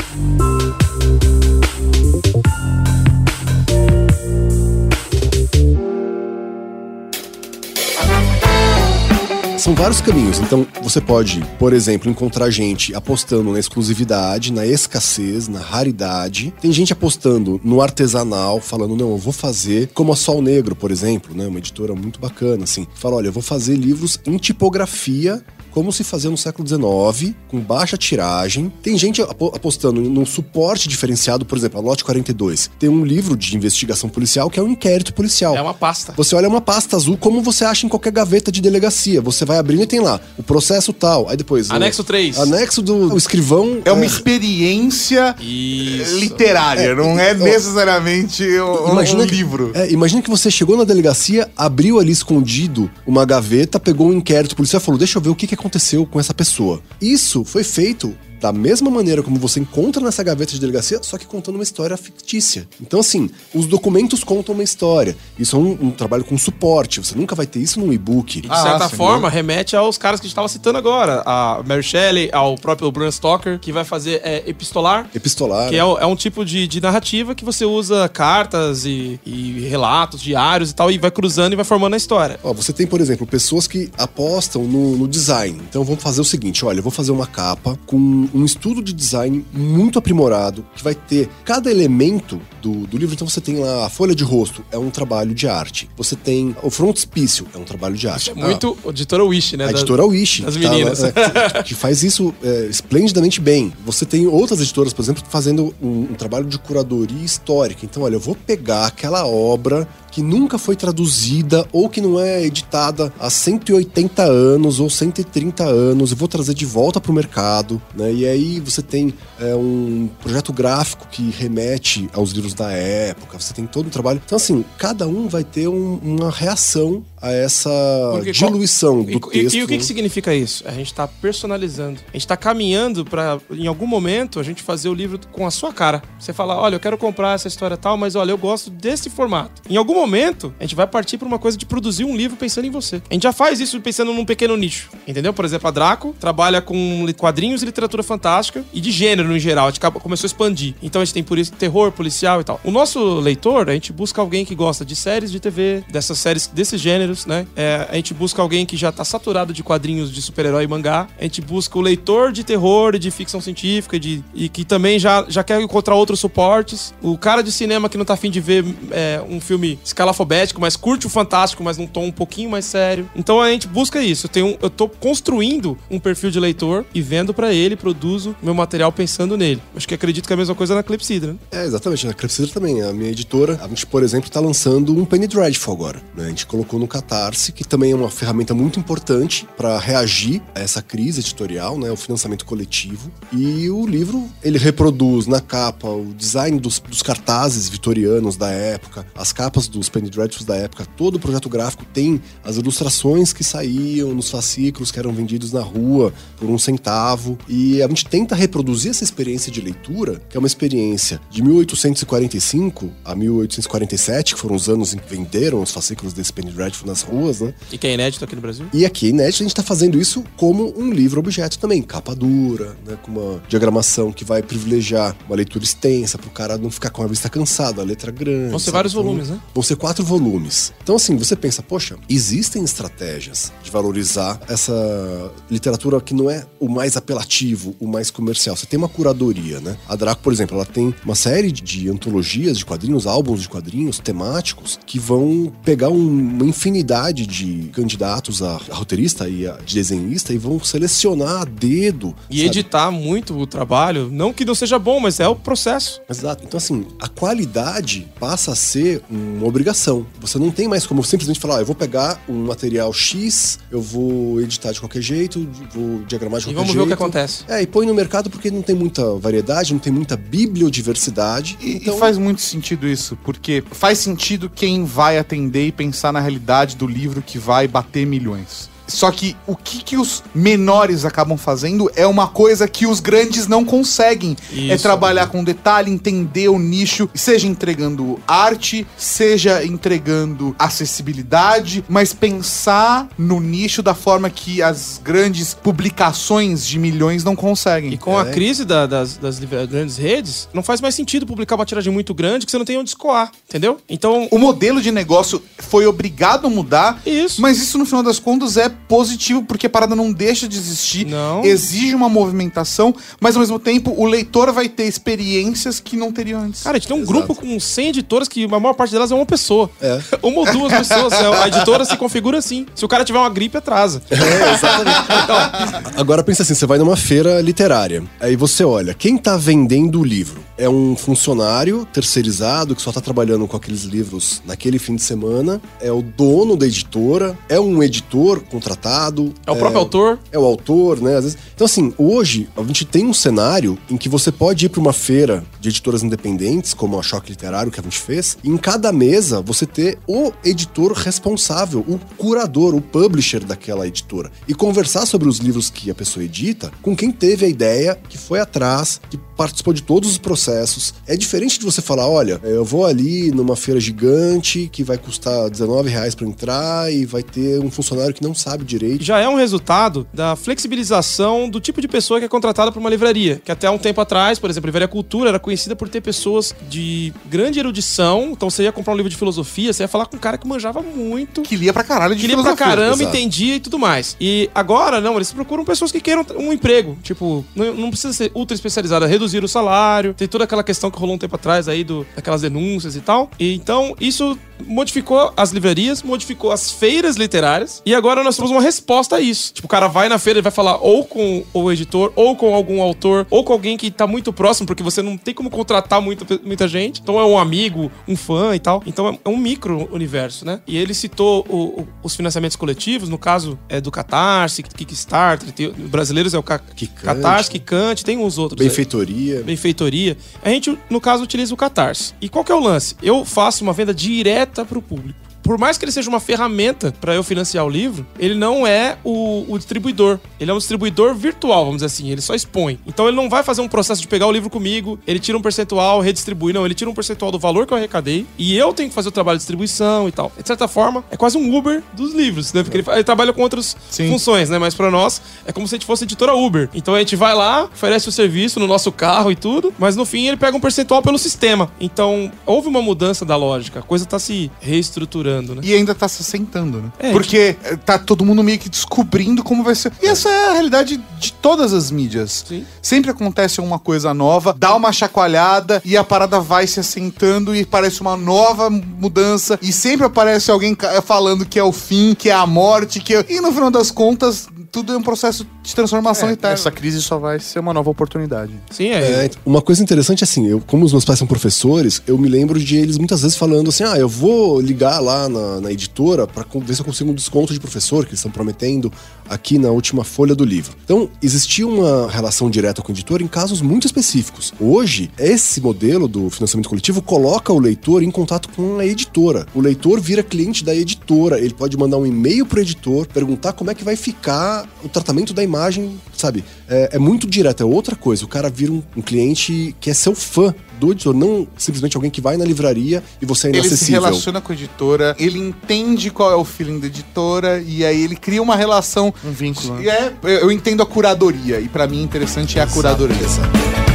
São 9.61 9.75
vários 9.75 10.01
caminhos. 10.01 10.39
Então, 10.39 10.67
você 10.83 11.03
pode, 11.03 11.45
por 11.59 11.75
exemplo, 11.75 12.11
encontrar 12.11 12.49
gente 12.49 12.95
apostando 12.95 13.53
na 13.53 13.59
exclusividade, 13.59 14.55
na 14.55 14.67
escassez, 14.67 15.49
na 15.49 15.61
raridade. 15.61 16.51
Tem 16.63 16.73
gente 16.73 16.95
apostando 16.95 17.61
no 17.63 17.83
artesanal, 17.83 18.59
falando, 18.59 18.97
não, 18.97 19.11
eu 19.11 19.19
vou 19.19 19.35
fazer, 19.35 19.91
como 19.93 20.15
a 20.15 20.17
Sol 20.17 20.41
Negro, 20.41 20.75
por 20.75 20.91
exemplo, 20.91 21.37
né? 21.37 21.47
Uma 21.47 21.59
editora 21.59 21.95
muito 21.95 22.19
bacana, 22.19 22.65
assim. 22.65 22.87
Fala, 22.95 23.17
olha, 23.17 23.29
eu 23.29 23.33
vou 23.33 23.43
fazer 23.43 23.77
livros 23.77 24.19
em 24.25 24.39
tipografia 24.39 25.45
como 25.71 25.93
se 25.93 26.03
fazia 26.05 26.31
no 26.31 26.37
século 26.37 26.67
XIX, 26.67 27.35
com 27.49 27.61
baixa 27.61 27.97
tiragem. 27.97 28.73
Tem 28.83 28.97
gente 28.99 29.23
apo- 29.23 29.53
apostando 29.55 30.01
num 30.01 30.27
suporte 30.27 30.89
diferenciado, 30.89 31.45
por 31.45 31.57
exemplo, 31.57 31.79
a 31.79 31.83
Lote 31.83 32.05
42. 32.05 32.71
Tem 32.79 32.89
um 32.89 33.05
livro 33.05 33.37
de 33.37 33.57
investigação 33.57 34.09
policial 34.09 34.51
que 34.51 34.59
é 34.59 34.63
um 34.63 34.69
inquérito 34.69 35.13
policial. 35.15 35.57
É 35.57 35.63
uma 35.63 35.75
pasta. 35.75 36.13
Você 36.17 36.35
olha 36.35 36.49
uma 36.49 36.61
pasta 36.61 36.97
azul 36.97 37.17
como 37.17 37.41
você 37.43 37.65
acha 37.65 37.87
em 37.87 37.89
qualquer 37.89 38.13
gaveta 38.13 38.51
de 38.53 38.61
delegacia. 38.61 39.21
Você 39.21 39.45
vai 39.45 39.59
abrindo 39.59 39.83
e 39.83 39.87
tem 39.87 40.01
lá 40.01 40.21
o 40.39 40.43
processo 40.43 40.93
tal. 40.93 41.29
Aí 41.29 41.37
depois. 41.37 41.71
Anexo 41.71 42.03
o, 42.03 42.05
3. 42.05 42.39
Anexo 42.39 42.83
do 42.83 43.13
o 43.15 43.17
escrivão. 43.17 43.81
É 43.85 43.93
uma 43.93 44.05
experiência 44.05 45.35
Isso. 45.41 46.19
literária, 46.19 46.95
não 46.95 47.19
é 47.19 47.35
necessariamente 47.35 48.43
um, 48.61 48.99
um 48.99 49.05
que- 49.05 49.35
livro. 49.35 49.71
É, 49.75 49.91
imagina 49.91 50.23
que 50.23 50.31
você 50.31 50.51
chegou 50.51 50.77
na 50.77 50.85
delegacia, 50.85 51.49
abriu 51.57 51.99
ali 51.99 52.13
escondido 52.13 52.91
uma 53.07 53.25
gaveta, 53.25 53.79
pegou 53.81 54.09
um 54.09 54.13
inquérito 54.13 54.55
policial 54.57 54.81
e 54.81 54.85
falou: 54.85 54.99
Deixa 54.99 55.19
eu 55.19 55.23
ver 55.23 55.31
o 55.31 55.35
que, 55.35 55.47
que 55.47 55.55
aconteceu 55.61 56.07
com 56.07 56.19
essa 56.19 56.35
pessoa. 56.35 56.83
Isso 57.01 57.45
foi 57.45 57.63
feito 57.63 58.17
da 58.41 58.53
mesma 58.53 58.91
maneira 58.91 59.23
como 59.23 59.39
você 59.39 59.61
encontra 59.61 60.03
nessa 60.03 60.23
gaveta 60.23 60.53
de 60.53 60.61
delegacia, 60.61 61.01
só 61.03 61.19
que 61.19 61.27
contando 61.27 61.57
uma 61.57 61.63
história 61.63 61.97
fictícia. 61.97 62.67
Então, 62.81 63.01
assim, 63.01 63.29
os 63.55 63.67
documentos 63.67 64.25
contam 64.25 64.55
uma 64.55 64.65
história. 64.65 65.17
Isso 65.39 65.57
é 65.57 65.59
um, 65.59 65.79
um 65.81 65.91
trabalho 65.91 66.25
com 66.25 66.37
suporte. 66.39 67.01
Você 67.01 67.15
nunca 67.15 67.35
vai 67.35 67.47
ter 67.47 67.61
isso 67.61 67.79
num 67.79 67.93
e-book. 67.93 68.39
E 68.39 68.43
de 68.43 68.49
Ah, 68.51 68.63
certa 68.63 68.89
sim, 68.89 68.97
forma, 68.97 69.29
remete 69.29 69.77
aos 69.77 69.99
caras 69.99 70.19
que 70.21 70.25
a 70.25 70.29
gente 70.29 70.33
estava 70.33 70.49
citando 70.49 70.79
agora. 70.79 71.23
A 71.27 71.63
Mary 71.67 71.83
Shelley, 71.83 72.31
ao 72.33 72.57
próprio 72.57 72.91
Bram 72.91 73.11
Stoker, 73.11 73.59
que 73.59 73.73
vai 73.73 73.85
fazer 73.85 74.21
é, 74.25 74.43
epistolar. 74.47 75.09
Epistolar. 75.15 75.69
Que 75.69 75.77
é, 75.77 75.79
é 75.81 76.07
um 76.07 76.17
tipo 76.17 76.45
de, 76.45 76.67
de 76.67 76.81
narrativa 76.81 77.35
que 77.35 77.45
você 77.45 77.65
usa 77.65 78.09
cartas 78.09 78.85
e, 78.87 79.21
e 79.27 79.67
relatos, 79.69 80.21
diários 80.21 80.71
e 80.71 80.75
tal, 80.75 80.91
e 80.91 80.99
vai 80.99 81.11
cruzando 81.11 81.53
e 81.53 81.57
vai 81.57 81.65
formando 81.65 81.95
a 81.95 81.97
história. 81.97 82.41
Ó, 82.43 82.53
você 82.55 82.73
tem, 82.73 82.87
por 82.87 83.01
exemplo, 83.01 83.27
pessoas 83.27 83.67
que 83.67 83.91
apostam 83.99 84.65
no, 84.65 84.97
no 84.97 85.07
design. 85.09 85.61
Então 85.69 85.85
vamos 85.85 86.03
fazer 86.03 86.21
o 86.21 86.25
seguinte: 86.25 86.65
olha, 86.65 86.79
eu 86.79 86.83
vou 86.83 86.93
fazer 86.93 87.13
uma 87.13 87.27
capa 87.27 87.79
com 87.87 88.29
um 88.35 88.45
estudo 88.45 88.83
de 88.83 88.93
design 88.93 89.45
muito 89.53 89.99
aprimorado, 89.99 90.65
que 90.75 90.83
vai 90.83 90.95
ter 90.95 91.29
cada 91.45 91.71
elemento 91.71 92.41
do, 92.63 92.87
do 92.87 92.97
livro. 92.99 93.15
Então 93.15 93.29
você 93.29 93.41
tem 93.41 93.57
lá 93.59 93.87
a 93.87 93.91
folha 93.91 94.15
de 94.15 94.25
rosto, 94.25 94.65
é 94.71 94.79
um 94.79 94.91
trabalho 94.91 95.35
de 95.35 95.49
arte. 95.49 95.89
Você 95.97 96.15
tem 96.17 96.55
o 96.63 96.71
frontispício, 96.71 97.47
é 97.55 97.59
um 97.59 97.65
trabalho 97.65 97.97
de 97.97 98.09
arte. 98.09 98.31
É 98.31 98.35
muito 98.35 98.77
a 98.87 98.89
editora 98.91 99.25
Wish, 99.25 99.57
né? 99.57 99.67
A 99.67 99.71
editora 99.71 100.05
Wish. 100.05 100.43
que 100.43 100.61
tá- 100.61 100.71
meninas. 100.71 101.03
é, 101.03 101.13
que- 101.13 101.63
que 101.65 101.75
faz 101.75 102.03
isso 102.03 102.35
é, 102.43 102.67
esplendidamente 102.71 103.41
bem. 103.41 103.73
Você 103.85 104.05
tem 104.05 104.27
outras 104.27 104.61
editoras, 104.61 104.93
por 104.93 105.03
exemplo, 105.03 105.23
fazendo 105.29 105.75
um, 105.83 106.03
um 106.11 106.15
trabalho 106.15 106.47
de 106.47 106.59
curadoria 106.59 107.25
histórica. 107.25 107.81
Então, 107.85 108.03
olha, 108.03 108.15
eu 108.17 108.21
vou 108.21 108.35
pegar 108.35 108.87
aquela 108.87 109.27
obra 109.27 109.89
que 110.11 110.23
nunca 110.23 110.59
foi 110.59 110.75
traduzida 110.75 111.65
ou 111.73 111.89
que 111.89 112.01
não 112.01 112.19
é 112.19 112.45
editada 112.45 113.13
há 113.19 113.31
180 113.31 114.23
anos 114.25 114.81
ou 114.81 114.91
130 114.91 115.63
anos 115.65 116.11
e 116.11 116.15
vou 116.17 116.27
trazer 116.27 116.53
de 116.53 116.67
volta 116.67 117.01
para 117.01 117.13
o 117.13 117.15
mercado, 117.15 117.81
né? 117.97 118.13
E 118.21 118.27
aí 118.27 118.61
você 118.61 118.83
tem 118.83 119.15
é, 119.39 119.55
um 119.55 120.11
projeto 120.21 120.53
gráfico 120.53 121.09
que 121.11 121.31
remete 121.31 122.07
aos 122.13 122.33
livros 122.33 122.53
da 122.53 122.71
época, 122.71 123.41
você 123.41 123.55
tem 123.55 123.67
todo 123.67 123.87
um 123.87 123.91
trabalho. 123.91 124.21
Então, 124.23 124.37
assim, 124.37 124.63
cada 124.77 125.07
um 125.09 125.27
vai 125.27 125.43
ter 125.43 125.69
um- 125.69 125.95
uma 126.03 126.31
reação 126.31 127.03
a 127.23 127.31
essa 127.33 127.71
Porque 128.13 128.33
diluição 128.33 129.03
do 129.03 129.11
E, 129.11 129.15
e- 129.15 129.21
texto. 129.21 129.55
e 129.57 129.63
o 129.63 129.67
que, 129.67 129.73
né? 129.75 129.79
que 129.79 129.85
significa 129.85 130.35
isso? 130.35 130.65
A 130.67 130.73
gente 130.73 130.93
tá 130.95 131.07
personalizando. 131.07 132.01
A 132.09 132.13
gente 132.13 132.27
tá 132.27 132.37
caminhando 132.37 133.05
pra, 133.05 133.39
em 133.51 133.67
algum 133.67 133.87
momento, 133.87 134.41
a 134.41 134.43
gente 134.43 134.63
fazer 134.63 134.89
o 134.89 134.95
livro 134.95 135.19
com 135.33 135.47
a 135.47 135.51
sua 135.51 135.73
cara. 135.73 136.03
Você 136.19 136.33
fala, 136.33 136.57
olha, 136.57 136.77
eu 136.77 136.81
quero 136.81 136.97
comprar 136.99 137.35
essa 137.35 137.49
história 137.49 137.77
tal, 137.77 137.97
mas 137.97 138.15
olha, 138.15 138.31
eu 138.31 138.39
gosto 138.39 138.71
desse 138.71 139.11
formato. 139.11 139.63
Em 139.69 139.77
algum 139.77 139.95
momento, 139.95 140.55
a 140.59 140.63
gente 140.65 140.75
vai 140.75 140.87
partir 140.87 141.19
pra 141.19 141.27
uma 141.29 141.39
coisa 141.39 141.57
de 141.59 141.67
produzir 141.67 142.05
um 142.05 142.17
livro 142.17 142.37
pensando 142.37 142.67
em 142.67 142.71
você. 142.71 143.03
A 143.11 143.15
gente 143.15 143.23
já 143.25 143.33
faz 143.33 143.61
isso 143.61 143.81
pensando 143.81 144.13
num 144.13 144.25
pequeno 144.25 144.57
nicho, 144.57 144.91
entendeu? 145.07 145.33
Por 145.33 145.45
exemplo, 145.45 145.69
a 145.69 145.71
Draco 145.71 146.15
trabalha 146.19 146.61
com 146.61 147.07
quadrinhos 147.17 147.63
e 147.63 147.67
literatura 147.67 148.03
fantástica 148.03 148.65
e 148.73 148.81
de 148.81 148.91
gênero 148.91 149.35
em 149.35 149.41
geral. 149.41 149.67
A 149.69 149.71
gente 149.71 149.81
começou 150.01 150.27
a 150.27 150.29
expandir. 150.29 150.75
Então 150.83 151.01
a 151.03 151.05
gente 151.05 151.15
tem 151.15 151.23
por 151.23 151.39
isso 151.39 151.53
terror, 151.53 151.93
policial 151.93 152.41
e 152.41 152.45
tal. 152.45 152.61
O 152.65 152.71
nosso 152.71 153.21
leitor, 153.21 153.69
a 153.69 153.73
gente 153.75 153.93
busca 153.93 154.21
alguém 154.21 154.45
que 154.45 154.55
gosta 154.55 154.85
de 154.85 154.97
séries 154.97 155.31
de 155.31 155.39
TV, 155.41 155.83
dessas 155.91 156.19
séries, 156.19 156.47
desses 156.47 156.81
gêneros, 157.11 157.27
né? 157.27 157.47
É, 157.57 157.87
a 157.91 157.95
gente 157.97 158.15
busca 158.15 158.41
alguém 158.41 158.65
que 158.65 158.77
já 158.77 158.93
tá 158.93 159.05
saturado 159.05 159.53
de 159.53 159.63
quadrinhos 159.63 160.11
de 160.11 160.23
super-herói 160.23 160.65
e 160.65 160.69
mangá. 160.69 161.09
A 161.19 161.25
gente 161.25 161.41
busca 161.41 161.79
o 161.79 161.81
leitor 161.81 162.33
de 162.33 162.45
terror 162.45 162.95
e 162.95 162.99
de 162.99 163.11
ficção 163.11 163.41
científica 163.41 163.97
e 163.97 163.99
de, 163.99 164.25
e 164.35 164.49
que 164.49 164.65
também 164.65 164.99
já, 164.99 165.25
já 165.29 165.43
quer 165.43 165.61
encontrar 165.61 165.95
outros 165.95 166.21
suportes. 166.21 166.95
O 167.03 167.19
cara 167.19 167.43
de 167.43 167.53
cinema 167.53 167.89
que 167.89 167.99
não 167.99 168.05
tá 168.05 168.15
afim 168.15 168.31
de 168.31 168.41
ver 168.41 168.65
é, 168.91 169.23
um 169.29 169.41
filme 169.41 169.79
escalafobético, 169.85 170.61
mas 170.61 170.77
curte 170.77 171.07
o 171.07 171.11
fantástico, 171.11 171.63
mas 171.63 171.77
num 171.77 171.87
tom 171.87 172.07
um 172.07 172.13
pouquinho 172.13 172.51
mais 172.51 172.65
sério. 172.65 173.09
Então 173.15 173.41
a 173.41 173.51
gente 173.51 173.67
busca 173.67 174.03
isso. 174.03 174.27
Eu, 174.27 174.31
tenho, 174.31 174.59
eu 174.63 174.71
tô 174.71 174.89
construindo 174.89 175.77
um 175.91 175.99
perfil 175.99 176.31
de 176.31 176.39
leitor 176.39 176.85
e 176.95 177.03
vendo 177.03 177.35
pra 177.35 177.53
ele, 177.53 177.77
produzo 177.77 178.35
meu 178.43 178.55
material 178.55 178.93
pensando 178.93 179.37
nele. 179.37 179.61
Acho 179.75 179.87
que 179.89 179.95
acredito 179.95 180.27
que 180.27 180.33
é 180.33 180.35
a 180.35 180.37
mesma 180.37 180.55
coisa 180.55 180.75
na 180.75 180.83
Clepsidra, 180.83 181.33
né? 181.33 181.39
É, 181.51 181.65
exatamente. 181.65 182.07
Na 182.07 182.15
Clepsidra 182.15 182.53
também. 182.53 182.81
A 182.83 182.93
minha 182.93 183.11
editora, 183.11 183.59
a 183.63 183.69
gente, 183.69 183.87
por 183.87 184.03
exemplo, 184.03 184.31
tá 184.31 184.41
lançando 184.41 184.97
um 184.97 185.05
Penny 185.05 185.27
Dreadful 185.27 185.75
agora. 185.75 186.03
né? 186.17 186.27
A 186.27 186.29
gente 186.29 186.47
colocou 186.47 186.79
no 186.79 186.87
Catarse, 187.01 187.53
que 187.53 187.65
também 187.65 187.93
é 187.93 187.95
uma 187.95 188.11
ferramenta 188.11 188.55
muito 188.55 188.79
importante 188.79 189.49
para 189.57 189.79
reagir 189.79 190.43
a 190.55 190.61
essa 190.61 190.83
crise 190.83 191.21
editorial, 191.21 191.79
né? 191.79 191.91
O 191.91 191.97
financiamento 191.97 192.45
coletivo. 192.45 193.11
E 193.33 193.69
o 193.71 193.87
livro, 193.87 194.29
ele 194.43 194.59
reproduz 194.59 195.27
na 195.27 195.41
capa 195.41 195.89
o 195.89 196.13
design 196.15 196.61
dos, 196.61 196.79
dos 196.79 197.03
cartazes 197.03 197.69
vitorianos 197.69 198.37
da 198.37 198.51
época, 198.51 199.07
as 199.15 199.33
capas 199.33 199.67
dos 199.67 199.89
Penny 199.89 200.11
Dreadfuls 200.11 200.45
da 200.45 200.57
época. 200.57 200.87
Todo 200.97 201.17
o 201.17 201.21
projeto 201.21 201.49
gráfico 201.49 201.85
tem 201.93 202.21
as 202.45 202.57
ilustrações 202.57 203.33
que 203.33 203.43
saíam 203.43 204.15
nos 204.15 204.31
fascículos 204.31 204.91
que 204.91 204.99
eram 204.99 205.13
vendidos 205.13 205.53
na 205.53 205.63
rua 205.63 206.13
por 206.37 206.49
um 206.49 206.59
centavo. 206.59 207.39
E 207.49 207.83
a 207.83 207.89
gente 207.89 208.07
tenta 208.07 208.35
reproduzir 208.35 208.91
essa 208.91 209.05
experiência 209.05 209.51
de 209.51 209.61
leitura, 209.61 210.21
que 210.29 210.37
é 210.37 210.39
uma 210.39 210.47
experiência 210.47 211.21
de 211.31 211.43
1845 211.43 212.91
a 213.05 213.15
1847, 213.15 214.35
que 214.35 214.41
foram 214.41 214.55
os 214.55 214.69
anos 214.69 214.93
em 214.93 214.99
que 214.99 215.09
venderam 215.09 215.63
os 215.63 215.73
fascículos 215.73 216.13
desse 216.13 216.33
Penny 216.33 216.51
Dreadful 216.51 216.90
nas 216.91 217.03
ruas, 217.03 217.41
né? 217.41 217.55
E 217.73 217.79
que 217.79 217.87
é 217.87 217.95
inédito 217.95 218.25
aqui 218.25 218.35
no 218.37 218.43
Brasil. 218.43 218.67
E 218.75 218.85
aqui, 218.85 219.09
inédito, 219.09 219.43
a 219.43 219.47
gente 219.47 219.55
tá 219.55 219.63
fazendo 219.63 219.99
isso 220.01 220.23
como 220.37 220.75
um 220.79 220.91
livro-objeto 220.93 221.59
também, 221.59 221.81
capa 221.83 222.15
dura, 222.15 222.77
né, 222.87 222.99
com 223.03 223.11
uma 223.13 223.43
diagramação 223.49 224.13
que 224.13 224.25
vai 224.25 224.43
privilegiar 224.43 225.17
uma 225.27 225.37
leitura 225.37 225.65
extensa, 225.65 226.19
pro 226.19 226.31
cara 226.31 226.59
não 226.59 226.71
ficar 226.71 226.91
com 226.91 227.03
a 227.03 227.07
vista 227.07 227.29
cansada, 227.29 227.81
a 227.81 227.85
letra 227.85 228.11
grande. 228.11 228.51
Vão 228.51 228.59
ser 228.59 228.67
sabe? 228.67 228.75
vários 228.75 228.93
Então, 228.93 229.05
volumes, 229.05 229.29
né? 229.31 229.41
Vão 229.55 229.63
ser 229.63 229.77
quatro 229.77 230.05
volumes. 230.05 230.73
Então, 230.83 230.97
assim, 230.97 231.17
você 231.17 231.37
pensa, 231.37 231.63
poxa, 231.63 231.97
existem 232.09 232.63
estratégias 232.65 233.53
de 233.63 233.71
valorizar 233.71 234.41
essa 234.49 235.33
literatura 235.51 236.01
que 236.01 236.15
não 236.15 236.29
é 236.31 236.45
o 236.59 236.69
mais 236.69 236.97
apelativo, 236.97 237.75
o 237.81 237.87
mais 237.87 238.11
comercial. 238.11 238.57
Você 238.57 238.67
tem 238.67 238.79
uma 238.79 238.89
curadoria, 238.89 239.61
né? 239.61 239.77
A 239.89 239.97
Draco, 239.97 240.23
por 240.23 240.33
exemplo, 240.33 240.57
ela 240.57 240.67
tem 240.67 240.95
uma 241.05 241.15
série 241.15 241.53
de- 241.53 241.89
antologias 241.89 242.59
de 242.59 242.65
quadrinhos, 242.65 243.07
álbuns 243.07 243.43
de 243.43 243.49
quadrinhos 243.49 243.99
temáticos 243.99 244.79
que 244.87 244.99
vão 244.99 245.53
pegar 245.65 245.89
um- 245.89 246.09
uma 246.37 246.45
infinidade 246.45 246.80
de 246.83 247.71
candidatos 247.73 248.43
a, 248.43 248.57
roteirista 248.71 249.29
e 249.29 249.47
a 249.47 249.59
de 249.65 249.75
desenhista 249.75 250.33
e 250.33 250.39
vão 250.39 250.63
selecionar 250.63 251.43
a 251.43 251.45
dedo. 251.45 252.15
E 252.29 252.37
sabe? 252.39 252.47
editar 252.47 252.91
muito 252.91 253.39
o 253.39 253.47
trabalho. 253.47 254.09
Não 254.11 254.33
que 254.33 254.45
não 254.45 254.55
seja 254.55 254.79
bom, 254.79 255.01
mas 255.01 255.21
é 255.21 255.29
o 255.29 255.37
processo. 255.37 256.01
Exato. 256.09 256.45
Então, 256.45 256.59
assim, 256.59 256.87
a 257.01 257.09
qualidade 257.09 258.09
passa 258.19 258.53
a 258.53 258.55
ser 258.55 259.03
uma 259.11 259.47
obrigação. 259.47 260.07
Você 260.21 260.39
não 260.39 260.51
tem 260.51 260.69
mais 260.69 260.87
como 260.87 261.03
simplesmente 261.05 261.41
falar, 261.41 261.59
ah, 261.59 261.61
eu 261.61 261.67
vou 261.67 261.75
pegar 261.75 262.21
um 262.29 262.47
material 262.47 262.93
X, 262.93 263.59
eu 263.71 263.81
vou 263.81 264.41
editar 264.41 264.73
de 264.73 264.81
qualquer 264.81 265.03
jeito, 265.03 265.49
vou 265.73 266.03
diagramar 266.07 266.41
de 266.41 266.51
E 266.51 266.55
qualquer 266.55 266.57
vamos 266.57 266.73
ver 266.73 266.81
jeito. 266.81 266.85
o 266.85 266.87
que 266.87 266.93
acontece. 266.93 267.45
É, 267.49 267.63
e 267.63 267.67
põe 267.67 267.87
no 267.87 267.95
mercado 267.95 268.31
porque 268.31 268.51
não 268.51 268.63
tem 268.63 268.75
muita 268.75 269.15
variedade, 269.17 269.73
não 269.73 269.81
tem 269.81 269.93
muita 269.93 270.17
bibliodiversidade. 270.17 271.59
E, 271.61 271.77
então, 271.77 271.97
e 271.97 271.99
faz 271.99 272.19
muito 272.19 272.41
sentido 272.41 272.87
isso, 272.87 273.17
porque 273.25 273.63
faz 273.73 273.99
sentido 273.99 274.51
quem 274.51 274.85
vai 274.85 275.19
atender 275.19 275.67
e 275.67 275.73
pensar 275.73 276.13
na 276.13 276.21
realidade 276.21 276.70
do 276.75 276.87
livro 276.87 277.23
que 277.23 277.39
vai 277.39 277.67
bater 277.67 278.07
milhões. 278.07 278.71
Só 278.91 279.11
que 279.11 279.37
o 279.47 279.57
que, 279.57 279.83
que 279.83 279.97
os 279.97 280.23
menores 280.35 281.05
acabam 281.05 281.37
fazendo 281.39 281.91
é 281.95 282.07
uma 282.07 282.29
coisa 282.29 282.67
que 282.69 282.87
os 282.87 283.01
grandes 283.01 283.47
não 283.47 283.65
conseguem. 283.65 284.37
É 284.53 284.75
Isso. 284.75 284.83
trabalhar 284.83 285.29
com 285.29 285.43
detalhe, 285.45 285.91
entender 285.91 286.49
o 286.49 286.59
nicho, 286.59 287.09
seja 287.15 287.47
entregando 287.47 288.19
arte, 288.27 288.87
seja 288.97 289.65
entregando 289.65 290.55
acessibilidade, 290.59 291.85
mas 291.89 292.13
pensar 292.13 293.09
no 293.17 293.41
nicho 293.41 293.83
da 293.83 293.95
forma 293.95 294.29
que 294.29 294.63
as 294.63 295.01
grandes 295.03 295.55
publicações 295.55 296.67
de 296.67 296.79
milhões 296.79 297.25
não 297.25 297.35
conseguem. 297.37 297.93
E 297.93 297.99
com 297.99 298.19
a 298.19 298.27
É. 298.27 298.31
crise 298.31 298.65
da- 298.65 298.87
das, 298.87 299.17
das 299.17 299.39
grandes 299.39 299.97
redes, 299.97 300.49
não 300.53 300.63
faz 300.63 300.81
mais 300.81 300.95
sentido 300.95 301.27
publicar 301.27 301.55
uma 301.57 301.65
tiragem 301.67 301.93
muito 301.93 302.13
grande 302.15 302.45
que 302.47 302.51
você 302.53 302.59
não 302.59 302.65
tem 302.65 302.79
onde 302.79 302.91
escoar, 302.91 303.31
entendeu? 303.49 303.79
Então, 303.89 304.29
O 304.31 304.39
modelo 304.39 304.81
de 304.81 304.91
negócio 304.91 305.43
foi 305.59 305.87
obrigado 305.87 306.47
a 306.47 306.51
mudar, 306.51 307.01
isso. 307.05 307.41
mas 307.41 307.61
isso 307.61 307.79
no 307.79 307.85
final 307.87 308.03
das 308.03 308.19
contas 308.19 308.57
é 308.57 308.71
positivo 308.89 309.43
porque 309.43 309.67
a 309.67 309.71
parada 309.71 309.95
não 309.95 310.13
deixa 310.13 310.49
de 310.49 310.57
existir, 310.57 311.07
Não. 311.07 311.45
exige 311.45 311.95
uma 311.95 312.09
movimentação, 312.09 312.95
mas 313.21 313.37
ao 313.37 313.41
mesmo 313.41 313.59
tempo 313.59 313.95
o 313.97 314.05
leitor 314.07 314.53
vai 314.53 314.69
ter 314.69 314.85
experiências 314.85 315.79
que 315.81 315.97
não 315.97 316.13
teria 316.13 316.39
antes. 316.39 316.63
Cara, 316.63 316.77
a 316.77 316.79
gente 316.79 316.89
tem 316.89 316.97
um 316.97 317.01
Exato. 317.01 317.13
grupo 317.13 317.35
com 317.35 317.59
100 317.61 317.89
editoras 317.89 318.29
que 318.29 318.45
a 318.45 318.49
maior 318.49 318.75
parte 318.75 318.93
delas 318.93 319.11
é 319.11 319.15
uma 319.15 319.27
pessoa. 319.27 319.71
É. 319.81 320.01
Uma 320.23 320.41
ou 320.41 320.53
duas 320.53 320.73
pessoas. 320.73 321.13
A 321.13 321.49
editora 321.49 321.85
se 321.85 321.97
configura 321.97 322.39
assim. 322.39 322.67
Se 322.75 322.85
o 322.85 322.89
cara 322.89 323.05
tiver 323.05 323.19
uma 323.19 323.29
gripe, 323.31 323.57
atrasa. 323.57 324.03
É, 324.11 324.55
exatamente. 324.55 325.97
Agora 325.99 326.23
pensa 326.23 326.43
assim, 326.43 326.55
você 326.55 326.67
vai 326.67 326.79
numa 326.79 326.97
feira 326.97 327.41
literária, 327.41 328.03
aí 328.21 328.37
você 328.37 328.65
olha, 328.65 328.95
quem 328.95 329.17
tá 329.17 329.37
vendendo 329.37 330.01
o 330.01 330.05
livro? 330.05 330.41
É 330.57 330.69
um 330.69 330.95
funcionário 330.95 331.87
terceirizado 331.91 332.77
que 332.77 332.83
só 332.83 332.93
tá 332.93 333.01
trabalhando 333.01 333.49
com 333.49 333.57
aqueles 333.57 333.85
livros 333.85 334.43
naquele 334.45 334.79
fim 334.79 334.95
de 334.95 335.03
semana? 335.03 335.61
É 335.81 335.91
o 335.91 336.03
dono 336.03 336.55
da 336.55 336.67
editora? 336.67 337.37
É 337.49 337.59
um 337.59 337.83
editor 337.83 338.41
contratado? 338.61 339.35
É 339.47 339.51
o 339.51 339.57
próprio 339.57 339.81
autor. 339.81 340.19
é 340.31 340.39
o 340.39 340.45
autor, 340.45 341.01
né? 341.01 341.21
Vezes... 341.21 341.39
Então, 341.55 341.65
assim, 341.65 341.93
hoje 341.97 342.49
a 342.57 342.63
gente 342.63 342.85
tem 342.85 343.07
um 343.07 343.15
cenário 343.15 343.79
em 343.91 343.97
que 343.97 344.09
você 344.09 344.31
pode 344.31 344.67
ir 344.67 344.69
para 344.69 344.81
uma 344.81 344.93
feira 344.93 345.43
de 345.59 345.71
editoras 345.71 346.03
independentes, 346.03 346.75
como 346.75 346.99
a 346.99 347.03
Choque 347.03 347.31
Literário 347.31 347.73
que 347.73 347.81
a 347.81 347.83
gente 347.83 347.99
fez, 347.99 348.37
e 348.45 348.49
em 348.49 348.57
cada 348.57 348.93
mesa 348.93 349.41
você 349.41 349.67
ter 349.67 349.99
o 350.07 350.33
editor 350.45 350.93
responsável, 350.93 351.81
o 351.89 351.99
curador, 352.17 352.75
o 352.75 352.81
publisher 352.81 353.45
daquela 353.45 353.87
editora, 353.87 354.31
e 354.47 354.55
conversar 354.55 355.07
sobre 355.07 355.29
os 355.29 355.39
livros 355.39 355.71
que 355.71 355.91
a 355.91 355.95
pessoa 355.95 356.25
edita 356.25 356.71
com 356.83 356.95
quem 356.95 357.11
teve 357.11 357.47
a 357.47 357.49
ideia, 357.49 357.99
que 358.09 358.19
foi 358.19 358.41
atrás, 358.41 359.01
que 359.11 359.19
participou 359.41 359.73
de 359.73 359.83
todos 359.83 360.11
os 360.11 360.19
processos. 360.19 360.93
É 361.07 361.17
diferente 361.17 361.59
de 361.59 361.65
você 361.65 361.81
falar, 361.81 362.07
olha, 362.07 362.39
eu 362.45 362.63
vou 362.63 362.85
ali 362.85 363.31
numa 363.31 363.57
feira 363.57 363.81
gigante 363.81 364.69
que 364.71 364.85
vai 364.85 364.99
custar 364.99 365.49
19 365.49 365.89
reais 365.89 366.15
para 366.15 366.27
entrar 366.27 366.93
e 366.93 367.07
vai 367.07 367.23
ter 367.23 367.59
um 367.59 367.71
funcionário 367.71 368.13
que 368.13 368.23
não 368.23 368.35
sabe 368.35 368.65
direito. 368.67 369.03
já 369.03 369.19
é 369.19 369.27
um 369.27 369.37
resultado 369.37 370.07
da 370.13 370.37
flexibilização 370.37 371.49
do 371.49 371.59
tipo 371.59 371.81
de 371.81 371.89
pessoa 371.89 372.19
que 372.21 372.27
é 372.27 372.29
contratada 372.29 372.71
por 372.71 372.79
uma 372.81 372.91
livraria. 372.91 373.41
Que 373.43 373.51
até 373.51 373.71
um 373.71 373.79
tempo 373.79 373.99
atrás, 374.01 374.39
por 374.39 374.51
exemplo, 374.51 374.67
a 374.67 374.69
Livraria 374.69 374.89
Cultura 374.89 375.31
era 375.31 375.39
conhecida 375.39 375.75
por 375.75 375.89
ter 375.89 376.03
pessoas 376.03 376.55
de 376.69 377.11
grande 377.31 377.59
erudição. 377.59 378.31
Então 378.33 378.51
você 378.51 378.65
ia 378.65 378.73
comprar 378.73 378.93
um 378.93 378.97
livro 378.97 379.09
de 379.11 379.17
filosofia, 379.17 379.73
você 379.73 379.85
ia 379.85 379.89
falar 379.89 380.05
com 380.05 380.17
um 380.17 380.21
cara 380.21 380.37
que 380.37 380.47
manjava 380.47 380.83
muito. 380.83 381.41
Que 381.43 381.57
lia 381.57 381.73
pra 381.73 381.83
caralho 381.83 382.15
de 382.15 382.21
Que 382.21 382.27
lia 382.27 382.37
pra 382.37 382.45
filosofia. 382.45 382.67
caramba, 382.67 383.03
exato. 383.03 383.17
entendia 383.17 383.57
e 383.57 383.61
tudo 383.61 383.79
mais. 383.79 384.17
E 384.21 384.51
agora, 384.55 385.01
não, 385.01 385.17
eles 385.17 385.33
procuram 385.33 385.65
pessoas 385.65 385.91
que 385.91 386.01
queiram 386.01 386.27
um 386.37 386.53
emprego. 386.53 386.99
Tipo, 387.03 387.43
não, 387.57 387.75
não 387.75 387.91
precisa 387.91 388.13
ser 388.13 388.31
ultra 388.35 388.55
especializada, 388.55 389.07
reduzir 389.07 389.30
o 389.45 389.49
salário. 389.49 390.15
Tem 390.15 390.27
toda 390.29 390.45
aquela 390.45 390.63
questão 390.65 390.91
que 390.91 390.99
rolou 390.99 391.15
um 391.15 391.19
tempo 391.19 391.35
atrás 391.37 391.69
aí, 391.69 391.85
do, 391.85 392.07
daquelas 392.15 392.41
denúncias 392.43 392.97
e 392.97 393.01
tal. 393.01 393.31
E 393.39 393.55
então, 393.55 393.95
isso 394.01 394.39
modificou 394.67 395.33
as 395.37 395.51
livrarias, 395.53 396.03
modificou 396.03 396.53
as 396.53 396.71
feiras 396.71 397.17
literárias. 397.17 397.83
E 397.85 397.95
agora 397.95 398.23
nós 398.23 398.37
temos 398.37 398.51
uma 398.51 398.61
resposta 398.61 399.17
a 399.17 399.21
isso. 399.21 399.53
Tipo, 399.55 399.67
o 399.67 399.69
cara 399.69 399.89
vai 399.89 400.09
na 400.09 400.19
feira 400.19 400.39
e 400.39 400.43
vai 400.43 400.53
falar 400.53 400.77
ou 400.77 401.05
com 401.05 401.43
o 401.53 401.71
editor, 401.73 402.13
ou 402.15 402.37
com 402.37 402.55
algum 402.55 402.81
autor, 402.83 403.27
ou 403.31 403.43
com 403.45 403.53
alguém 403.53 403.77
que 403.77 403.91
tá 403.91 404.07
muito 404.07 404.33
próximo, 404.33 404.67
porque 404.67 404.83
você 404.83 405.03
não 405.03 405.17
tem 405.17 405.33
como 405.35 405.51
contratar 405.51 406.01
muita, 406.01 406.27
muita 406.45 406.69
gente. 406.69 407.01
Então 407.01 407.19
é 407.19 407.25
um 407.25 407.39
amigo, 407.39 407.91
um 408.07 408.17
fã 408.17 408.55
e 408.55 408.59
tal. 408.59 408.83
Então 408.87 409.09
é- 409.09 409.19
é 409.25 409.29
um 409.29 409.37
micro 409.37 409.89
universo, 409.93 410.45
né? 410.45 410.61
E 410.67 410.77
ele 410.77 410.93
citou 410.95 411.45
o- 411.49 411.81
o- 411.83 411.89
os 412.03 412.15
financiamentos 412.15 412.57
coletivos, 412.57 413.09
no 413.09 413.19
caso 413.19 413.59
é 413.69 413.81
do 413.81 413.91
Catarse, 413.91 414.63
Kickstarter, 414.63 415.53
tem- 415.53 415.71
brasileiros 415.73 416.35
é 416.35 416.39
o 416.39 416.43
Ca- 416.43 416.59
Kikante. 416.59 417.03
Catarse, 417.05 417.51
Kikante, 417.51 418.05
tem 418.05 418.19
uns 418.19 418.39
outros. 418.39 418.59
aí 418.69 418.75
Benfeitoria. 419.21 419.45
benfeitoria. 419.45 420.17
A 420.43 420.49
gente, 420.51 420.79
no 420.89 421.01
caso, 421.01 421.23
utiliza 421.23 421.53
o 421.53 421.57
Catarse. 421.57 422.15
E 422.21 422.29
qual 422.29 422.45
que 422.45 422.53
é 422.53 422.55
o 422.55 422.61
lance? 422.61 422.97
Eu 423.03 423.25
faço 423.25 423.63
uma 423.63 423.73
venda 423.73 423.93
direta 423.95 424.65
pro 424.65 424.83
público. 424.83 425.30
Por 425.43 425.59
mais 425.59 425.77
que 425.77 425.85
ele 425.85 425.93
seja 425.93 426.09
uma 426.09 426.21
ferramenta 426.21 426.93
para 427.01 427.15
eu 427.15 427.23
financiar 427.23 427.65
o 427.65 427.69
livro, 427.69 428.07
ele 428.19 428.35
não 428.35 428.67
é 428.67 428.99
o, 429.05 429.45
o, 429.49 429.59
distribuidor. 429.59 430.19
Ele 430.39 430.51
é 430.51 430.55
um 430.55 430.59
distribuidor 430.59 431.15
virtual, 431.15 431.65
vamos 431.65 431.77
dizer 431.83 431.87
assim. 431.87 432.11
Ele 432.11 432.21
só 432.21 432.35
expõe. 432.35 432.79
Então 432.87 433.07
ele 433.07 433.17
não 433.17 433.29
vai 433.29 433.43
fazer 433.43 433.61
um 433.61 433.69
processo 433.69 434.01
de 434.01 434.09
pegar 434.09 434.27
o 434.27 434.33
livro 434.33 434.51
comigo, 434.51 434.99
ele 435.07 435.19
tira 435.19 435.37
um 435.37 435.43
percentual, 435.43 436.01
redistribui. 436.01 436.53
Não, 436.53 436.65
ele 436.65 436.75
tira 436.75 436.91
um 436.91 436.95
percentual 436.95 437.31
do 437.31 437.39
valor 437.39 437.67
que 437.67 437.73
eu 437.73 437.77
arrecadei 437.77 438.27
e 438.39 438.57
eu 438.57 438.73
tenho 438.73 438.89
que 438.89 438.95
fazer 438.95 439.09
o 439.09 439.13
trabalho 439.13 439.39
de 439.39 439.43
distribuição 439.43 440.09
e 440.09 440.13
tal. 440.13 440.33
De 440.39 440.47
certa 440.47 440.69
forma, 440.69 441.05
é 441.11 441.17
quase 441.17 441.37
um 441.37 441.57
Uber 441.57 441.83
dos 441.93 442.15
livros, 442.15 442.53
né? 442.53 442.63
Porque 442.63 442.79
ele, 442.79 442.85
ele 442.89 443.05
trabalha 443.05 443.33
com 443.33 443.43
outras 443.43 443.77
Sim. 443.91 444.09
funções, 444.09 444.51
né? 444.51 444.59
Mas 444.59 444.75
para 444.75 444.91
nós 444.91 445.21
é 445.47 445.53
como 445.53 445.67
se 445.67 445.75
a 445.75 445.79
gente 445.79 445.87
fosse 445.87 446.05
editora 446.05 446.35
Uber. 446.35 446.69
Então 446.75 446.95
a 446.95 446.99
gente 446.99 447.17
vai 447.17 447.35
lá, 447.35 447.65
oferece 447.65 448.09
o 448.09 448.13
serviço 448.13 448.61
no 448.61 448.67
nosso 448.67 448.93
carro 448.93 449.31
e 449.31 449.37
tudo, 449.37 449.73
mas 449.79 449.97
no 449.97 450.05
fim 450.05 450.27
ele 450.27 450.37
pega 450.37 450.57
um 450.57 450.61
percentual 450.61 451.03
pelo 451.03 451.19
sistema. 451.19 451.71
Então 451.81 452.31
houve 452.47 452.69
uma 452.69 452.83
mudança 452.83 453.25
da 453.25 453.37
lógica, 453.37 453.81
a 453.81 453.83
coisa 453.83 454.07
tá 454.07 454.19
se 454.19 454.51
reestruturando, 454.61 455.40
né? 455.43 455.61
E 455.65 455.75
ainda 455.75 455.95
tá 455.95 456.09
se 456.09 456.23
assentando, 456.23 456.83
né? 456.83 456.93
É, 456.99 457.13
Porque 457.13 457.55
tipo... 457.55 457.79
tá 457.79 457.99
todo 457.99 458.25
mundo 458.25 458.43
meio 458.43 458.59
que 458.59 458.69
descobrindo 458.69 459.43
como 459.43 459.63
vai 459.63 459.75
ser. 459.75 459.93
E 460.03 460.07
essa 460.07 460.29
é 460.29 460.49
a 460.51 460.53
realidade 460.53 461.01
de 461.19 461.33
todas 461.33 461.73
as 461.73 461.91
mídias. 461.91 462.45
Sim. 462.47 462.65
Sempre 462.81 463.11
acontece 463.11 463.61
uma 463.61 463.79
coisa 463.79 464.13
nova, 464.15 464.55
dá 464.57 464.75
uma 464.75 464.93
chacoalhada 464.93 465.83
e 465.85 465.97
a 465.97 466.05
parada 466.05 466.41
vai 466.41 466.67
se 466.67 466.81
assentando 466.81 467.55
e 467.55 467.65
parece 467.65 468.01
uma 468.01 468.17
nova 468.17 468.71
mudança 468.71 469.59
e 469.63 469.73
sempre 469.73 470.07
aparece 470.07 470.51
alguém 470.51 470.77
falando 471.05 471.45
que 471.45 471.59
é 471.59 471.65
o 471.65 471.73
fim, 471.73 472.15
que 472.15 472.31
é 472.31 472.35
a 472.35 472.47
morte, 472.47 473.01
que 473.01 473.15
é... 473.15 473.25
e 473.29 473.41
no 473.41 473.53
final 473.53 473.71
das 473.71 473.91
contas 473.91 474.49
tudo 474.71 474.93
é 474.93 474.97
um 474.97 475.03
processo 475.03 475.47
de 475.63 475.75
transformação 475.75 476.29
é, 476.29 476.33
eterna. 476.33 476.55
Essa 476.55 476.71
crise 476.71 477.03
só 477.03 477.19
vai 477.19 477.41
ser 477.41 477.59
uma 477.59 477.75
nova 477.75 477.91
oportunidade. 477.91 478.53
Sim, 478.71 478.89
é. 478.89 479.27
é. 479.27 479.31
Uma 479.45 479.61
coisa 479.61 479.83
interessante, 479.83 480.25
assim, 480.25 480.47
eu, 480.47 480.61
como 480.61 480.85
os 480.85 480.93
meus 480.93 481.05
pais 481.05 481.19
são 481.19 481.27
professores, 481.27 482.03
eu 482.07 482.17
me 482.17 482.29
lembro 482.29 482.59
de 482.59 482.77
eles 482.77 482.97
muitas 482.97 483.23
vezes 483.23 483.37
falando 483.37 483.69
assim: 483.69 483.85
ah, 483.85 483.97
eu 483.99 484.09
vou 484.09 484.61
ligar 484.61 485.01
lá 485.01 485.29
na, 485.29 485.61
na 485.61 485.73
editora 485.73 486.27
para 486.27 486.45
ver 486.61 486.75
se 486.75 486.81
eu 486.81 486.85
consigo 486.85 487.11
um 487.11 487.15
desconto 487.15 487.53
de 487.53 487.61
professor, 487.61 488.05
que 488.05 488.11
eles 488.11 488.21
estão 488.21 488.31
prometendo 488.31 488.93
aqui 489.29 489.59
na 489.59 489.71
última 489.71 490.05
folha 490.05 490.35
do 490.35 490.45
livro. 490.45 490.77
Então, 490.85 491.09
existia 491.23 491.67
uma 491.67 492.11
relação 492.11 492.51
direta 492.51 492.83
com 492.83 492.91
o 492.91 492.95
editor 492.95 493.23
em 493.23 493.29
casos 493.29 493.61
muito 493.61 493.87
específicos. 493.87 494.53
Hoje, 494.59 495.11
esse 495.19 495.61
modelo 495.61 496.09
do 496.09 496.29
financiamento 496.31 496.69
coletivo 496.69 497.01
coloca 497.01 497.53
o 497.53 497.59
leitor 497.59 498.03
em 498.03 498.11
contato 498.11 498.49
com 498.49 498.79
a 498.79 498.87
editora. 498.87 499.47
O 499.55 499.61
leitor 499.61 500.01
vira 500.01 500.23
cliente 500.23 500.65
da 500.65 500.75
editora, 500.75 501.39
ele 501.39 501.55
pode 501.55 501.77
mandar 501.77 501.99
um 501.99 502.07
e-mail 502.07 502.45
pro 502.45 502.61
editor, 502.61 503.07
perguntar 503.07 503.53
como 503.53 503.71
é 503.71 503.75
que 503.75 503.85
vai 503.85 503.95
ficar 503.95 504.60
o 504.83 504.89
tratamento 504.89 505.33
da 505.33 505.43
imagem, 505.43 506.01
sabe? 506.17 506.45
É, 506.69 506.91
é 506.93 506.99
muito 506.99 507.27
direto, 507.27 507.63
é 507.63 507.67
outra 507.67 507.97
coisa. 507.97 508.25
O 508.25 508.29
cara 508.29 508.49
vira 508.49 508.73
um, 508.73 508.83
um, 508.97 509.03
cliente 509.03 509.75
que 509.81 509.91
é 509.91 509.95
seu 509.95 510.15
fã 510.15 510.55
do 510.79 510.93
editor, 510.93 511.15
não 511.15 511.47
simplesmente 511.57 511.97
alguém 511.97 512.11
que 512.11 512.21
vai 512.21 512.37
na 512.37 512.45
livraria 512.45 513.03
e 513.21 513.27
você 513.27 513.49
é 513.49 513.51
inacessível. 513.51 513.77
Ele 513.77 513.87
se 513.87 513.93
relaciona 513.93 514.41
com 514.41 514.53
a 514.53 514.55
editora, 514.55 515.17
ele 515.19 515.39
entende 515.39 516.11
qual 516.11 516.31
é 516.31 516.37
o 516.37 516.45
feeling 516.45 516.79
da 516.79 516.87
editora 516.87 517.61
e 517.61 517.85
aí 517.85 518.03
ele 518.03 518.17
cria 518.17 518.43
uma 518.43 518.57
relação. 518.57 519.13
Um 519.25 519.33
vínculo. 519.33 519.75
Né? 519.75 520.13
É, 520.25 520.43
eu 520.43 520.51
entendo 520.51 520.83
a 520.83 520.87
curadoria 520.87 521.61
e 521.61 521.69
para 521.69 521.87
mim 521.87 522.03
interessante 522.03 522.59
é 522.59 522.63
a 522.63 522.67
curadoria. 522.67 523.17
Exato. 523.21 523.90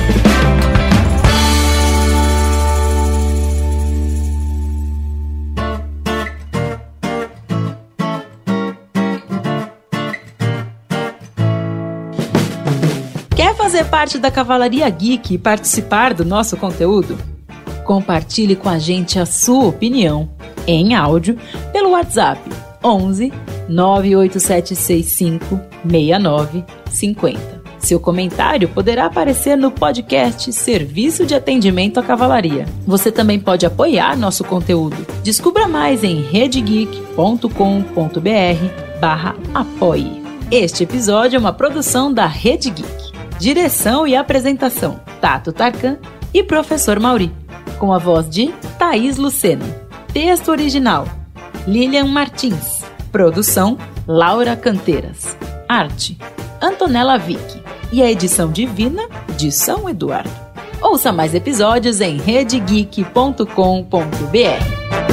Fazer 13.76 13.89
parte 13.89 14.17
da 14.17 14.32
Cavalaria 14.32 14.89
Geek 14.89 15.34
e 15.34 15.38
participar 15.38 16.13
do 16.13 16.23
nosso 16.23 16.55
conteúdo? 16.55 17.17
Compartilhe 17.84 18.55
com 18.55 18.69
a 18.69 18.80
gente 18.80 19.19
a 19.19 19.26
sua 19.26 19.65
opinião 19.65 20.30
em 20.65 20.95
áudio 20.95 21.38
pelo 21.73 21.89
WhatsApp 21.89 22.39
11 22.82 23.34
98765 23.67 25.59
6950. 25.84 27.63
Seu 27.78 27.99
comentário 27.99 28.69
poderá 28.69 29.07
aparecer 29.07 29.57
no 29.57 29.69
podcast 29.69 30.53
Serviço 30.53 31.26
de 31.26 31.36
Atendimento 31.36 31.99
à 31.99 32.03
Cavalaria. 32.03 32.65
Você 32.88 33.11
também 33.11 33.41
pode 33.41 33.65
apoiar 33.65 34.17
nosso 34.17 34.45
conteúdo. 34.45 35.05
Descubra 35.21 35.67
mais 35.67 36.01
em 36.01 36.21
redegeek.com.br 36.21 38.99
barra 39.01 39.36
apoie. 39.53 40.23
Este 40.49 40.84
episódio 40.84 41.36
é 41.36 41.39
uma 41.39 41.51
produção 41.51 42.13
da 42.13 42.26
Rede 42.26 42.69
Geek. 42.69 43.05
Direção 43.39 44.07
e 44.07 44.15
apresentação: 44.15 44.99
Tato 45.19 45.51
Tarkan 45.51 45.97
e 46.33 46.43
Professor 46.43 46.99
Mauri. 46.99 47.31
Com 47.77 47.93
a 47.93 47.97
voz 47.97 48.29
de 48.29 48.53
Thaís 48.79 49.17
Lucena. 49.17 49.65
Texto 50.13 50.49
original: 50.49 51.07
Lilian 51.67 52.05
Martins. 52.05 52.83
Produção: 53.11 53.77
Laura 54.07 54.55
Canteiras. 54.55 55.38
Arte: 55.67 56.17
Antonella 56.61 57.17
Vick. 57.17 57.63
E 57.91 58.01
a 58.01 58.09
edição 58.09 58.51
divina 58.51 59.07
de 59.38 59.51
São 59.51 59.89
Eduardo. 59.89 60.31
Ouça 60.81 61.11
mais 61.11 61.33
episódios 61.33 62.01
em 62.01 62.17
redegeek.com.br. 62.17 65.05